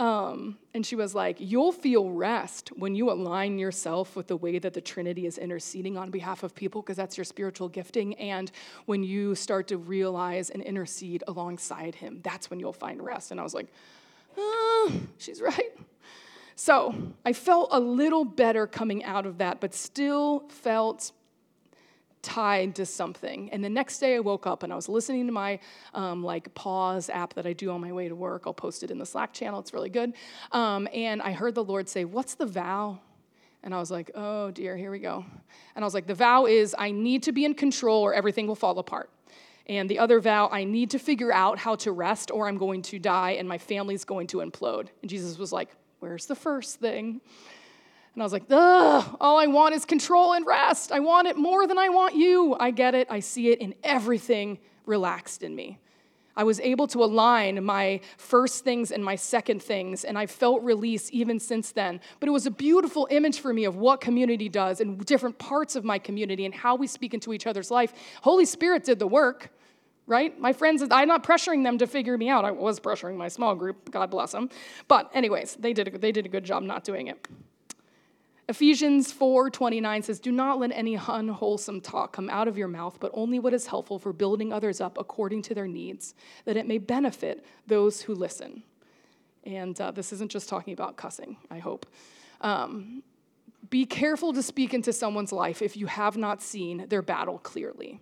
um, 0.00 0.56
and 0.74 0.84
she 0.84 0.96
was 0.96 1.14
like 1.14 1.36
you'll 1.38 1.72
feel 1.72 2.10
rest 2.10 2.70
when 2.76 2.94
you 2.94 3.10
align 3.10 3.58
yourself 3.58 4.16
with 4.16 4.26
the 4.26 4.36
way 4.36 4.58
that 4.58 4.74
the 4.74 4.80
trinity 4.80 5.26
is 5.26 5.38
interceding 5.38 5.96
on 5.96 6.10
behalf 6.10 6.42
of 6.42 6.54
people 6.54 6.82
because 6.82 6.96
that's 6.96 7.16
your 7.16 7.24
spiritual 7.24 7.68
gifting 7.68 8.14
and 8.14 8.50
when 8.86 9.02
you 9.02 9.34
start 9.34 9.68
to 9.68 9.76
realize 9.76 10.50
and 10.50 10.62
intercede 10.62 11.22
alongside 11.28 11.94
him 11.94 12.20
that's 12.22 12.50
when 12.50 12.58
you'll 12.58 12.72
find 12.72 13.02
rest 13.02 13.30
and 13.30 13.38
i 13.38 13.42
was 13.42 13.54
like 13.54 13.66
oh, 14.36 14.92
she's 15.18 15.40
right. 15.40 15.76
So 16.56 16.94
I 17.24 17.32
felt 17.32 17.70
a 17.72 17.80
little 17.80 18.24
better 18.24 18.66
coming 18.66 19.02
out 19.04 19.26
of 19.26 19.38
that, 19.38 19.60
but 19.60 19.74
still 19.74 20.44
felt 20.48 21.12
tied 22.22 22.74
to 22.76 22.86
something. 22.86 23.50
And 23.50 23.64
the 23.64 23.70
next 23.70 23.98
day 23.98 24.16
I 24.16 24.20
woke 24.20 24.46
up 24.46 24.62
and 24.62 24.72
I 24.72 24.76
was 24.76 24.88
listening 24.88 25.26
to 25.26 25.32
my 25.32 25.58
um, 25.94 26.22
like 26.22 26.52
pause 26.54 27.08
app 27.08 27.34
that 27.34 27.46
I 27.46 27.52
do 27.52 27.70
on 27.70 27.80
my 27.80 27.92
way 27.92 28.08
to 28.08 28.14
work. 28.14 28.44
I'll 28.46 28.54
post 28.54 28.82
it 28.82 28.90
in 28.90 28.98
the 28.98 29.06
Slack 29.06 29.32
channel. 29.32 29.60
It's 29.60 29.72
really 29.72 29.90
good. 29.90 30.12
Um, 30.52 30.88
and 30.92 31.22
I 31.22 31.32
heard 31.32 31.54
the 31.54 31.64
Lord 31.64 31.88
say, 31.88 32.04
"What's 32.04 32.34
the 32.34 32.46
vow?" 32.46 32.98
And 33.62 33.74
I 33.74 33.78
was 33.78 33.90
like, 33.90 34.10
"Oh 34.14 34.50
dear, 34.50 34.76
here 34.76 34.90
we 34.90 34.98
go." 34.98 35.24
And 35.74 35.84
I 35.84 35.86
was 35.86 35.94
like, 35.94 36.06
"The 36.06 36.14
vow 36.14 36.46
is 36.46 36.74
I 36.78 36.90
need 36.90 37.22
to 37.24 37.32
be 37.32 37.44
in 37.44 37.54
control 37.54 38.02
or 38.02 38.14
everything 38.14 38.46
will 38.46 38.54
fall 38.54 38.78
apart." 38.78 39.10
And 39.66 39.88
the 39.88 40.00
other 40.00 40.18
vow, 40.18 40.48
I 40.50 40.64
need 40.64 40.90
to 40.90 40.98
figure 40.98 41.32
out 41.32 41.58
how 41.58 41.76
to 41.76 41.92
rest 41.92 42.32
or 42.32 42.48
I'm 42.48 42.58
going 42.58 42.82
to 42.82 42.98
die 42.98 43.32
and 43.32 43.48
my 43.48 43.58
family's 43.58 44.04
going 44.04 44.26
to 44.28 44.38
implode. 44.38 44.88
And 45.00 45.08
Jesus 45.08 45.38
was 45.38 45.52
like, 45.52 45.70
Where's 46.00 46.26
the 46.26 46.34
first 46.34 46.80
thing? 46.80 47.20
And 48.14 48.22
I 48.22 48.24
was 48.24 48.32
like, 48.32 48.44
Ugh, 48.50 49.16
all 49.20 49.38
I 49.38 49.46
want 49.46 49.74
is 49.74 49.84
control 49.84 50.32
and 50.32 50.46
rest. 50.46 50.92
I 50.92 51.00
want 51.00 51.28
it 51.28 51.36
more 51.36 51.66
than 51.66 51.78
I 51.78 51.88
want 51.88 52.14
you. 52.14 52.56
I 52.58 52.70
get 52.70 52.94
it. 52.94 53.06
I 53.10 53.20
see 53.20 53.48
it 53.48 53.60
in 53.60 53.74
everything 53.84 54.58
relaxed 54.86 55.42
in 55.42 55.54
me. 55.54 55.78
I 56.36 56.44
was 56.44 56.60
able 56.60 56.86
to 56.88 57.04
align 57.04 57.62
my 57.64 58.00
first 58.16 58.64
things 58.64 58.92
and 58.92 59.04
my 59.04 59.16
second 59.16 59.62
things, 59.62 60.04
and 60.04 60.16
I 60.16 60.26
felt 60.26 60.62
release 60.62 61.10
even 61.12 61.38
since 61.38 61.72
then. 61.72 62.00
But 62.18 62.28
it 62.28 62.32
was 62.32 62.46
a 62.46 62.50
beautiful 62.50 63.06
image 63.10 63.40
for 63.40 63.52
me 63.52 63.64
of 63.64 63.76
what 63.76 64.00
community 64.00 64.48
does 64.48 64.80
and 64.80 65.04
different 65.04 65.38
parts 65.38 65.76
of 65.76 65.84
my 65.84 65.98
community 65.98 66.46
and 66.46 66.54
how 66.54 66.76
we 66.76 66.86
speak 66.86 67.14
into 67.14 67.32
each 67.32 67.46
other's 67.46 67.70
life. 67.70 67.92
Holy 68.22 68.44
Spirit 68.44 68.84
did 68.84 68.98
the 68.98 69.06
work 69.06 69.50
right? 70.06 70.40
My 70.40 70.52
friends, 70.52 70.82
I'm 70.90 71.06
not 71.06 71.22
pressuring 71.22 71.62
them 71.62 71.78
to 71.78 71.86
figure 71.86 72.18
me 72.18 72.28
out. 72.28 72.44
I 72.44 72.50
was 72.50 72.80
pressuring 72.80 73.16
my 73.16 73.28
small 73.28 73.54
group, 73.54 73.92
God 73.92 74.10
bless 74.10 74.32
them. 74.32 74.50
But, 74.88 75.08
anyways, 75.14 75.54
they 75.54 75.72
did 75.72 75.86
a, 75.86 75.98
they 75.98 76.10
did 76.10 76.26
a 76.26 76.28
good 76.28 76.42
job 76.42 76.64
not 76.64 76.82
doing 76.82 77.06
it. 77.06 77.28
Ephesians 78.50 79.12
4:29 79.12 80.02
says, 80.02 80.18
"Do 80.18 80.32
not 80.32 80.58
let 80.58 80.72
any 80.72 80.96
unwholesome 80.96 81.80
talk 81.80 82.12
come 82.12 82.28
out 82.28 82.48
of 82.48 82.58
your 82.58 82.66
mouth, 82.66 82.98
but 82.98 83.12
only 83.14 83.38
what 83.38 83.54
is 83.54 83.68
helpful 83.68 84.00
for 84.00 84.12
building 84.12 84.52
others 84.52 84.80
up 84.80 84.98
according 84.98 85.42
to 85.42 85.54
their 85.54 85.68
needs, 85.68 86.16
that 86.46 86.56
it 86.56 86.66
may 86.66 86.78
benefit 86.78 87.44
those 87.68 88.02
who 88.02 88.12
listen." 88.12 88.64
And 89.44 89.80
uh, 89.80 89.92
this 89.92 90.12
isn't 90.12 90.32
just 90.32 90.48
talking 90.48 90.72
about 90.72 90.96
cussing, 90.96 91.36
I 91.48 91.60
hope. 91.60 91.86
Um, 92.40 93.04
be 93.70 93.86
careful 93.86 94.32
to 94.32 94.42
speak 94.42 94.74
into 94.74 94.92
someone's 94.92 95.32
life 95.32 95.62
if 95.62 95.76
you 95.76 95.86
have 95.86 96.16
not 96.16 96.42
seen 96.42 96.86
their 96.88 97.02
battle 97.02 97.38
clearly 97.38 98.00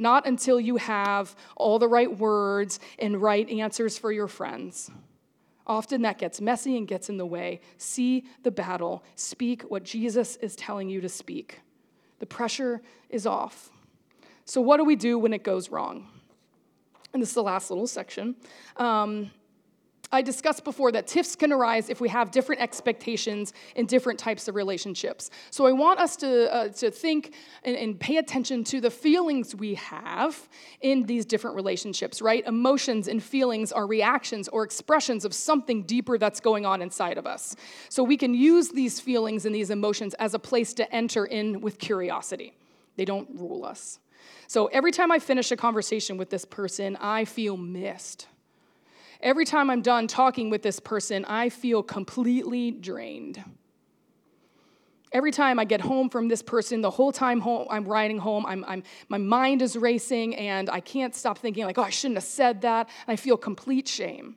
not 0.00 0.28
until 0.28 0.60
you 0.60 0.76
have 0.76 1.34
all 1.56 1.80
the 1.80 1.88
right 1.88 2.16
words 2.18 2.78
and 3.00 3.20
right 3.20 3.48
answers 3.50 3.98
for 3.98 4.12
your 4.12 4.28
friends. 4.28 4.92
Often 5.68 6.02
that 6.02 6.18
gets 6.18 6.40
messy 6.40 6.76
and 6.76 6.88
gets 6.88 7.10
in 7.10 7.18
the 7.18 7.26
way. 7.26 7.60
See 7.76 8.24
the 8.42 8.50
battle, 8.50 9.04
speak 9.16 9.62
what 9.62 9.84
Jesus 9.84 10.36
is 10.36 10.56
telling 10.56 10.88
you 10.88 11.00
to 11.02 11.08
speak. 11.08 11.60
The 12.20 12.26
pressure 12.26 12.80
is 13.10 13.26
off. 13.26 13.70
So, 14.44 14.60
what 14.60 14.78
do 14.78 14.84
we 14.84 14.96
do 14.96 15.18
when 15.18 15.34
it 15.34 15.44
goes 15.44 15.70
wrong? 15.70 16.08
And 17.12 17.22
this 17.22 17.30
is 17.30 17.34
the 17.34 17.42
last 17.42 17.70
little 17.70 17.86
section. 17.86 18.34
Um, 18.76 19.30
I 20.10 20.22
discussed 20.22 20.64
before 20.64 20.90
that 20.92 21.06
tiffs 21.06 21.36
can 21.36 21.52
arise 21.52 21.90
if 21.90 22.00
we 22.00 22.08
have 22.08 22.30
different 22.30 22.62
expectations 22.62 23.52
in 23.76 23.84
different 23.84 24.18
types 24.18 24.48
of 24.48 24.54
relationships. 24.54 25.30
So 25.50 25.66
I 25.66 25.72
want 25.72 26.00
us 26.00 26.16
to, 26.16 26.54
uh, 26.54 26.68
to 26.68 26.90
think 26.90 27.34
and, 27.62 27.76
and, 27.76 28.00
pay 28.00 28.16
attention 28.16 28.64
to 28.64 28.80
the 28.80 28.90
feelings 28.90 29.54
we 29.54 29.74
have 29.74 30.48
in 30.80 31.04
these 31.04 31.26
different 31.26 31.56
relationships, 31.56 32.22
right? 32.22 32.46
Emotions 32.46 33.08
and 33.08 33.22
feelings 33.22 33.70
are 33.70 33.86
reactions 33.86 34.48
or 34.48 34.62
expressions 34.62 35.24
of 35.26 35.34
something 35.34 35.82
deeper 35.82 36.16
that's 36.16 36.40
going 36.40 36.64
on 36.64 36.80
inside 36.80 37.18
of 37.18 37.26
us. 37.26 37.54
So 37.90 38.02
we 38.02 38.16
can 38.16 38.32
use 38.32 38.70
these 38.70 39.00
feelings 39.00 39.44
and 39.44 39.54
these 39.54 39.70
emotions 39.70 40.14
as 40.14 40.32
a 40.32 40.38
place 40.38 40.72
to 40.74 40.94
enter 40.94 41.26
in 41.26 41.60
with 41.60 41.78
curiosity. 41.78 42.54
They 42.96 43.04
don't 43.04 43.28
rule 43.34 43.64
us. 43.64 43.98
So 44.46 44.66
every 44.66 44.92
time 44.92 45.12
I 45.12 45.18
finish 45.18 45.50
a 45.52 45.56
conversation 45.56 46.16
with 46.16 46.30
this 46.30 46.46
person, 46.46 46.96
I 46.96 47.26
feel 47.26 47.56
missed. 47.56 48.26
Every 49.20 49.44
time 49.44 49.68
I'm 49.68 49.82
done 49.82 50.06
talking 50.06 50.48
with 50.48 50.62
this 50.62 50.78
person, 50.78 51.24
I 51.24 51.48
feel 51.48 51.82
completely 51.82 52.70
drained. 52.70 53.42
Every 55.10 55.32
time 55.32 55.58
I 55.58 55.64
get 55.64 55.80
home 55.80 56.10
from 56.10 56.28
this 56.28 56.42
person, 56.42 56.82
the 56.82 56.90
whole 56.90 57.12
time 57.12 57.40
home, 57.40 57.66
I'm 57.70 57.84
riding 57.84 58.18
home, 58.18 58.44
I'm, 58.46 58.64
I'm, 58.68 58.82
my 59.08 59.18
mind 59.18 59.62
is 59.62 59.74
racing 59.74 60.36
and 60.36 60.68
I 60.68 60.80
can't 60.80 61.14
stop 61.14 61.38
thinking, 61.38 61.64
like, 61.64 61.78
oh, 61.78 61.82
I 61.82 61.90
shouldn't 61.90 62.18
have 62.18 62.24
said 62.24 62.60
that. 62.60 62.88
And 63.06 63.12
I 63.12 63.16
feel 63.16 63.36
complete 63.36 63.88
shame. 63.88 64.36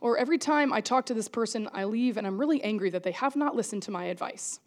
Or 0.00 0.18
every 0.18 0.38
time 0.38 0.72
I 0.72 0.80
talk 0.80 1.06
to 1.06 1.14
this 1.14 1.28
person, 1.28 1.68
I 1.72 1.84
leave 1.84 2.16
and 2.16 2.26
I'm 2.26 2.38
really 2.38 2.62
angry 2.62 2.90
that 2.90 3.02
they 3.02 3.12
have 3.12 3.36
not 3.36 3.56
listened 3.56 3.82
to 3.84 3.90
my 3.90 4.04
advice. 4.04 4.60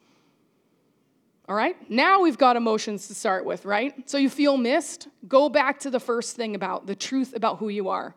All 1.47 1.55
right? 1.55 1.75
Now 1.89 2.21
we've 2.21 2.37
got 2.37 2.55
emotions 2.55 3.07
to 3.07 3.15
start 3.15 3.45
with, 3.45 3.65
right? 3.65 4.09
So 4.09 4.17
you 4.17 4.29
feel 4.29 4.57
missed? 4.57 5.07
Go 5.27 5.49
back 5.49 5.79
to 5.81 5.89
the 5.89 5.99
first 5.99 6.35
thing 6.35 6.55
about 6.55 6.87
the 6.87 6.95
truth 6.95 7.35
about 7.35 7.59
who 7.59 7.69
you 7.69 7.89
are. 7.89 8.15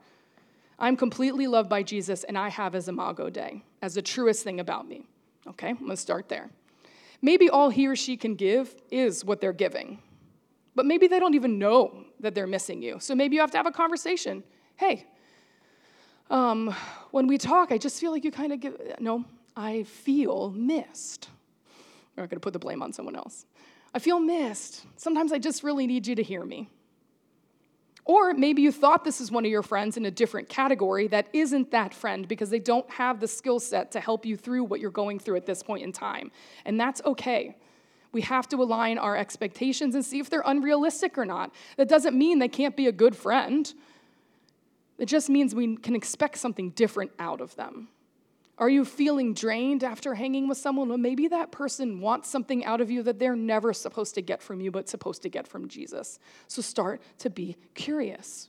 I'm 0.78 0.96
completely 0.96 1.46
loved 1.46 1.68
by 1.70 1.82
Jesus, 1.82 2.24
and 2.24 2.36
I 2.36 2.48
have 2.50 2.74
his 2.74 2.88
imago 2.88 3.30
Dei 3.30 3.62
as 3.82 3.94
the 3.94 4.02
truest 4.02 4.44
thing 4.44 4.60
about 4.60 4.86
me. 4.86 5.06
Okay, 5.48 5.70
I'm 5.70 5.78
gonna 5.78 5.96
start 5.96 6.28
there. 6.28 6.50
Maybe 7.22 7.48
all 7.48 7.70
he 7.70 7.86
or 7.86 7.96
she 7.96 8.16
can 8.16 8.34
give 8.34 8.74
is 8.90 9.24
what 9.24 9.40
they're 9.40 9.52
giving, 9.52 10.00
but 10.74 10.84
maybe 10.84 11.06
they 11.06 11.18
don't 11.18 11.34
even 11.34 11.58
know 11.58 12.04
that 12.20 12.34
they're 12.34 12.46
missing 12.46 12.82
you. 12.82 12.98
So 13.00 13.14
maybe 13.14 13.36
you 13.36 13.40
have 13.40 13.50
to 13.52 13.56
have 13.56 13.66
a 13.66 13.72
conversation. 13.72 14.42
Hey, 14.76 15.06
um, 16.28 16.74
when 17.10 17.26
we 17.26 17.38
talk, 17.38 17.72
I 17.72 17.78
just 17.78 18.00
feel 18.00 18.10
like 18.10 18.24
you 18.24 18.30
kind 18.30 18.52
of 18.52 18.60
give, 18.60 18.76
no, 19.00 19.24
I 19.56 19.84
feel 19.84 20.50
missed. 20.50 21.30
We're 22.16 22.24
not 22.24 22.30
gonna 22.30 22.40
put 22.40 22.52
the 22.52 22.58
blame 22.58 22.82
on 22.82 22.92
someone 22.92 23.16
else. 23.16 23.46
I 23.94 23.98
feel 23.98 24.20
missed. 24.20 24.84
Sometimes 24.96 25.32
I 25.32 25.38
just 25.38 25.62
really 25.62 25.86
need 25.86 26.06
you 26.06 26.14
to 26.16 26.22
hear 26.22 26.44
me. 26.44 26.68
Or 28.06 28.34
maybe 28.34 28.62
you 28.62 28.70
thought 28.70 29.02
this 29.02 29.20
is 29.20 29.32
one 29.32 29.44
of 29.44 29.50
your 29.50 29.64
friends 29.64 29.96
in 29.96 30.06
a 30.06 30.12
different 30.12 30.48
category 30.48 31.08
that 31.08 31.26
isn't 31.32 31.72
that 31.72 31.92
friend 31.92 32.26
because 32.26 32.50
they 32.50 32.60
don't 32.60 32.88
have 32.88 33.18
the 33.18 33.26
skill 33.26 33.58
set 33.58 33.90
to 33.92 34.00
help 34.00 34.24
you 34.24 34.36
through 34.36 34.62
what 34.62 34.78
you're 34.78 34.92
going 34.92 35.18
through 35.18 35.34
at 35.34 35.44
this 35.44 35.60
point 35.60 35.82
in 35.82 35.92
time. 35.92 36.30
And 36.64 36.78
that's 36.78 37.02
okay. 37.04 37.56
We 38.12 38.20
have 38.20 38.48
to 38.50 38.62
align 38.62 38.96
our 38.98 39.16
expectations 39.16 39.96
and 39.96 40.04
see 40.04 40.20
if 40.20 40.30
they're 40.30 40.44
unrealistic 40.46 41.18
or 41.18 41.24
not. 41.24 41.52
That 41.76 41.88
doesn't 41.88 42.16
mean 42.16 42.38
they 42.38 42.48
can't 42.48 42.76
be 42.76 42.86
a 42.86 42.92
good 42.92 43.16
friend, 43.16 43.74
it 44.98 45.06
just 45.06 45.28
means 45.28 45.54
we 45.54 45.76
can 45.76 45.94
expect 45.94 46.38
something 46.38 46.70
different 46.70 47.10
out 47.18 47.42
of 47.42 47.54
them. 47.56 47.88
Are 48.58 48.70
you 48.70 48.86
feeling 48.86 49.34
drained 49.34 49.84
after 49.84 50.14
hanging 50.14 50.48
with 50.48 50.56
someone? 50.56 50.88
Well, 50.88 50.96
maybe 50.96 51.28
that 51.28 51.52
person 51.52 52.00
wants 52.00 52.30
something 52.30 52.64
out 52.64 52.80
of 52.80 52.90
you 52.90 53.02
that 53.02 53.18
they're 53.18 53.36
never 53.36 53.74
supposed 53.74 54.14
to 54.14 54.22
get 54.22 54.42
from 54.42 54.60
you, 54.60 54.70
but 54.70 54.88
supposed 54.88 55.22
to 55.22 55.28
get 55.28 55.46
from 55.46 55.68
Jesus. 55.68 56.18
So 56.48 56.62
start 56.62 57.02
to 57.18 57.28
be 57.28 57.56
curious. 57.74 58.48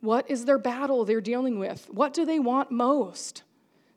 What 0.00 0.28
is 0.28 0.44
their 0.44 0.58
battle 0.58 1.04
they're 1.04 1.20
dealing 1.20 1.58
with? 1.58 1.88
What 1.90 2.14
do 2.14 2.24
they 2.24 2.40
want 2.40 2.72
most? 2.72 3.44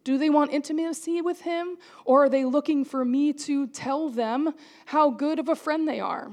Do 0.03 0.17
they 0.17 0.29
want 0.29 0.51
intimacy 0.51 1.21
with 1.21 1.41
Him, 1.41 1.77
or 2.05 2.25
are 2.25 2.29
they 2.29 2.45
looking 2.45 2.83
for 2.85 3.05
me 3.05 3.33
to 3.33 3.67
tell 3.67 4.09
them 4.09 4.53
how 4.85 5.09
good 5.11 5.39
of 5.39 5.49
a 5.49 5.55
friend 5.55 5.87
they 5.87 5.99
are? 5.99 6.31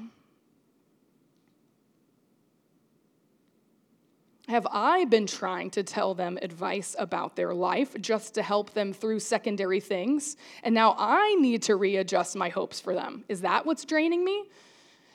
Have 4.49 4.67
I 4.71 5.05
been 5.05 5.27
trying 5.27 5.69
to 5.73 5.83
tell 5.83 6.15
them 6.15 6.39
advice 6.41 6.97
about 6.99 7.37
their 7.37 7.53
life 7.53 7.95
just 8.01 8.33
to 8.35 8.43
help 8.43 8.73
them 8.73 8.95
through 8.95 9.21
secondary 9.21 9.79
things? 9.79 10.39
And 10.63 10.75
now 10.75 10.97
I 10.99 11.35
need 11.35 11.63
to 11.65 11.77
readjust 11.77 12.35
my 12.35 12.49
hopes 12.49 12.81
for 12.81 12.95
them. 12.95 13.25
Is 13.29 13.43
that 13.43 13.67
what's 13.67 13.85
draining 13.85 14.25
me? 14.25 14.45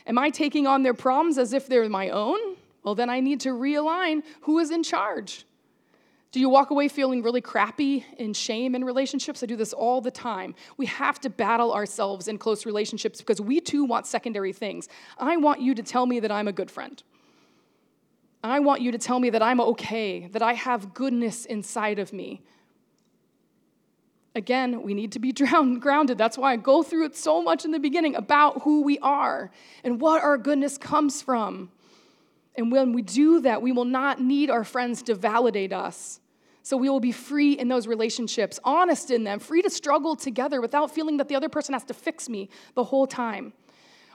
Am 0.06 0.20
I 0.20 0.30
taking 0.30 0.68
on 0.68 0.84
their 0.84 0.94
problems 0.94 1.40
as 1.40 1.52
if 1.52 1.66
they're 1.66 1.90
my 1.90 2.12
own? 2.12 2.38
Well, 2.84 2.94
then 2.94 3.10
I 3.10 3.22
need 3.22 3.40
to 3.42 3.50
realign 3.50 4.22
who 4.42 4.60
is 4.60 4.70
in 4.70 4.84
charge. 4.84 5.46
Do 6.32 6.40
you 6.40 6.50
walk 6.50 6.70
away 6.70 6.88
feeling 6.88 7.24
really 7.24 7.42
crappy 7.42 8.06
in 8.20 8.34
shame 8.34 8.76
in 8.76 8.84
relationships? 8.84 9.42
I 9.42 9.48
do 9.48 9.56
this 9.56 9.74
all 9.74 10.00
the 10.00 10.12
time. 10.12 10.54
We 10.78 10.86
have 10.88 11.20
to 11.22 11.30
battle 11.32 11.74
ourselves 11.74 12.28
in 12.28 12.38
close 12.38 12.68
relationships 12.68 13.20
because 13.20 13.42
we 13.42 13.62
too 13.62 13.84
want 13.84 14.06
secondary 14.06 14.54
things. 14.54 14.90
I 15.18 15.38
want 15.38 15.60
you 15.60 15.74
to 15.74 15.82
tell 15.82 16.06
me 16.06 16.20
that 16.20 16.32
I'm 16.32 16.48
a 16.48 16.54
good 16.54 16.70
friend. 16.70 17.02
I 18.44 18.60
want 18.60 18.82
you 18.82 18.92
to 18.92 18.98
tell 18.98 19.20
me 19.20 19.30
that 19.30 19.42
I'm 19.42 19.62
okay, 19.62 20.28
that 20.32 20.42
I 20.42 20.54
have 20.54 20.94
goodness 20.94 21.46
inside 21.46 21.98
of 21.98 22.12
me. 22.12 22.42
Again, 24.36 24.82
we 24.82 24.94
need 24.94 25.14
to 25.14 25.20
be 25.20 25.32
drowned, 25.34 25.82
grounded. 25.82 26.18
That's 26.18 26.38
why 26.38 26.54
I 26.54 26.56
go 26.58 26.84
through 26.84 27.06
it 27.06 27.16
so 27.16 27.42
much 27.42 27.64
in 27.64 27.72
the 27.72 27.80
beginning 27.80 28.16
about 28.16 28.64
who 28.64 28.84
we 28.84 29.00
are 29.00 29.52
and 29.84 30.02
what 30.02 30.24
our 30.24 30.38
goodness 30.38 30.78
comes 30.78 31.22
from. 31.22 31.72
And 32.56 32.72
when 32.72 32.94
we 32.94 33.02
do 33.02 33.42
that, 33.42 33.62
we 33.62 33.72
will 33.72 33.86
not 33.86 34.20
need 34.20 34.50
our 34.50 34.64
friends 34.64 35.02
to 35.04 35.16
validate 35.16 35.72
us. 35.72 36.20
So 36.62 36.78
we 36.78 36.90
will 36.90 37.00
be 37.00 37.12
free 37.12 37.54
in 37.54 37.68
those 37.68 37.88
relationships, 37.88 38.60
honest 38.64 39.12
in 39.12 39.24
them, 39.24 39.40
free 39.40 39.62
to 39.62 39.70
struggle 39.70 40.16
together 40.16 40.62
without 40.62 40.92
feeling 40.92 41.18
that 41.18 41.28
the 41.28 41.36
other 41.36 41.50
person 41.50 41.74
has 41.74 41.84
to 41.86 41.94
fix 41.94 42.30
me 42.30 42.50
the 42.76 42.84
whole 42.84 43.08
time. 43.08 43.54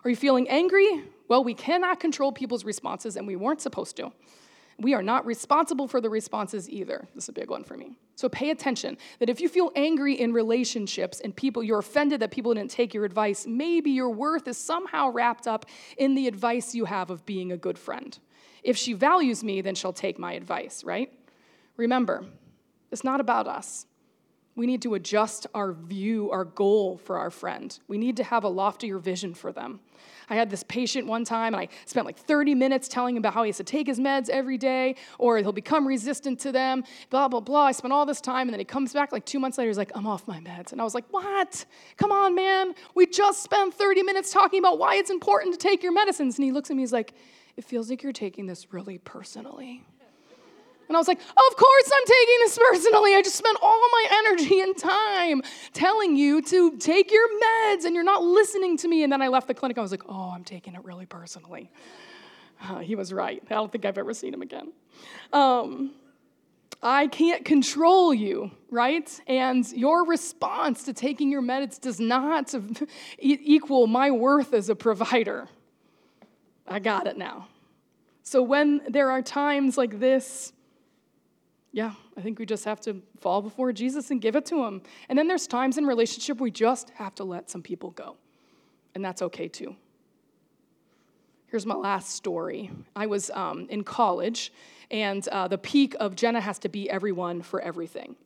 Are 0.04 0.10
you 0.10 0.16
feeling 0.16 0.48
angry? 0.48 1.02
Well, 1.28 1.44
we 1.44 1.54
cannot 1.54 2.00
control 2.00 2.32
people's 2.32 2.64
responses, 2.64 3.16
and 3.16 3.26
we 3.26 3.36
weren't 3.36 3.60
supposed 3.60 3.96
to. 3.96 4.12
We 4.80 4.94
are 4.94 5.02
not 5.02 5.26
responsible 5.26 5.88
for 5.88 6.00
the 6.00 6.08
responses 6.08 6.70
either. 6.70 7.06
This 7.14 7.24
is 7.24 7.28
a 7.28 7.32
big 7.32 7.50
one 7.50 7.64
for 7.64 7.76
me. 7.76 7.96
So 8.14 8.28
pay 8.28 8.50
attention 8.50 8.96
that 9.18 9.28
if 9.28 9.40
you 9.40 9.48
feel 9.48 9.72
angry 9.74 10.14
in 10.14 10.32
relationships 10.32 11.20
and 11.20 11.34
people, 11.34 11.64
you're 11.64 11.80
offended 11.80 12.20
that 12.20 12.30
people 12.30 12.54
didn't 12.54 12.70
take 12.70 12.94
your 12.94 13.04
advice, 13.04 13.44
maybe 13.46 13.90
your 13.90 14.10
worth 14.10 14.46
is 14.46 14.56
somehow 14.56 15.10
wrapped 15.10 15.48
up 15.48 15.66
in 15.96 16.14
the 16.14 16.28
advice 16.28 16.76
you 16.76 16.84
have 16.84 17.10
of 17.10 17.26
being 17.26 17.50
a 17.50 17.56
good 17.56 17.76
friend. 17.76 18.18
If 18.62 18.76
she 18.76 18.92
values 18.92 19.42
me, 19.42 19.62
then 19.62 19.74
she'll 19.74 19.92
take 19.92 20.18
my 20.18 20.34
advice, 20.34 20.84
right? 20.84 21.12
Remember, 21.76 22.24
it's 22.92 23.04
not 23.04 23.20
about 23.20 23.48
us. 23.48 23.86
We 24.54 24.66
need 24.66 24.82
to 24.82 24.94
adjust 24.94 25.46
our 25.54 25.72
view, 25.72 26.30
our 26.30 26.44
goal 26.44 26.98
for 26.98 27.18
our 27.18 27.30
friend. 27.30 27.76
We 27.86 27.98
need 27.98 28.16
to 28.16 28.24
have 28.24 28.44
a 28.44 28.48
loftier 28.48 28.98
vision 28.98 29.34
for 29.34 29.52
them. 29.52 29.80
I 30.30 30.34
had 30.34 30.50
this 30.50 30.62
patient 30.62 31.06
one 31.06 31.24
time, 31.24 31.54
and 31.54 31.62
I 31.62 31.68
spent 31.86 32.06
like 32.06 32.16
30 32.16 32.54
minutes 32.54 32.88
telling 32.88 33.16
him 33.16 33.20
about 33.20 33.34
how 33.34 33.42
he 33.42 33.48
has 33.48 33.56
to 33.58 33.64
take 33.64 33.86
his 33.86 33.98
meds 33.98 34.28
every 34.28 34.58
day, 34.58 34.96
or 35.18 35.38
he'll 35.38 35.52
become 35.52 35.86
resistant 35.86 36.38
to 36.40 36.52
them, 36.52 36.84
blah, 37.10 37.28
blah, 37.28 37.40
blah. 37.40 37.66
I 37.66 37.72
spent 37.72 37.92
all 37.92 38.06
this 38.06 38.20
time, 38.20 38.48
and 38.48 38.52
then 38.52 38.60
he 38.60 38.64
comes 38.64 38.92
back 38.92 39.12
like 39.12 39.24
two 39.24 39.38
months 39.38 39.58
later, 39.58 39.68
he's 39.68 39.78
like, 39.78 39.92
I'm 39.94 40.06
off 40.06 40.26
my 40.26 40.40
meds. 40.40 40.72
And 40.72 40.80
I 40.80 40.84
was 40.84 40.94
like, 40.94 41.06
What? 41.10 41.64
Come 41.96 42.12
on, 42.12 42.34
man. 42.34 42.74
We 42.94 43.06
just 43.06 43.42
spent 43.42 43.74
30 43.74 44.02
minutes 44.02 44.32
talking 44.32 44.58
about 44.58 44.78
why 44.78 44.96
it's 44.96 45.10
important 45.10 45.58
to 45.58 45.58
take 45.58 45.82
your 45.82 45.92
medicines. 45.92 46.36
And 46.38 46.44
he 46.44 46.52
looks 46.52 46.70
at 46.70 46.76
me, 46.76 46.82
he's 46.82 46.92
like, 46.92 47.14
It 47.56 47.64
feels 47.64 47.90
like 47.90 48.02
you're 48.02 48.12
taking 48.12 48.46
this 48.46 48.72
really 48.72 48.98
personally. 48.98 49.84
And 50.88 50.96
I 50.96 51.00
was 51.00 51.08
like, 51.08 51.20
Of 51.20 51.56
course 51.56 51.90
I'm 51.94 52.06
taking 52.06 52.36
this 52.40 52.58
personally. 52.58 53.14
I 53.14 53.22
just 53.22 53.36
spent 53.36 53.58
all 53.62 53.80
my 53.92 54.06
energy 54.10 54.60
and 54.60 54.76
time 54.76 55.42
telling 55.72 56.16
you 56.16 56.42
to 56.42 56.76
take 56.78 57.12
your 57.12 57.28
meds 57.28 57.84
and 57.84 57.94
you're 57.94 58.04
not 58.04 58.22
listening 58.22 58.76
to 58.78 58.88
me. 58.88 59.02
And 59.02 59.12
then 59.12 59.22
I 59.22 59.28
left 59.28 59.46
the 59.46 59.54
clinic. 59.54 59.78
I 59.78 59.82
was 59.82 59.90
like, 59.90 60.04
Oh, 60.08 60.32
I'm 60.34 60.44
taking 60.44 60.74
it 60.74 60.84
really 60.84 61.06
personally. 61.06 61.70
Uh, 62.60 62.78
he 62.78 62.96
was 62.96 63.12
right. 63.12 63.42
I 63.50 63.54
don't 63.54 63.70
think 63.70 63.84
I've 63.84 63.98
ever 63.98 64.12
seen 64.12 64.34
him 64.34 64.42
again. 64.42 64.72
Um, 65.32 65.92
I 66.82 67.08
can't 67.08 67.44
control 67.44 68.14
you, 68.14 68.52
right? 68.70 69.20
And 69.26 69.70
your 69.72 70.06
response 70.06 70.84
to 70.84 70.92
taking 70.92 71.30
your 71.30 71.42
meds 71.42 71.80
does 71.80 71.98
not 71.98 72.54
equal 73.18 73.86
my 73.86 74.10
worth 74.10 74.54
as 74.54 74.68
a 74.68 74.76
provider. 74.76 75.48
I 76.66 76.78
got 76.78 77.06
it 77.06 77.16
now. 77.16 77.48
So 78.22 78.42
when 78.42 78.82
there 78.88 79.10
are 79.10 79.22
times 79.22 79.78
like 79.78 79.98
this, 79.98 80.52
yeah, 81.72 81.92
I 82.16 82.22
think 82.22 82.38
we 82.38 82.46
just 82.46 82.64
have 82.64 82.80
to 82.82 83.02
fall 83.20 83.42
before 83.42 83.72
Jesus 83.72 84.10
and 84.10 84.20
give 84.20 84.36
it 84.36 84.46
to 84.46 84.64
him. 84.64 84.82
And 85.08 85.18
then 85.18 85.28
there's 85.28 85.46
times 85.46 85.76
in 85.76 85.84
relationship 85.84 86.40
we 86.40 86.50
just 86.50 86.90
have 86.90 87.14
to 87.16 87.24
let 87.24 87.50
some 87.50 87.62
people 87.62 87.90
go. 87.90 88.16
And 88.94 89.04
that's 89.04 89.22
okay 89.22 89.48
too. 89.48 89.76
Here's 91.48 91.66
my 91.66 91.74
last 91.74 92.10
story. 92.10 92.70
I 92.94 93.06
was 93.06 93.30
um, 93.30 93.66
in 93.70 93.82
college, 93.82 94.52
and 94.90 95.26
uh, 95.28 95.48
the 95.48 95.56
peak 95.56 95.96
of 95.98 96.14
Jenna 96.14 96.40
has 96.40 96.58
to 96.60 96.68
be 96.68 96.90
everyone 96.90 97.40
for 97.40 97.60
everything. 97.60 98.16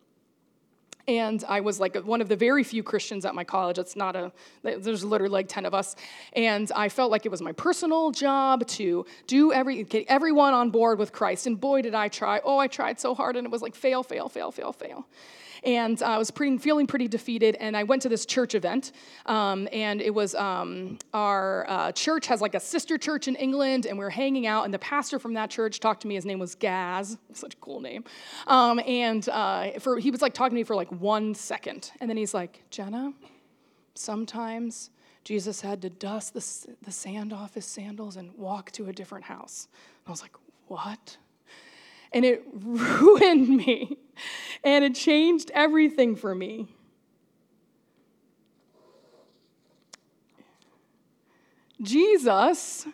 And 1.08 1.42
I 1.48 1.60
was 1.60 1.80
like 1.80 1.96
one 1.96 2.20
of 2.20 2.28
the 2.28 2.36
very 2.36 2.62
few 2.62 2.82
Christians 2.82 3.24
at 3.24 3.34
my 3.34 3.44
college. 3.44 3.78
It's 3.78 3.96
not 3.96 4.14
a, 4.14 4.32
there's 4.62 5.04
literally 5.04 5.32
like 5.32 5.48
10 5.48 5.66
of 5.66 5.74
us. 5.74 5.96
And 6.34 6.70
I 6.74 6.88
felt 6.88 7.10
like 7.10 7.26
it 7.26 7.30
was 7.30 7.42
my 7.42 7.52
personal 7.52 8.10
job 8.12 8.66
to 8.68 9.04
do 9.26 9.52
every, 9.52 9.82
get 9.84 10.06
everyone 10.08 10.54
on 10.54 10.70
board 10.70 10.98
with 10.98 11.12
Christ. 11.12 11.46
And 11.46 11.60
boy, 11.60 11.82
did 11.82 11.94
I 11.94 12.08
try. 12.08 12.40
Oh, 12.44 12.58
I 12.58 12.68
tried 12.68 13.00
so 13.00 13.14
hard, 13.14 13.36
and 13.36 13.44
it 13.44 13.50
was 13.50 13.62
like 13.62 13.74
fail, 13.74 14.02
fail, 14.02 14.28
fail, 14.28 14.52
fail, 14.52 14.72
fail 14.72 15.06
and 15.64 16.02
I 16.02 16.18
was 16.18 16.30
pretty, 16.30 16.58
feeling 16.58 16.86
pretty 16.86 17.08
defeated. 17.08 17.56
And 17.56 17.76
I 17.76 17.82
went 17.84 18.02
to 18.02 18.08
this 18.08 18.26
church 18.26 18.54
event, 18.54 18.92
um, 19.26 19.68
and 19.72 20.00
it 20.00 20.12
was 20.12 20.34
um, 20.34 20.98
our 21.12 21.66
uh, 21.68 21.92
church 21.92 22.26
has 22.26 22.40
like 22.40 22.54
a 22.54 22.60
sister 22.60 22.98
church 22.98 23.28
in 23.28 23.36
England, 23.36 23.86
and 23.86 23.98
we 23.98 24.04
were 24.04 24.10
hanging 24.10 24.46
out. 24.46 24.64
And 24.64 24.74
the 24.74 24.78
pastor 24.78 25.18
from 25.18 25.34
that 25.34 25.50
church 25.50 25.80
talked 25.80 26.02
to 26.02 26.08
me. 26.08 26.14
His 26.14 26.24
name 26.24 26.38
was 26.38 26.54
Gaz, 26.54 27.16
such 27.32 27.54
a 27.54 27.56
cool 27.58 27.80
name. 27.80 28.04
Um, 28.46 28.80
and 28.86 29.28
uh, 29.28 29.78
for 29.78 29.98
he 29.98 30.10
was 30.10 30.22
like 30.22 30.34
talking 30.34 30.50
to 30.50 30.56
me 30.56 30.64
for 30.64 30.76
like 30.76 30.90
one 30.90 31.34
second, 31.34 31.92
and 32.00 32.08
then 32.10 32.16
he's 32.16 32.34
like, 32.34 32.62
Jenna, 32.70 33.12
sometimes. 33.94 34.90
Jesus 35.24 35.60
had 35.60 35.82
to 35.82 35.88
dust 35.88 36.34
the, 36.34 36.74
the 36.82 36.90
sand 36.90 37.32
off 37.32 37.54
his 37.54 37.64
sandals 37.64 38.16
and 38.16 38.36
walk 38.36 38.72
to 38.72 38.88
a 38.88 38.92
different 38.92 39.24
house. 39.24 39.68
And 39.70 40.08
I 40.08 40.10
was 40.10 40.20
like, 40.20 40.34
What? 40.66 41.16
And 42.12 42.24
it 42.24 42.44
ruined 42.52 43.48
me 43.48 43.98
and 44.64 44.84
it 44.84 44.94
changed 44.94 45.50
everything 45.54 46.16
for 46.16 46.34
me. 46.34 46.68
Jesus 51.80 52.86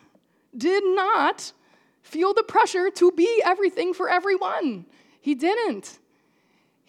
did 0.57 0.83
not 0.83 1.53
feel 2.01 2.33
the 2.33 2.43
pressure 2.43 2.89
to 2.89 3.11
be 3.11 3.41
everything 3.45 3.93
for 3.93 4.09
everyone. 4.09 4.85
He 5.21 5.35
didn't 5.35 5.99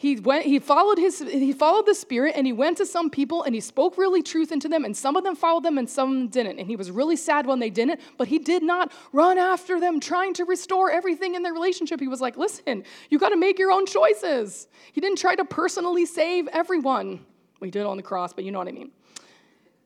he 0.01 0.17
went 0.17 0.47
he 0.47 0.59
followed 0.59 0.97
his 0.97 1.19
he 1.19 1.53
followed 1.53 1.85
the 1.85 1.95
spirit 1.95 2.33
and 2.35 2.47
he 2.47 2.55
went 2.55 2.79
to 2.79 2.87
some 2.87 3.11
people 3.11 3.43
and 3.43 3.55
he 3.55 3.61
spoke 3.61 3.99
really 3.99 4.23
truth 4.23 4.51
into 4.51 4.67
them 4.67 4.83
and 4.83 4.97
some 4.97 5.15
of 5.15 5.25
them 5.25 5.37
followed 5.37 5.63
them 5.63 5.77
and 5.77 5.91
some 5.91 6.29
didn't 6.29 6.59
and 6.59 6.67
he 6.67 6.75
was 6.75 6.91
really 6.91 7.17
sad 7.17 7.47
when 7.47 7.59
they 7.59 7.69
didn't 7.69 8.01
but 8.17 8.27
he 8.27 8.39
did 8.39 8.63
not 8.63 8.91
run 9.13 9.37
after 9.37 9.79
them 9.79 10.01
trying 10.01 10.33
to 10.33 10.47
restore 10.47 10.91
everything 10.91 11.35
in 11.35 11.43
their 11.43 11.53
relationship 11.53 12.01
he 12.01 12.09
was 12.09 12.19
like 12.19 12.39
listen 12.39 12.83
you 13.11 13.19
got 13.19 13.29
to 13.29 13.37
make 13.37 13.59
your 13.59 13.71
own 13.71 13.85
choices 13.85 14.69
he 14.91 15.03
didn't 15.03 15.19
try 15.19 15.35
to 15.35 15.45
personally 15.45 16.07
save 16.07 16.49
everyone 16.49 17.23
he 17.63 17.71
did 17.71 17.85
on 17.85 17.99
the 17.99 18.03
cross 18.03 18.33
but 18.33 18.43
you 18.43 18.51
know 18.51 18.59
what 18.59 18.69
i 18.69 18.73
mean 18.73 18.91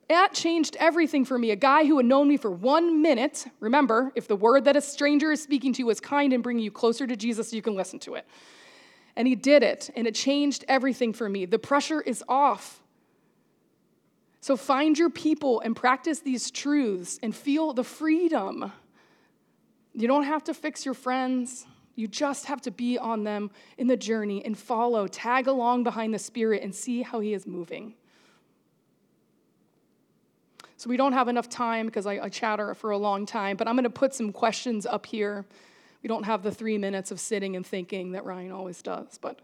that 0.08 0.34
changed 0.34 0.76
everything 0.78 1.24
for 1.24 1.38
me. 1.38 1.50
A 1.50 1.56
guy 1.56 1.86
who 1.86 1.96
had 1.96 2.04
known 2.04 2.28
me 2.28 2.36
for 2.36 2.50
one 2.50 3.00
minute. 3.00 3.46
Remember, 3.58 4.12
if 4.14 4.28
the 4.28 4.36
word 4.36 4.66
that 4.66 4.76
a 4.76 4.80
stranger 4.82 5.32
is 5.32 5.42
speaking 5.42 5.72
to 5.72 5.78
you 5.78 5.88
is 5.88 5.98
kind 5.98 6.34
and 6.34 6.42
bringing 6.42 6.62
you 6.62 6.70
closer 6.70 7.06
to 7.06 7.16
Jesus, 7.16 7.54
you 7.54 7.62
can 7.62 7.74
listen 7.74 7.98
to 8.00 8.14
it. 8.16 8.26
And 9.16 9.28
he 9.28 9.34
did 9.34 9.62
it, 9.62 9.90
and 9.94 10.06
it 10.06 10.14
changed 10.14 10.64
everything 10.66 11.12
for 11.12 11.28
me. 11.28 11.44
The 11.44 11.58
pressure 11.58 12.00
is 12.00 12.22
off. 12.28 12.82
So 14.40 14.56
find 14.56 14.98
your 14.98 15.08
people 15.08 15.60
and 15.60 15.74
practice 15.74 16.20
these 16.20 16.50
truths 16.50 17.18
and 17.22 17.34
feel 17.34 17.72
the 17.72 17.84
freedom. 17.84 18.72
You 19.94 20.08
don't 20.08 20.24
have 20.24 20.44
to 20.44 20.54
fix 20.54 20.84
your 20.84 20.94
friends. 20.94 21.64
You 21.94 22.08
just 22.08 22.46
have 22.46 22.60
to 22.62 22.70
be 22.70 22.98
on 22.98 23.24
them 23.24 23.50
in 23.78 23.86
the 23.86 23.96
journey 23.96 24.44
and 24.44 24.58
follow, 24.58 25.06
tag 25.06 25.46
along 25.46 25.84
behind 25.84 26.12
the 26.12 26.18
Spirit 26.18 26.62
and 26.62 26.74
see 26.74 27.02
how 27.02 27.20
He 27.20 27.32
is 27.32 27.46
moving. 27.46 27.94
So 30.76 30.90
we 30.90 30.96
don't 30.96 31.12
have 31.12 31.28
enough 31.28 31.48
time 31.48 31.86
because 31.86 32.04
I, 32.04 32.18
I 32.18 32.28
chatter 32.28 32.74
for 32.74 32.90
a 32.90 32.98
long 32.98 33.24
time, 33.24 33.56
but 33.56 33.68
I'm 33.68 33.76
going 33.76 33.84
to 33.84 33.90
put 33.90 34.12
some 34.12 34.32
questions 34.32 34.84
up 34.84 35.06
here. 35.06 35.46
We 36.04 36.08
don't 36.08 36.24
have 36.24 36.42
the 36.42 36.52
three 36.52 36.78
minutes 36.78 37.10
of 37.10 37.18
sitting 37.18 37.56
and 37.56 37.66
thinking 37.66 38.12
that 38.12 38.24
Ryan 38.24 38.52
always 38.52 38.82
does, 38.82 39.18
but 39.20 39.40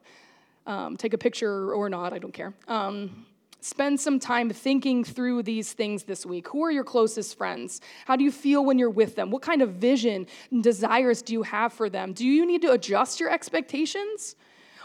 um, 0.66 0.96
take 0.96 1.14
a 1.14 1.18
picture 1.18 1.72
or 1.72 1.88
not, 1.88 2.12
I 2.12 2.18
don't 2.18 2.34
care. 2.34 2.54
Um, 2.68 3.26
Spend 3.62 4.00
some 4.00 4.18
time 4.18 4.48
thinking 4.50 5.04
through 5.04 5.42
these 5.42 5.74
things 5.74 6.04
this 6.04 6.24
week. 6.24 6.48
Who 6.48 6.64
are 6.64 6.70
your 6.70 6.84
closest 6.84 7.36
friends? 7.36 7.82
How 8.06 8.16
do 8.16 8.24
you 8.24 8.32
feel 8.32 8.64
when 8.64 8.78
you're 8.78 8.88
with 8.88 9.16
them? 9.16 9.30
What 9.30 9.42
kind 9.42 9.60
of 9.60 9.74
vision 9.74 10.26
and 10.50 10.62
desires 10.62 11.20
do 11.20 11.34
you 11.34 11.42
have 11.42 11.74
for 11.74 11.90
them? 11.90 12.14
Do 12.14 12.26
you 12.26 12.46
need 12.46 12.62
to 12.62 12.72
adjust 12.72 13.20
your 13.20 13.30
expectations? 13.30 14.34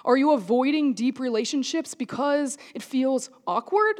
Are 0.03 0.17
you 0.17 0.31
avoiding 0.33 0.93
deep 0.93 1.19
relationships 1.19 1.95
because 1.95 2.57
it 2.73 2.83
feels 2.83 3.29
awkward? 3.47 3.95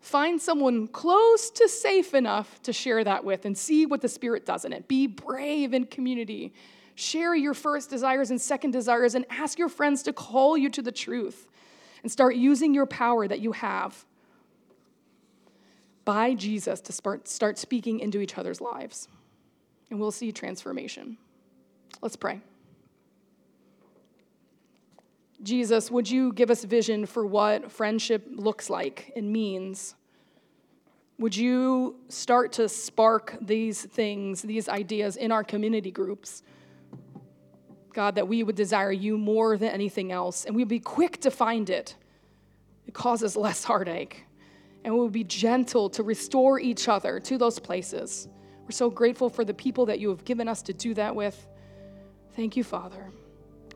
Find 0.00 0.40
someone 0.40 0.86
close 0.86 1.50
to 1.50 1.68
safe 1.68 2.14
enough 2.14 2.62
to 2.62 2.72
share 2.72 3.02
that 3.02 3.24
with 3.24 3.44
and 3.46 3.58
see 3.58 3.84
what 3.84 4.00
the 4.00 4.08
Spirit 4.08 4.46
does 4.46 4.64
in 4.64 4.72
it. 4.72 4.86
Be 4.86 5.08
brave 5.08 5.74
in 5.74 5.86
community. 5.86 6.54
Share 6.98 7.32
your 7.32 7.54
first 7.54 7.90
desires 7.90 8.32
and 8.32 8.40
second 8.40 8.72
desires 8.72 9.14
and 9.14 9.24
ask 9.30 9.56
your 9.56 9.68
friends 9.68 10.02
to 10.02 10.12
call 10.12 10.58
you 10.58 10.68
to 10.70 10.82
the 10.82 10.90
truth 10.90 11.46
and 12.02 12.10
start 12.10 12.34
using 12.34 12.74
your 12.74 12.86
power 12.86 13.28
that 13.28 13.38
you 13.38 13.52
have 13.52 14.04
by 16.04 16.34
Jesus 16.34 16.80
to 16.80 16.92
start, 16.92 17.56
speaking 17.56 18.00
into 18.00 18.20
each 18.20 18.36
other's 18.36 18.60
lives. 18.60 19.06
And 19.90 20.00
we'll 20.00 20.10
see 20.10 20.32
transformation. 20.32 21.18
Let's 22.02 22.16
pray. 22.16 22.40
Jesus, 25.40 25.92
would 25.92 26.10
you 26.10 26.32
give 26.32 26.50
us 26.50 26.64
vision 26.64 27.06
for 27.06 27.24
what 27.24 27.70
friendship 27.70 28.26
looks 28.28 28.68
like 28.68 29.12
and 29.14 29.32
means? 29.32 29.94
Would 31.20 31.36
you 31.36 31.94
start 32.08 32.50
to 32.54 32.68
spark 32.68 33.36
these 33.40 33.84
things, 33.84 34.42
these 34.42 34.68
ideas 34.68 35.16
in 35.16 35.30
our 35.30 35.44
community 35.44 35.92
groups? 35.92 36.42
God, 37.98 38.14
that 38.14 38.28
we 38.28 38.44
would 38.44 38.54
desire 38.54 38.92
you 38.92 39.18
more 39.18 39.58
than 39.58 39.70
anything 39.70 40.12
else, 40.12 40.44
and 40.44 40.54
we'd 40.54 40.68
be 40.68 40.78
quick 40.78 41.20
to 41.22 41.32
find 41.32 41.68
it. 41.68 41.96
It 42.86 42.94
causes 42.94 43.34
less 43.34 43.64
heartache. 43.64 44.24
And 44.84 44.94
we 44.94 45.00
would 45.00 45.10
be 45.10 45.24
gentle 45.24 45.90
to 45.90 46.04
restore 46.04 46.60
each 46.60 46.86
other 46.86 47.18
to 47.18 47.36
those 47.36 47.58
places. 47.58 48.28
We're 48.62 48.70
so 48.70 48.88
grateful 48.88 49.28
for 49.28 49.44
the 49.44 49.52
people 49.52 49.84
that 49.86 49.98
you 49.98 50.10
have 50.10 50.24
given 50.24 50.46
us 50.46 50.62
to 50.62 50.72
do 50.72 50.94
that 50.94 51.12
with. 51.12 51.48
Thank 52.36 52.56
you, 52.56 52.62
Father. 52.62 53.10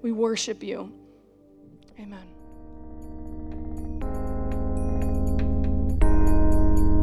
We 0.03 0.13
worship 0.13 0.63
you. 0.63 0.93
Amen. 1.99 2.32